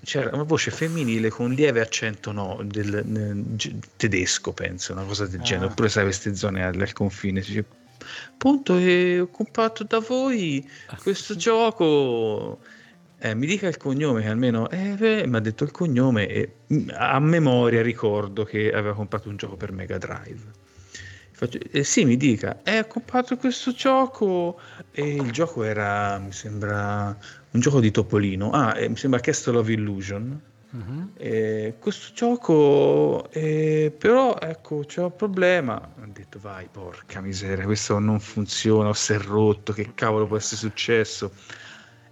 [0.03, 3.45] c'era una voce femminile con lieve accento no, del, nel,
[3.97, 5.43] tedesco, penso, una cosa del ah.
[5.43, 7.67] genere, oppure sai queste zone al, al confine, dice,
[8.37, 10.67] pronto, e ho comprato da voi
[11.03, 12.59] questo gioco
[13.25, 16.89] eh, mi dica il cognome, che almeno eh, mi ha detto il cognome e mm,
[16.93, 20.41] a memoria ricordo che aveva comprato un gioco per Mega Drive.
[21.31, 24.59] Faccio, eh, sì, mi dica, eh, ho comprato questo gioco
[24.91, 27.17] e il gioco era, mi sembra,
[27.53, 28.51] un gioco di Topolino.
[28.51, 30.41] Ah, eh, mi sembra Castle of Illusion.
[30.73, 31.79] Uh-huh.
[31.79, 35.77] questo gioco, eh, però ecco, c'è un problema.
[36.01, 40.39] Ho detto, vai, porca miseria, questo non funziona, o si è rotto, che cavolo può
[40.39, 41.31] essere successo?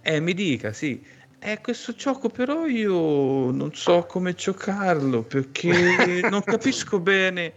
[0.01, 1.03] Eh, mi dica, sì.
[1.39, 7.53] Eh, questo gioco però io non so come giocarlo perché non capisco bene.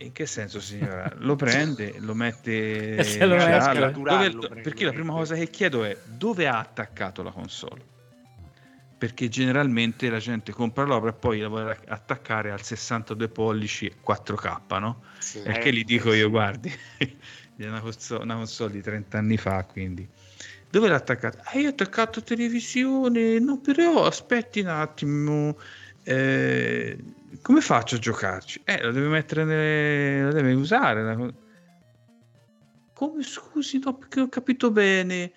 [0.00, 1.12] In che senso, signora?
[1.16, 5.96] Lo prende, lo mette se lo in dove, perché la prima cosa che chiedo è
[6.04, 7.96] dove ha attaccato la console?
[8.96, 14.78] Perché generalmente la gente compra l'opera e poi la vuole attaccare al 62 pollici 4K,
[14.78, 15.02] no?
[15.18, 19.36] Sì, e che gli dico io, guardi, è una console, una console di 30 anni
[19.36, 20.08] fa, quindi
[20.70, 21.42] dove l'ha attaccata?
[21.44, 23.38] Ah, io ho attaccato televisione.
[23.38, 25.58] No, però aspetti un attimo.
[26.10, 26.96] Eh,
[27.42, 28.62] come faccio a giocarci?
[28.64, 30.22] Eh, lo deve mettere nelle...
[30.22, 31.02] lo deve usare.
[31.02, 31.32] La...
[32.94, 35.30] Come scusi, no, perché ho capito bene.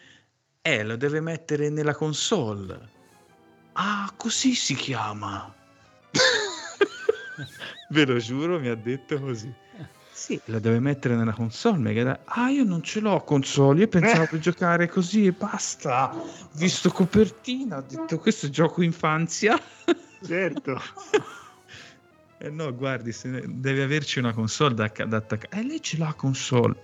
[0.61, 2.89] Eh, lo deve mettere nella console.
[3.73, 5.53] Ah, così si chiama.
[7.89, 9.53] Ve lo giuro, mi ha detto così.
[10.13, 11.79] Sì, la deve mettere nella console.
[11.79, 13.81] Mega ah, io non ce l'ho console.
[13.81, 16.15] Io pensavo per giocare così e basta.
[16.53, 19.59] Visto copertina, ho detto questo gioco infanzia.
[20.23, 20.81] Certo.
[22.37, 23.13] eh no, guardi,
[23.47, 25.61] deve averci una console da, da attaccare.
[25.61, 26.75] Eh, lei ce l'ha console.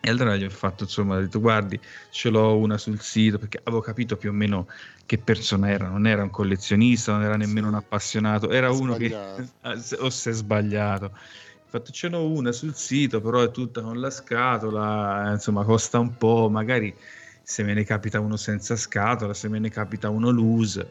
[0.00, 1.78] E allora gli ho fatto, insomma, ho detto, guardi,
[2.10, 4.68] ce l'ho una sul sito, perché avevo capito più o meno
[5.06, 9.12] che persona era, non era un collezionista, non era nemmeno un appassionato, era uno che
[9.98, 11.16] o si è sbagliato.
[11.64, 16.16] Infatti ce n'ho una sul sito, però è tutta con la scatola, insomma costa un
[16.16, 16.94] po', magari
[17.42, 20.90] se me ne capita uno senza scatola, se me ne capita uno loose.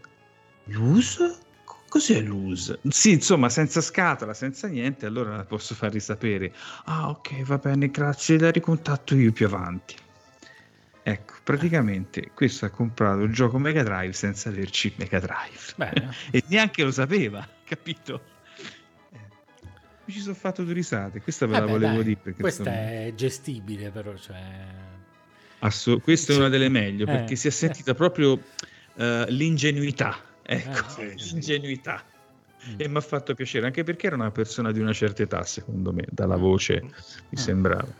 [0.65, 1.37] Loose?
[1.97, 2.77] Cos'è loose?
[2.89, 6.53] Sì, insomma, senza scatola, senza niente, allora la posso far risapere.
[6.85, 9.95] Ah, ok, va bene, grazie, la ricontatto io più avanti.
[11.01, 16.13] Ecco, praticamente questo ha comprato il gioco Mega Drive senza averci Mega Drive.
[16.29, 18.21] e neanche lo sapeva, capito?
[20.05, 21.19] mi ci sono fatto due risate.
[21.19, 22.35] Questa ve Vabbè, la volevo dai, dire.
[22.35, 22.75] Questa sono...
[22.75, 24.15] è gestibile, però.
[24.15, 24.39] Cioè...
[25.59, 27.07] Assu- questa è una delle meglio eh.
[27.07, 30.26] perché si è sentita proprio uh, l'ingenuità.
[30.49, 32.03] Ecco, eh, sì, l'ingenuità.
[32.57, 32.75] Sì.
[32.75, 35.93] E mi ha fatto piacere anche perché era una persona di una certa età, secondo
[35.93, 37.35] me, dalla voce mi mm.
[37.35, 37.93] sembrava.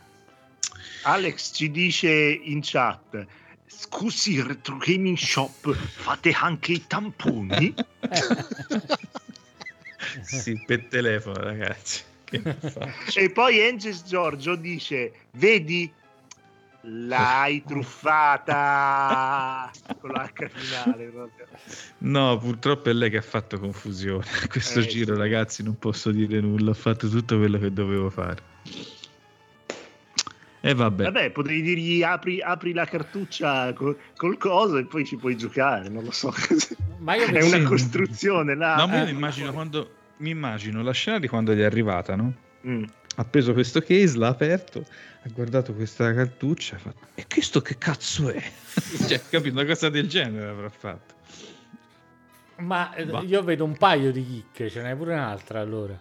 [1.04, 3.24] Alex ci dice in chat
[3.68, 7.72] scusi Retro Gaming Shop fate anche i tamponi?
[10.22, 12.02] sì, per telefono ragazzi.
[13.14, 15.90] e poi Angels Giorgio dice, vedi,
[16.82, 18.50] l'hai truffata
[20.00, 21.46] con l'H finale proprio.
[21.98, 24.24] No, purtroppo è lei che ha fatto confusione.
[24.48, 25.20] Questo eh, giro, sì.
[25.20, 26.70] ragazzi, non posso dire nulla.
[26.70, 28.56] Ho fatto tutto quello che dovevo fare.
[30.60, 31.04] E vabbè.
[31.04, 35.88] Vabbè, potrei dirgli apri, apri la cartuccia col, col, coso e poi ci puoi giocare,
[35.88, 36.32] non lo so.
[36.98, 38.84] Ma io è una costruzione là.
[38.84, 42.32] No, io mi immagino, quando, mi immagino la scena di quando gli è arrivata, no?
[42.66, 42.84] Mm.
[43.18, 44.84] Ha preso questo case, l'ha aperto,
[45.22, 48.40] ha guardato questa cartuccia e ha fatto, e questo che cazzo è?
[49.08, 51.14] cioè, capito, una cosa del genere avrà fatto.
[52.58, 53.22] Ma eh, bah.
[53.22, 55.98] io vedo un paio di chicche, ce n'è pure un'altra allora.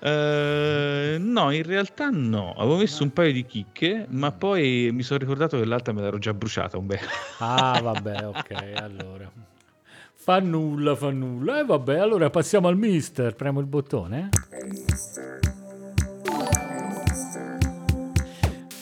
[0.00, 2.52] Uh, no, in realtà no.
[2.52, 6.18] Avevo messo un paio di chicche, ma poi mi sono ricordato che l'altra me l'ero
[6.18, 7.00] già bruciata un bel.
[7.40, 9.30] Ah, vabbè, ok, allora.
[10.12, 11.56] Fa nulla, fa nulla.
[11.56, 13.34] E eh, vabbè, allora passiamo al mister.
[13.34, 14.28] Premo il bottone.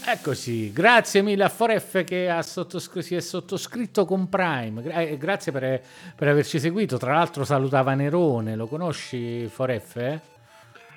[0.08, 4.80] Eccoci, grazie mille a Foref che ha sottoscr- si è sottoscritto con Prime.
[4.80, 5.82] Gra- eh, grazie per,
[6.14, 6.96] per, averci seguito.
[6.96, 9.96] Tra l'altro salutava Nerone, lo conosci Foref?
[9.96, 10.20] Eh?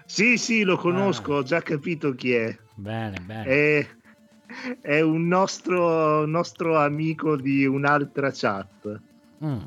[0.05, 1.37] Sì, sì, lo conosco, ah.
[1.37, 2.55] ho già capito chi è.
[2.75, 3.45] Bene, bene.
[3.45, 3.87] È,
[4.79, 9.01] è un nostro, nostro, amico di un'altra chat.
[9.43, 9.57] Mm.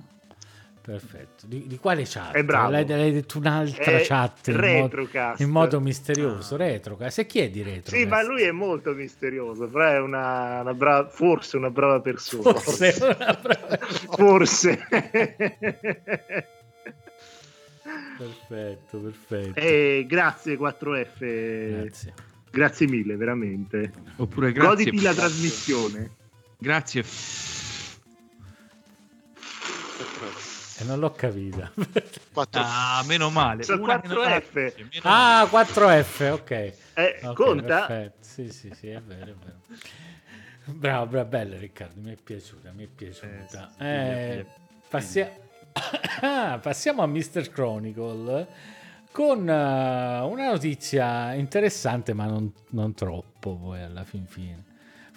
[0.82, 1.46] Perfetto.
[1.46, 2.32] Di, di, quale chat?
[2.32, 2.72] È bravo.
[2.72, 6.56] L'hai, l'hai detto un'altra è chat in modo, in modo, misterioso.
[6.56, 6.58] Ah.
[6.58, 7.20] Retrocast.
[7.20, 7.94] E chi è di Retrocast?
[7.94, 9.68] Sì, ma lui è molto misterioso.
[9.68, 12.52] Però è una, una brava, forse una brava persona.
[12.54, 12.96] Forse.
[13.00, 13.78] Una brava...
[14.10, 14.86] forse.
[18.18, 19.60] perfetto, perfetto.
[19.60, 21.80] Eh, grazie 4F.
[21.80, 22.14] Grazie.
[22.50, 23.92] Grazie mille, veramente.
[24.16, 24.84] Oppure grazie.
[24.84, 26.10] Goditi la trasmissione.
[26.58, 27.04] Grazie.
[30.82, 31.70] E non l'ho capita.
[32.34, 32.60] 4...
[32.60, 33.62] Ah, meno male.
[33.62, 34.74] Sono 4F.
[34.76, 36.50] Meno ah, 4F, ok.
[36.50, 37.86] Eh, okay conta?
[37.86, 38.16] Perfetto.
[38.20, 39.60] Sì, sì, sì, è vero, è vero.
[40.64, 43.74] Bravo, bravo, bella Riccardo, mi è piaciuta, mi è piaciuta.
[43.78, 44.46] Eh, eh,
[44.88, 45.32] passia...
[46.60, 47.48] passiamo a Mr.
[47.50, 48.46] Chronicle
[49.12, 54.70] con uh, una notizia interessante, ma non, non troppo poi alla fin fine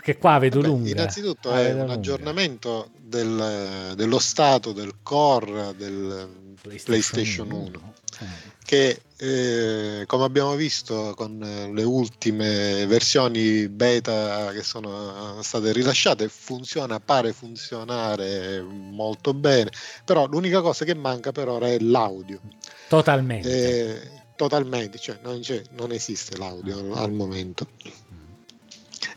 [0.06, 0.90] che qua vedo Vabbè, lunga.
[0.92, 1.94] Innanzitutto ah, è un lunga.
[1.94, 6.30] aggiornamento del, dello stato del core del
[6.62, 8.26] PlayStation, PlayStation 1, 1 eh.
[8.64, 11.40] che eh, come abbiamo visto con
[11.74, 19.72] le ultime versioni beta che sono state rilasciate funziona, pare funzionare molto bene,
[20.04, 22.42] però l'unica cosa che manca per ora è l'audio.
[22.88, 23.50] Totalmente.
[23.50, 25.42] Eh, totalmente, cioè non,
[25.72, 27.70] non esiste l'audio al momento.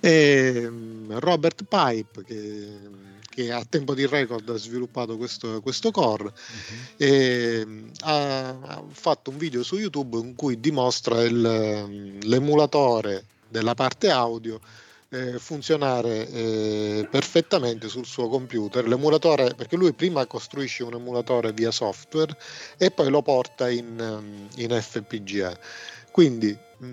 [0.01, 2.79] E mm, Robert Pipe, che,
[3.29, 6.33] che, a tempo di record ha sviluppato questo, questo core, uh-huh.
[6.97, 13.25] e, mm, ha, ha, fatto un video su YouTube in cui dimostra il, mm, l'emulatore
[13.49, 14.61] della parte audio
[15.11, 18.87] eh, funzionare eh, perfettamente sul suo computer.
[18.87, 22.37] L'emulatore, perché lui prima costruisce un emulatore via software
[22.77, 25.59] e poi lo porta in, in FPGA.
[26.11, 26.87] Quindi mh,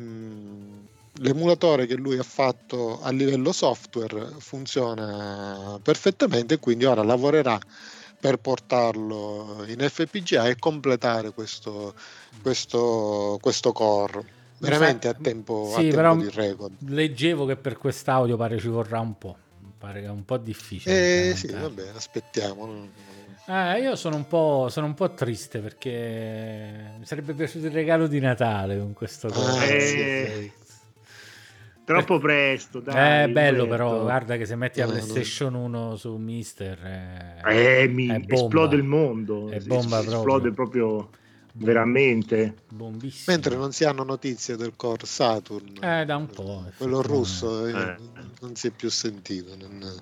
[1.20, 7.58] l'emulatore che lui ha fatto a livello software funziona perfettamente e quindi ora lavorerà
[8.20, 11.94] per portarlo in FPGA e completare questo,
[12.42, 16.74] questo, questo core veramente a tempo, sì, a tempo di record.
[16.90, 19.36] Leggevo che per quest'audio pare ci vorrà un po',
[19.78, 21.30] pare che è un po' difficile.
[21.30, 22.90] Eh, sì, vabbè, aspettiamo.
[23.48, 28.08] Eh, io sono un, po', sono un po' triste perché mi sarebbe piaciuto il regalo
[28.08, 30.65] di Natale con questo ah, eh, sì.
[31.86, 33.30] Troppo presto, dai.
[33.30, 36.80] È bello però, guarda che se metti la PlayStation 1 su Mister...
[37.44, 39.50] È, eh, mi, esplode il mondo.
[39.50, 40.18] È bomba proprio.
[40.18, 41.10] Esplode proprio
[41.54, 42.56] veramente.
[42.70, 43.26] Bombissimo.
[43.28, 45.78] Mentre non si hanno notizie del core Saturn.
[45.80, 46.64] Eh, da un po'.
[46.76, 47.72] Quello russo eh.
[47.72, 47.96] eh.
[48.42, 49.56] non si è più sentito.
[49.56, 50.02] Non,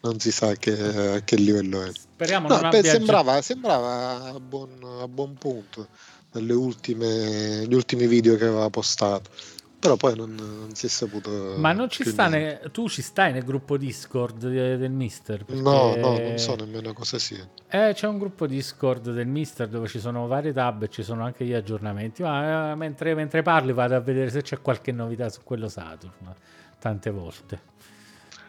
[0.00, 0.72] non si sa che,
[1.16, 1.90] a che livello è.
[1.90, 4.70] Speriamo no, beh, sembrava, sembrava a, buon,
[5.00, 5.88] a buon punto
[6.32, 9.30] negli ultimi video che aveva postato
[9.78, 11.54] però poi non, non, si è saputo.
[11.56, 12.60] Ma non ci sta ne...
[12.72, 15.44] tu ci stai nel gruppo Discord del Mister?
[15.44, 15.60] Perché...
[15.60, 17.48] No, no, non so nemmeno cosa sia.
[17.68, 21.24] Eh, c'è un gruppo Discord del Mister dove ci sono varie tab e ci sono
[21.24, 22.22] anche gli aggiornamenti.
[22.22, 26.34] Ma eh, mentre, mentre, parli vado a vedere se c'è qualche novità su quello Saturn.
[26.80, 27.60] Tante volte.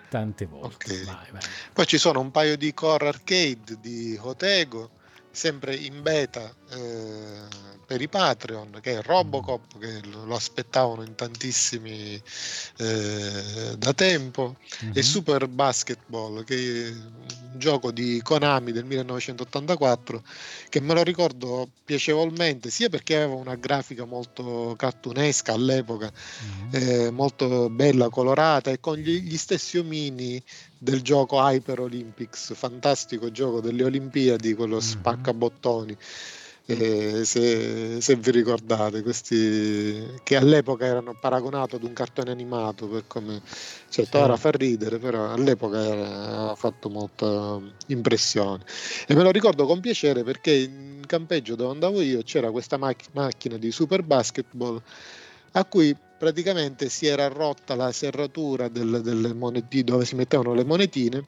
[0.10, 0.94] Tante volte.
[0.94, 1.06] Okay.
[1.06, 1.42] Vai, vai.
[1.72, 4.98] Poi ci sono un paio di core arcade di Hotego
[5.40, 12.22] sempre in beta eh, per i Patreon, che è Robocop, che lo aspettavano in tantissimi
[12.78, 14.92] eh, da tempo, mm-hmm.
[14.94, 20.22] e Super Basketball, che è un gioco di Konami del 1984,
[20.68, 26.70] che me lo ricordo piacevolmente, sia perché aveva una grafica molto cartunesca all'epoca, mm-hmm.
[26.74, 30.44] eh, molto bella, colorata, e con gli, gli stessi omini
[30.80, 34.84] del gioco Hyper Olympics, fantastico gioco delle Olimpiadi, quello mm-hmm.
[34.84, 35.98] spaccabottoni
[36.70, 43.06] eh, se, se, vi ricordate, questi che all'epoca erano paragonati ad un cartone animato, per
[43.08, 43.42] come
[43.90, 44.24] certo sì.
[44.24, 48.64] ora fa ridere, però all'epoca era, ha fatto molta impressione.
[49.08, 53.10] E me lo ricordo con piacere perché in campeggio dove andavo io c'era questa mac-
[53.14, 54.80] macchina di super basketball
[55.54, 60.66] a cui praticamente si era rotta la serratura del, delle monetine dove si mettevano le
[60.66, 61.26] monetine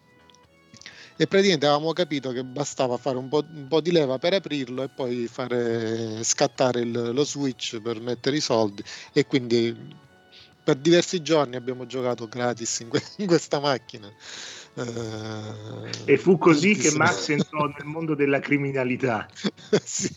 [1.16, 4.84] e praticamente avevamo capito che bastava fare un po', un po di leva per aprirlo
[4.84, 9.96] e poi fare scattare il, lo switch per mettere i soldi e quindi
[10.64, 14.12] per diversi giorni abbiamo giocato gratis in, que- in questa macchina.
[14.74, 19.28] Uh, e fu così che Max entrò nel mondo della criminalità.
[19.84, 20.10] sì.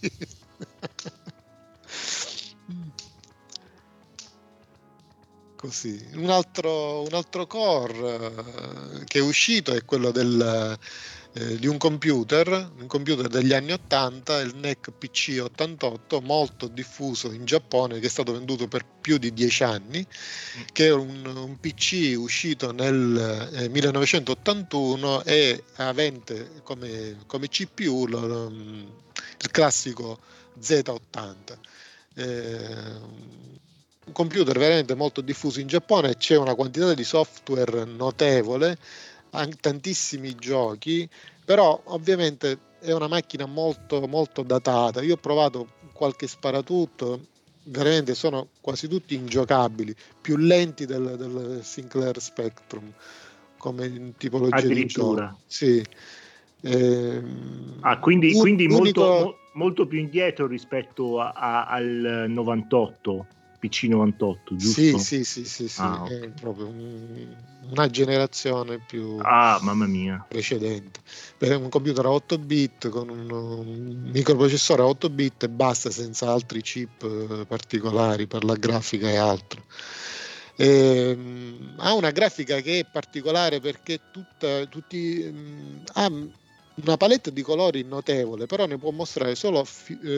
[5.65, 5.99] Così.
[6.17, 10.79] Un altro, un altro core eh, che è uscito è quello del,
[11.33, 17.33] eh, di un computer, un computer degli anni 80, il NEC PC 88, molto diffuso
[17.33, 20.07] in Giappone, che è stato venduto per più di dieci anni,
[20.71, 28.51] che è un, un PC uscito nel eh, 1981 e avente come, come CPU lo,
[28.51, 30.19] il classico
[30.61, 31.57] Z80.
[32.17, 33.63] Eh,
[34.07, 38.79] un computer veramente molto diffuso in Giappone, c'è una quantità di software notevole,
[39.61, 41.09] tantissimi giochi,
[41.45, 45.03] però ovviamente è una macchina molto molto datata.
[45.03, 47.27] Io ho provato qualche sparatutto,
[47.65, 52.93] veramente sono quasi tutti ingiocabili, più lenti del, del Sinclair Spectrum
[53.57, 55.39] come tipologia di gioco.
[55.47, 55.83] Sì.
[56.61, 57.23] Eh,
[57.81, 59.01] ah, quindi, un, quindi unico...
[59.01, 63.27] molto, molto, più indietro rispetto a, a, al 98.
[63.65, 64.81] PC98, giusto?
[64.81, 65.81] Sì, sì, sì, sì, sì.
[65.81, 66.21] Ah, okay.
[66.21, 67.35] è proprio un,
[67.71, 70.25] una generazione più ah, mamma mia.
[70.29, 71.01] precedente.
[71.39, 75.91] Per un computer a 8 bit con un, un microprocessore a 8 bit e basta
[75.91, 79.63] senza altri chip eh, particolari per la grafica e altro.
[80.57, 81.19] Eh,
[81.79, 86.13] ha una grafica che è particolare perché tutta, tutti, mh, mm, ha
[86.77, 89.67] una palette di colori notevole, però ne può mostrare solo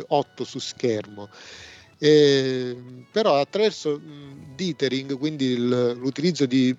[0.09, 1.28] 8 eh, su schermo
[1.98, 2.77] eh,
[3.10, 4.01] però attraverso
[4.55, 6.77] dithering, quindi il, l'utilizzo di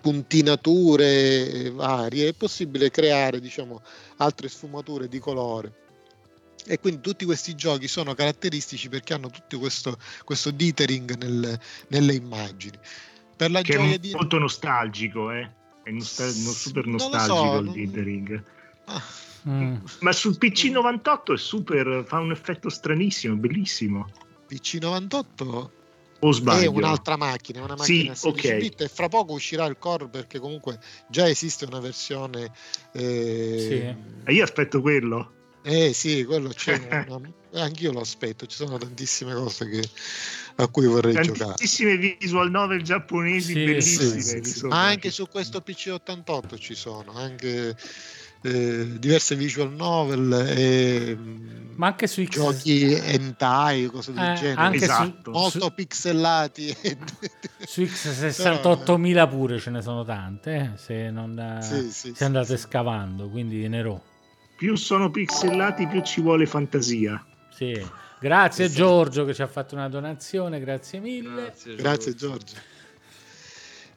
[0.00, 3.80] puntinature varie, è possibile creare diciamo,
[4.16, 5.72] altre sfumature di colore.
[6.66, 11.58] E quindi tutti questi giochi sono caratteristici perché hanno tutto questo, questo dithering nel,
[11.88, 12.78] nelle immagini.
[13.34, 14.12] Per la che gioia è di...
[14.12, 15.50] molto nostalgico, eh?
[15.82, 18.44] è nostal- super nostalgico so, il dithering.
[18.84, 19.02] Ah.
[19.48, 19.76] Mm.
[20.00, 24.06] Ma sul PC 98 è super, fa un effetto stranissimo, bellissimo.
[24.50, 25.68] PC98
[26.60, 28.58] è un'altra macchina, una macchina sì, okay.
[28.58, 30.78] bit e fra poco uscirà il core perché comunque
[31.08, 32.52] già esiste una versione
[32.92, 33.56] eh...
[33.58, 34.28] sì.
[34.28, 37.20] e io aspetto quello eh sì, quello c'è una...
[37.62, 39.88] anch'io lo aspetto, ci sono tantissime cose che...
[40.56, 41.56] a cui vorrei tantissime giocare.
[41.56, 44.20] Tantissime visual novel giapponesi sì, bellissime.
[44.20, 47.76] Sì, sì, anche su questo PC88 ci sono, anche
[48.42, 51.18] eh, diverse visual novel e
[51.76, 55.32] ma anche sui giochi hentai cose del eh, genere anche esatto.
[55.32, 56.76] su, molto su, pixelati
[57.64, 62.62] su X68000 pure ce ne sono tante eh, se, non, sì, sì, se andate sì.
[62.62, 64.02] scavando quindi Nero
[64.56, 67.72] più sono pixelati più ci vuole fantasia sì
[68.18, 68.80] grazie esatto.
[68.80, 72.54] Giorgio che ci ha fatto una donazione grazie mille grazie Giorgio, grazie, Giorgio.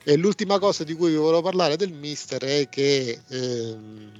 [0.06, 4.12] E l'ultima cosa di cui vi volevo parlare del Mister è che ehm,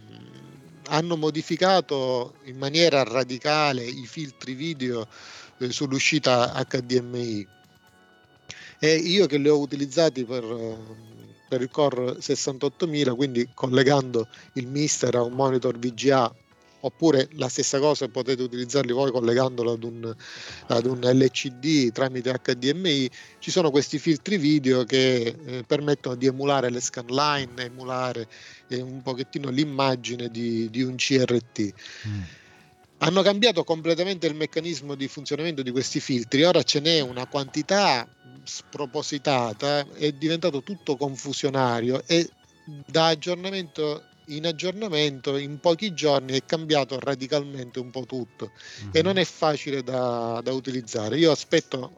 [0.88, 5.06] hanno modificato in maniera radicale i filtri video
[5.58, 7.48] eh, sull'uscita HDMI
[8.80, 10.44] e io che li ho utilizzati per,
[11.50, 16.34] per il Core 68000 quindi collegando il Mister a un monitor VGA
[16.86, 20.16] oppure la stessa cosa potete utilizzarli voi collegandolo ad un,
[20.68, 26.70] ad un LCD tramite HDMI, ci sono questi filtri video che eh, permettono di emulare
[26.70, 28.28] le scanline, emulare
[28.68, 31.74] eh, un pochettino l'immagine di, di un CRT.
[32.08, 32.22] Mm.
[32.98, 38.08] Hanno cambiato completamente il meccanismo di funzionamento di questi filtri, ora ce n'è una quantità
[38.44, 42.30] spropositata, è diventato tutto confusionario e
[42.86, 48.90] da aggiornamento in aggiornamento in pochi giorni è cambiato radicalmente un po' tutto mm-hmm.
[48.94, 51.18] e non è facile da, da, utilizzare.
[51.18, 51.94] Io aspetto,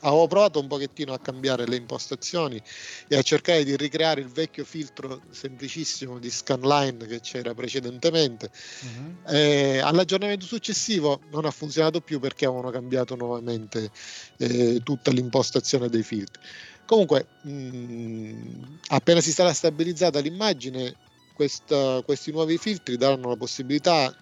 [0.00, 2.60] avevo provato un pochettino a cambiare le impostazioni
[3.08, 8.50] e a cercare di ricreare il vecchio filtro semplicissimo di scanline che c'era precedentemente.
[8.84, 9.84] Mm-hmm.
[9.84, 13.90] all'aggiornamento successivo non ha funzionato più perché avevano cambiato nuovamente
[14.38, 16.40] eh, tutta l'impostazione dei filtri.
[16.86, 20.94] Comunque, mh, mm, appena si sarà stabilizzata l'immagine,
[21.36, 24.12] questa, questi nuovi filtri daranno la possibilità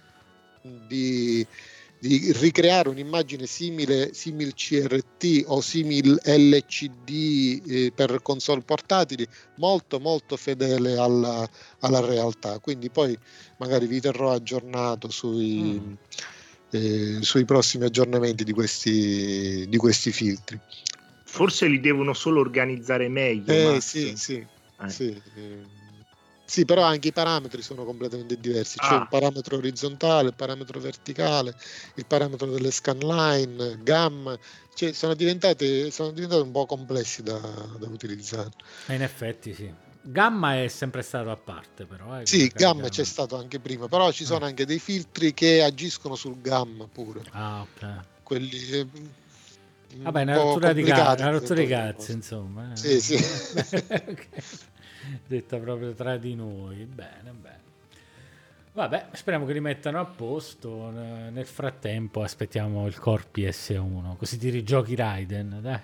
[0.60, 1.46] di,
[1.98, 9.26] di ricreare un'immagine simile simil CRT o simil LCD eh, per console portatili
[9.56, 11.48] molto molto fedele alla,
[11.80, 13.16] alla, realtà quindi poi
[13.58, 15.92] magari vi terrò aggiornato sui, mm.
[16.70, 20.58] eh, sui prossimi aggiornamenti di questi, di questi filtri
[21.22, 24.44] forse li devono solo organizzare meglio eh, sì, sì,
[24.80, 24.88] eh.
[24.88, 25.82] sì eh
[26.54, 28.78] sì, però anche i parametri sono completamente diversi.
[28.78, 29.00] C'è ah.
[29.00, 31.52] il parametro orizzontale, il parametro verticale,
[31.96, 34.38] il parametro delle scanline, gamma.
[34.72, 38.50] Cioè, sono, diventate, sono diventate un po' complessi da, da utilizzare.
[38.86, 39.68] In effetti, sì.
[40.00, 42.20] Gamma è sempre stato a parte, però.
[42.20, 44.48] Eh, sì, gamma, gamma, c'è stato anche prima, però ci sono ah.
[44.48, 47.22] anche dei filtri che agiscono sul gamma pure.
[47.32, 48.00] Ah, ok.
[48.22, 48.78] Quelli.
[48.78, 48.86] Eh,
[49.96, 52.70] Vabbè, una rottura di cazzo, una rottura di cazzo, insomma.
[52.70, 52.76] Eh.
[52.76, 53.14] Sì, sì.
[53.90, 54.72] okay
[55.26, 56.84] detta proprio tra di noi.
[56.84, 57.62] Bene, bene.
[58.72, 60.90] Vabbè, speriamo che li mettano a posto.
[60.90, 65.80] Nel frattempo aspettiamo il Core PS1, così ti rigiochi Raiden, dai.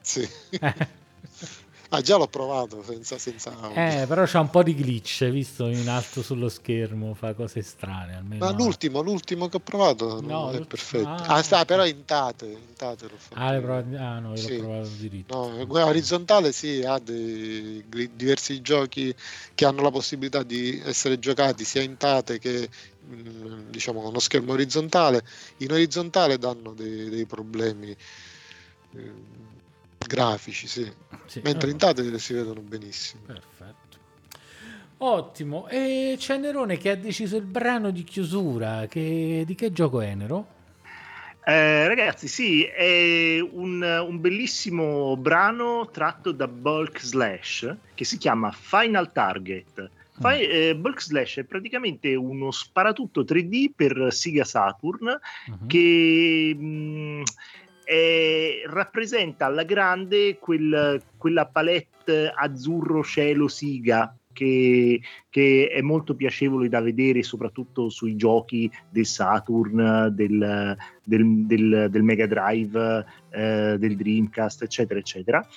[0.00, 0.26] Sì.
[1.90, 5.88] Ah, già l'ho provato senza, senza Eh, però c'ha un po' di glitch, visto in
[5.88, 8.16] alto sullo schermo, fa cose strane.
[8.16, 8.44] Almeno...
[8.44, 11.08] Ma l'ultimo, l'ultimo che ho provato no, è perfetto.
[11.08, 13.40] Ah, ah sta, però in tate, in tate l'ho fatto.
[13.40, 13.96] Ah, provato...
[13.96, 14.56] ah no, io sì.
[14.56, 15.34] l'ho provato diritto.
[15.34, 17.82] No, orizzontale sì, ha dei,
[18.14, 19.14] diversi giochi
[19.54, 22.68] che hanno la possibilità di essere giocati sia in tate che
[23.06, 25.22] mm, diciamo con uno schermo orizzontale.
[25.58, 27.96] In orizzontale danno dei, dei problemi
[28.94, 29.36] eh,
[30.06, 30.90] grafici, sì.
[31.26, 33.22] sì Mentre in Tate si vedono benissimo.
[33.26, 33.96] Perfetto.
[34.98, 35.68] Ottimo.
[35.68, 38.86] E c'è Nerone che ha deciso il brano di chiusura.
[38.88, 39.44] Che...
[39.46, 40.56] Di che gioco è Nero?
[41.44, 48.52] Eh, ragazzi, sì, è un, un, bellissimo brano tratto da Bulk Slash che si chiama
[48.52, 49.80] Final Target.
[49.80, 50.20] Mm.
[50.20, 55.66] Fai, eh, Bulk Slash è praticamente uno sparatutto 3D per Sega Saturn uh-huh.
[55.66, 57.22] che mh, mm,
[57.90, 65.00] eh, rappresenta alla grande quel, quella palette azzurro cielo siga che,
[65.30, 72.02] che, è molto piacevole da vedere soprattutto sui giochi del Saturn, del, del, del, del
[72.02, 75.48] Mega Drive, eh, del Dreamcast, eccetera, eccetera.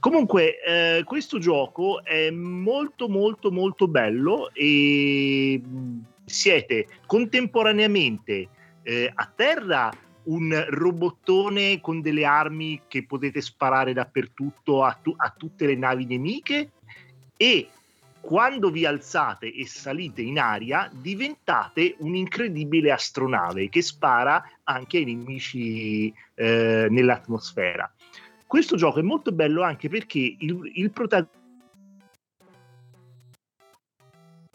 [0.00, 5.62] Comunque, eh, questo gioco è molto, molto, molto bello e
[6.24, 8.48] siete contemporaneamente
[8.82, 9.90] eh, a terra
[10.24, 16.04] un robottone con delle armi che potete sparare dappertutto a, tu- a tutte le navi
[16.04, 16.72] nemiche
[17.36, 17.68] e
[18.20, 26.12] quando vi alzate e salite in aria diventate un'incredibile astronave che spara anche ai nemici
[26.34, 27.90] eh, nell'atmosfera.
[28.46, 31.38] Questo gioco è molto bello anche perché il, il protagonista...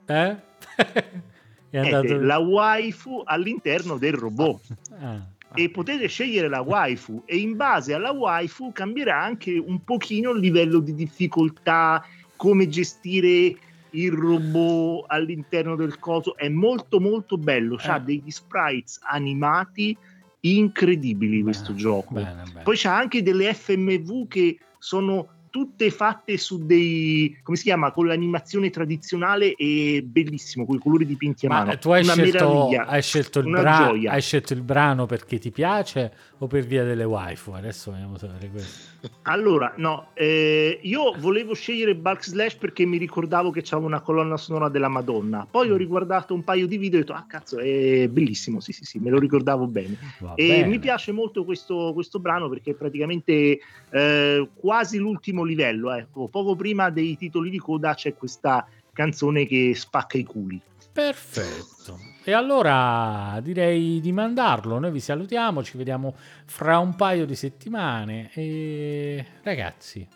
[0.06, 0.38] Eh?
[1.72, 2.20] è andato...
[2.20, 4.62] la waifu all'interno del robot.
[5.00, 10.32] Ah e potete scegliere la waifu e in base alla waifu cambierà anche un pochino
[10.32, 12.06] il livello di difficoltà,
[12.36, 13.56] come gestire
[13.91, 16.36] il robot all'interno del coso.
[16.36, 18.02] È molto molto bello, ha eh.
[18.02, 19.98] degli sprites animati
[20.41, 22.14] incredibili questo bene, gioco.
[22.14, 22.61] Bene, bene.
[22.64, 28.07] Poi c'ha anche delle FMV che sono tutte fatte su dei come si chiama con
[28.07, 31.77] l'animazione tradizionale e bellissimo con i colori dipinti a Ma mano.
[31.77, 36.65] tu hai, scelto, hai, scelto bra- hai scelto, il brano perché ti piace o per
[36.65, 37.52] via delle waifu?
[37.52, 38.94] Adesso vogliamo sapere questo.
[39.23, 44.36] Allora no eh, io volevo scegliere Bulk Slash perché mi ricordavo che c'era una colonna
[44.36, 45.48] sonora della Madonna.
[45.49, 45.77] Poi ho mm.
[45.77, 48.99] riguardato un paio di video e ho detto ah cazzo è bellissimo sì sì sì
[48.99, 49.98] me lo ricordavo bene.
[50.19, 50.68] Va e bene.
[50.68, 53.60] mi piace molto questo, questo brano perché è praticamente
[53.91, 55.93] eh, quasi l'ultimo livello.
[55.93, 56.27] Ecco.
[56.27, 60.59] Poco prima dei titoli di coda c'è questa canzone che spacca i culi.
[60.91, 61.99] Perfetto.
[62.23, 64.80] E allora direi di mandarlo.
[64.80, 66.15] Noi vi salutiamo, ci vediamo
[66.45, 68.31] fra un paio di settimane.
[68.34, 70.07] E ragazzi,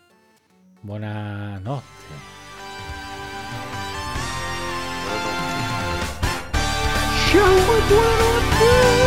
[0.80, 2.38] buonanotte.
[7.30, 7.54] Ciao,
[7.86, 8.99] buonanotte.